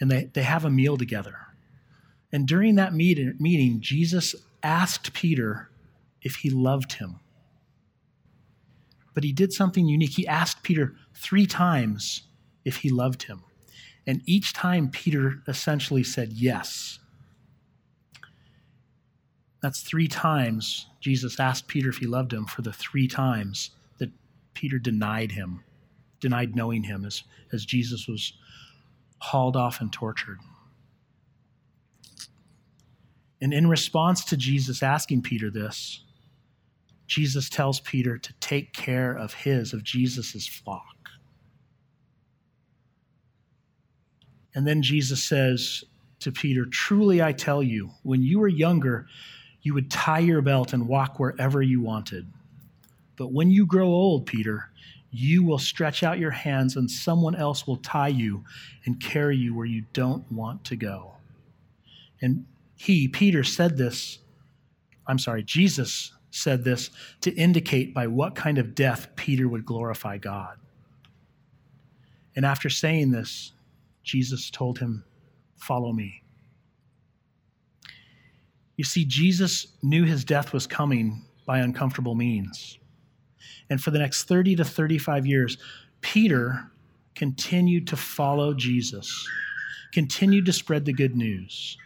And 0.00 0.08
they, 0.08 0.30
they 0.32 0.44
have 0.44 0.64
a 0.64 0.70
meal 0.70 0.96
together. 0.96 1.47
And 2.32 2.46
during 2.46 2.74
that 2.76 2.94
meeting, 2.94 3.34
meeting, 3.38 3.80
Jesus 3.80 4.34
asked 4.62 5.12
Peter 5.14 5.70
if 6.22 6.36
he 6.36 6.50
loved 6.50 6.94
him. 6.94 7.20
But 9.14 9.24
he 9.24 9.32
did 9.32 9.52
something 9.52 9.86
unique. 9.86 10.10
He 10.10 10.26
asked 10.26 10.62
Peter 10.62 10.94
three 11.14 11.46
times 11.46 12.22
if 12.64 12.78
he 12.78 12.90
loved 12.90 13.24
him. 13.24 13.42
And 14.06 14.22
each 14.26 14.52
time 14.52 14.90
Peter 14.90 15.42
essentially 15.46 16.04
said 16.04 16.32
yes. 16.32 16.98
That's 19.60 19.82
three 19.82 20.08
times 20.08 20.86
Jesus 21.00 21.40
asked 21.40 21.66
Peter 21.66 21.88
if 21.88 21.98
he 21.98 22.06
loved 22.06 22.32
him 22.32 22.46
for 22.46 22.62
the 22.62 22.72
three 22.72 23.08
times 23.08 23.70
that 23.98 24.10
Peter 24.54 24.78
denied 24.78 25.32
him, 25.32 25.64
denied 26.20 26.54
knowing 26.54 26.84
him 26.84 27.04
as, 27.04 27.24
as 27.52 27.64
Jesus 27.64 28.06
was 28.06 28.34
hauled 29.18 29.56
off 29.56 29.80
and 29.80 29.92
tortured. 29.92 30.38
And 33.40 33.52
in 33.54 33.68
response 33.68 34.24
to 34.26 34.36
Jesus 34.36 34.82
asking 34.82 35.22
Peter 35.22 35.50
this, 35.50 36.02
Jesus 37.06 37.48
tells 37.48 37.80
Peter 37.80 38.18
to 38.18 38.32
take 38.34 38.72
care 38.72 39.12
of 39.12 39.32
his, 39.32 39.72
of 39.72 39.82
Jesus' 39.82 40.46
flock. 40.46 41.10
And 44.54 44.66
then 44.66 44.82
Jesus 44.82 45.22
says 45.22 45.84
to 46.20 46.32
Peter, 46.32 46.66
Truly 46.66 47.22
I 47.22 47.32
tell 47.32 47.62
you, 47.62 47.90
when 48.02 48.22
you 48.22 48.40
were 48.40 48.48
younger, 48.48 49.06
you 49.62 49.72
would 49.74 49.90
tie 49.90 50.18
your 50.18 50.42
belt 50.42 50.72
and 50.72 50.88
walk 50.88 51.18
wherever 51.18 51.62
you 51.62 51.80
wanted. 51.80 52.26
But 53.16 53.32
when 53.32 53.50
you 53.50 53.66
grow 53.66 53.86
old, 53.86 54.26
Peter, 54.26 54.70
you 55.10 55.42
will 55.42 55.58
stretch 55.58 56.02
out 56.02 56.18
your 56.18 56.30
hands 56.30 56.76
and 56.76 56.90
someone 56.90 57.34
else 57.34 57.66
will 57.66 57.78
tie 57.78 58.08
you 58.08 58.44
and 58.84 59.00
carry 59.00 59.36
you 59.36 59.54
where 59.54 59.66
you 59.66 59.84
don't 59.92 60.30
want 60.30 60.64
to 60.64 60.76
go. 60.76 61.12
And 62.20 62.44
he, 62.78 63.08
Peter, 63.08 63.44
said 63.44 63.76
this. 63.76 64.18
I'm 65.06 65.18
sorry, 65.18 65.42
Jesus 65.42 66.12
said 66.30 66.64
this 66.64 66.90
to 67.22 67.34
indicate 67.34 67.92
by 67.92 68.06
what 68.06 68.34
kind 68.34 68.56
of 68.56 68.74
death 68.74 69.08
Peter 69.16 69.48
would 69.48 69.66
glorify 69.66 70.16
God. 70.16 70.56
And 72.36 72.46
after 72.46 72.70
saying 72.70 73.10
this, 73.10 73.52
Jesus 74.04 74.48
told 74.48 74.78
him, 74.78 75.04
Follow 75.56 75.92
me. 75.92 76.22
You 78.76 78.84
see, 78.84 79.04
Jesus 79.04 79.66
knew 79.82 80.04
his 80.04 80.24
death 80.24 80.52
was 80.52 80.68
coming 80.68 81.24
by 81.46 81.58
uncomfortable 81.58 82.14
means. 82.14 82.78
And 83.68 83.82
for 83.82 83.90
the 83.90 83.98
next 83.98 84.24
30 84.24 84.54
to 84.56 84.64
35 84.64 85.26
years, 85.26 85.58
Peter 86.00 86.70
continued 87.16 87.88
to 87.88 87.96
follow 87.96 88.54
Jesus, 88.54 89.28
continued 89.92 90.46
to 90.46 90.52
spread 90.52 90.84
the 90.84 90.92
good 90.92 91.16
news. 91.16 91.76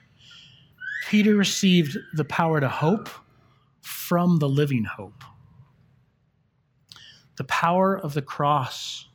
Peter 1.08 1.34
received 1.34 1.96
the 2.14 2.24
power 2.24 2.60
to 2.60 2.68
hope 2.68 3.08
from 3.80 4.38
the 4.38 4.48
living 4.48 4.84
hope. 4.84 5.24
The 7.36 7.44
power 7.44 7.98
of 7.98 8.14
the 8.14 8.22
cross 8.22 9.06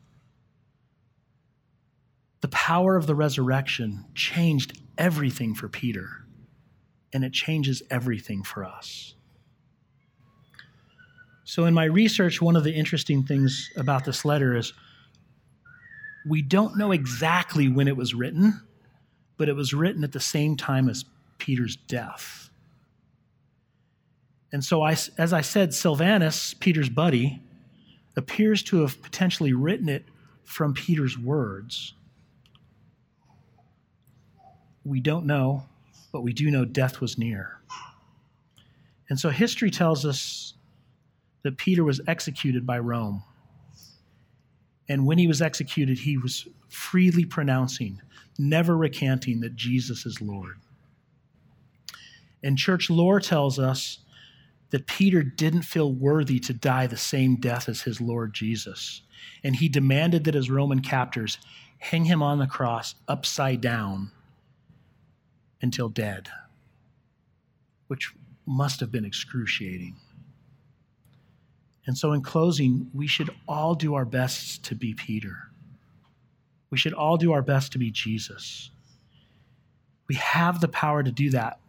the 2.42 2.48
power 2.50 2.96
of 2.96 3.08
the 3.08 3.16
resurrection 3.16 4.06
changed 4.14 4.80
everything 4.98 5.56
for 5.56 5.68
Peter, 5.68 6.26
and 7.12 7.24
it 7.24 7.34
changes 7.34 7.82
everything 7.90 8.44
for 8.44 8.64
us. 8.64 9.16
So, 11.44 11.66
in 11.66 11.74
my 11.74 11.86
research, 11.86 12.42
one 12.42 12.56
of 12.56 12.64
the 12.64 12.74
interesting 12.74 13.24
things 13.24 13.72
about 13.76 14.06
this 14.06 14.24
letter 14.24 14.56
is 14.56 14.74
we 16.28 16.42
don't 16.42 16.78
know 16.78 16.92
exactly 16.92 17.70
when 17.70 17.88
it 17.88 17.98
was 17.98 18.14
written, 18.14 18.62
but 19.38 19.50
it 19.50 19.56
was 19.56 19.74
written 19.74 20.04
at 20.04 20.12
the 20.12 20.20
same 20.20 20.56
time 20.58 20.90
as 20.90 21.06
Peter's 21.38 21.76
death. 21.76 22.50
And 24.52 24.64
so, 24.64 24.82
I, 24.82 24.96
as 25.18 25.34
I 25.34 25.42
said, 25.42 25.74
Silvanus, 25.74 26.54
Peter's 26.54 26.90
buddy, 26.90 27.42
appears 28.16 28.64
to 28.64 28.82
have 28.82 29.02
potentially 29.02 29.54
written 29.54 29.90
it 29.90 30.06
from 30.44 30.74
Peter's 30.74 31.18
words. 31.18 31.94
We 34.86 35.02
don't 35.02 35.26
know, 35.26 35.66
but 36.12 36.22
we 36.22 36.32
do 36.34 36.50
know 36.50 36.64
death 36.64 37.02
was 37.02 37.18
near. 37.18 37.60
And 39.10 39.20
so 39.20 39.30
history 39.30 39.70
tells 39.70 40.06
us 40.06 40.54
that 41.44 41.58
Peter 41.58 41.84
was 41.84 42.02
executed 42.08 42.66
by 42.66 42.80
Rome. 42.80 43.24
And 44.90 45.06
when 45.06 45.18
he 45.18 45.28
was 45.28 45.42
executed, 45.42 46.00
he 46.00 46.18
was 46.18 46.48
freely 46.70 47.26
pronouncing, 47.26 48.02
never 48.38 48.76
recanting 48.76 49.42
that 49.42 49.56
Jesus 49.56 50.06
is 50.06 50.22
Lord. 50.22 50.56
And 52.44 52.58
church 52.58 52.90
lore 52.90 53.20
tells 53.20 53.60
us 53.60 54.00
that 54.70 54.88
Peter 54.88 55.24
didn't 55.24 55.62
feel 55.62 55.92
worthy 55.92 56.40
to 56.40 56.54
die 56.54 56.88
the 56.88 56.98
same 56.98 57.38
death 57.38 57.70
as 57.70 57.82
his 57.82 58.02
Lord 58.02 58.34
Jesus. 58.34 59.02
And 59.44 59.56
he 59.56 59.70
demanded 59.70 60.26
that 60.26 60.34
his 60.34 60.50
Roman 60.50 60.82
captors 60.82 61.40
hang 61.80 62.06
him 62.06 62.22
on 62.22 62.40
the 62.40 62.48
cross 62.48 62.96
upside 63.08 63.62
down 63.62 64.12
until 65.62 65.90
dead, 65.90 66.30
which 67.88 68.14
must 68.46 68.80
have 68.80 68.92
been 68.92 69.06
excruciating. 69.06 69.96
And 71.86 71.98
so, 71.98 72.12
in 72.12 72.22
closing, 72.22 72.90
we 72.94 73.08
should 73.08 73.30
all 73.48 73.74
do 73.74 73.96
our 73.96 74.06
best 74.06 74.64
to 74.66 74.76
be 74.76 74.94
Peter. 74.94 75.38
We 76.70 76.78
should 76.78 76.94
all 76.94 77.16
do 77.16 77.32
our 77.32 77.42
best 77.42 77.72
to 77.72 77.78
be 77.78 77.92
Jesus. 77.92 78.72
We 80.10 80.16
have 80.16 80.60
the 80.60 80.68
power 80.68 81.02
to 81.02 81.12
do 81.12 81.30
that 81.30 81.60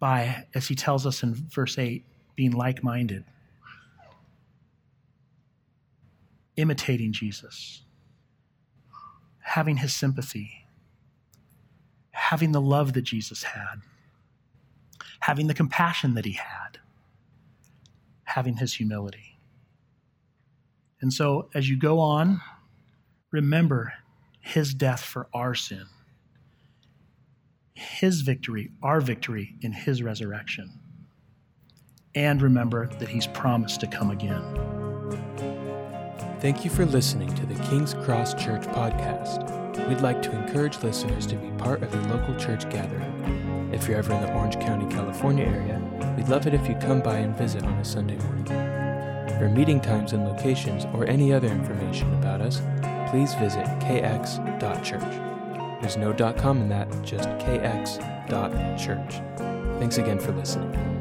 by, 0.00 0.46
as 0.54 0.66
he 0.66 0.74
tells 0.74 1.06
us 1.06 1.22
in 1.22 1.34
verse 1.34 1.78
8, 1.78 2.04
being 2.34 2.52
like 2.52 2.82
minded, 2.82 3.24
imitating 6.56 7.12
Jesus, 7.12 7.82
having 9.40 9.76
his 9.76 9.94
sympathy, 9.94 10.66
having 12.12 12.52
the 12.52 12.60
love 12.60 12.94
that 12.94 13.02
Jesus 13.02 13.42
had, 13.42 13.76
having 15.20 15.46
the 15.46 15.54
compassion 15.54 16.14
that 16.14 16.24
he 16.24 16.32
had, 16.32 16.78
having 18.24 18.56
his 18.56 18.74
humility. 18.74 19.38
And 21.02 21.12
so, 21.12 21.48
as 21.54 21.68
you 21.68 21.78
go 21.78 21.98
on, 21.98 22.40
remember 23.30 23.92
his 24.40 24.74
death 24.74 25.02
for 25.02 25.28
our 25.34 25.54
sin, 25.54 25.86
his 27.80 28.20
victory, 28.20 28.70
our 28.82 29.00
victory 29.00 29.56
in 29.62 29.72
his 29.72 30.02
resurrection. 30.02 30.70
And 32.14 32.42
remember 32.42 32.88
that 32.98 33.08
he's 33.08 33.26
promised 33.28 33.80
to 33.80 33.86
come 33.86 34.10
again. 34.10 34.42
Thank 36.40 36.64
you 36.64 36.70
for 36.70 36.84
listening 36.86 37.34
to 37.34 37.46
the 37.46 37.54
King's 37.64 37.94
Cross 37.94 38.34
Church 38.34 38.62
podcast. 38.62 39.88
We'd 39.88 40.00
like 40.00 40.22
to 40.22 40.32
encourage 40.32 40.82
listeners 40.82 41.26
to 41.26 41.36
be 41.36 41.50
part 41.58 41.82
of 41.82 41.94
a 41.94 42.14
local 42.14 42.34
church 42.36 42.68
gathering. 42.70 43.70
If 43.72 43.86
you're 43.86 43.98
ever 43.98 44.12
in 44.12 44.22
the 44.22 44.32
Orange 44.34 44.58
County, 44.58 44.92
California 44.92 45.44
area, 45.44 46.14
we'd 46.16 46.28
love 46.28 46.46
it 46.46 46.54
if 46.54 46.68
you 46.68 46.74
come 46.76 47.00
by 47.00 47.18
and 47.18 47.36
visit 47.36 47.62
on 47.62 47.74
a 47.74 47.84
Sunday 47.84 48.16
morning. 48.16 48.46
For 49.38 49.48
meeting 49.48 49.80
times 49.80 50.12
and 50.12 50.24
locations 50.24 50.84
or 50.92 51.06
any 51.06 51.32
other 51.32 51.48
information 51.48 52.12
about 52.14 52.40
us, 52.40 52.60
please 53.10 53.34
visit 53.34 53.64
kx.church. 53.80 55.29
There's 55.80 55.96
no 55.96 56.12
.com 56.34 56.60
in 56.62 56.68
that, 56.68 56.88
just 57.02 57.28
kx.church. 57.40 59.14
Thanks 59.78 59.98
again 59.98 60.18
for 60.18 60.32
listening. 60.32 60.99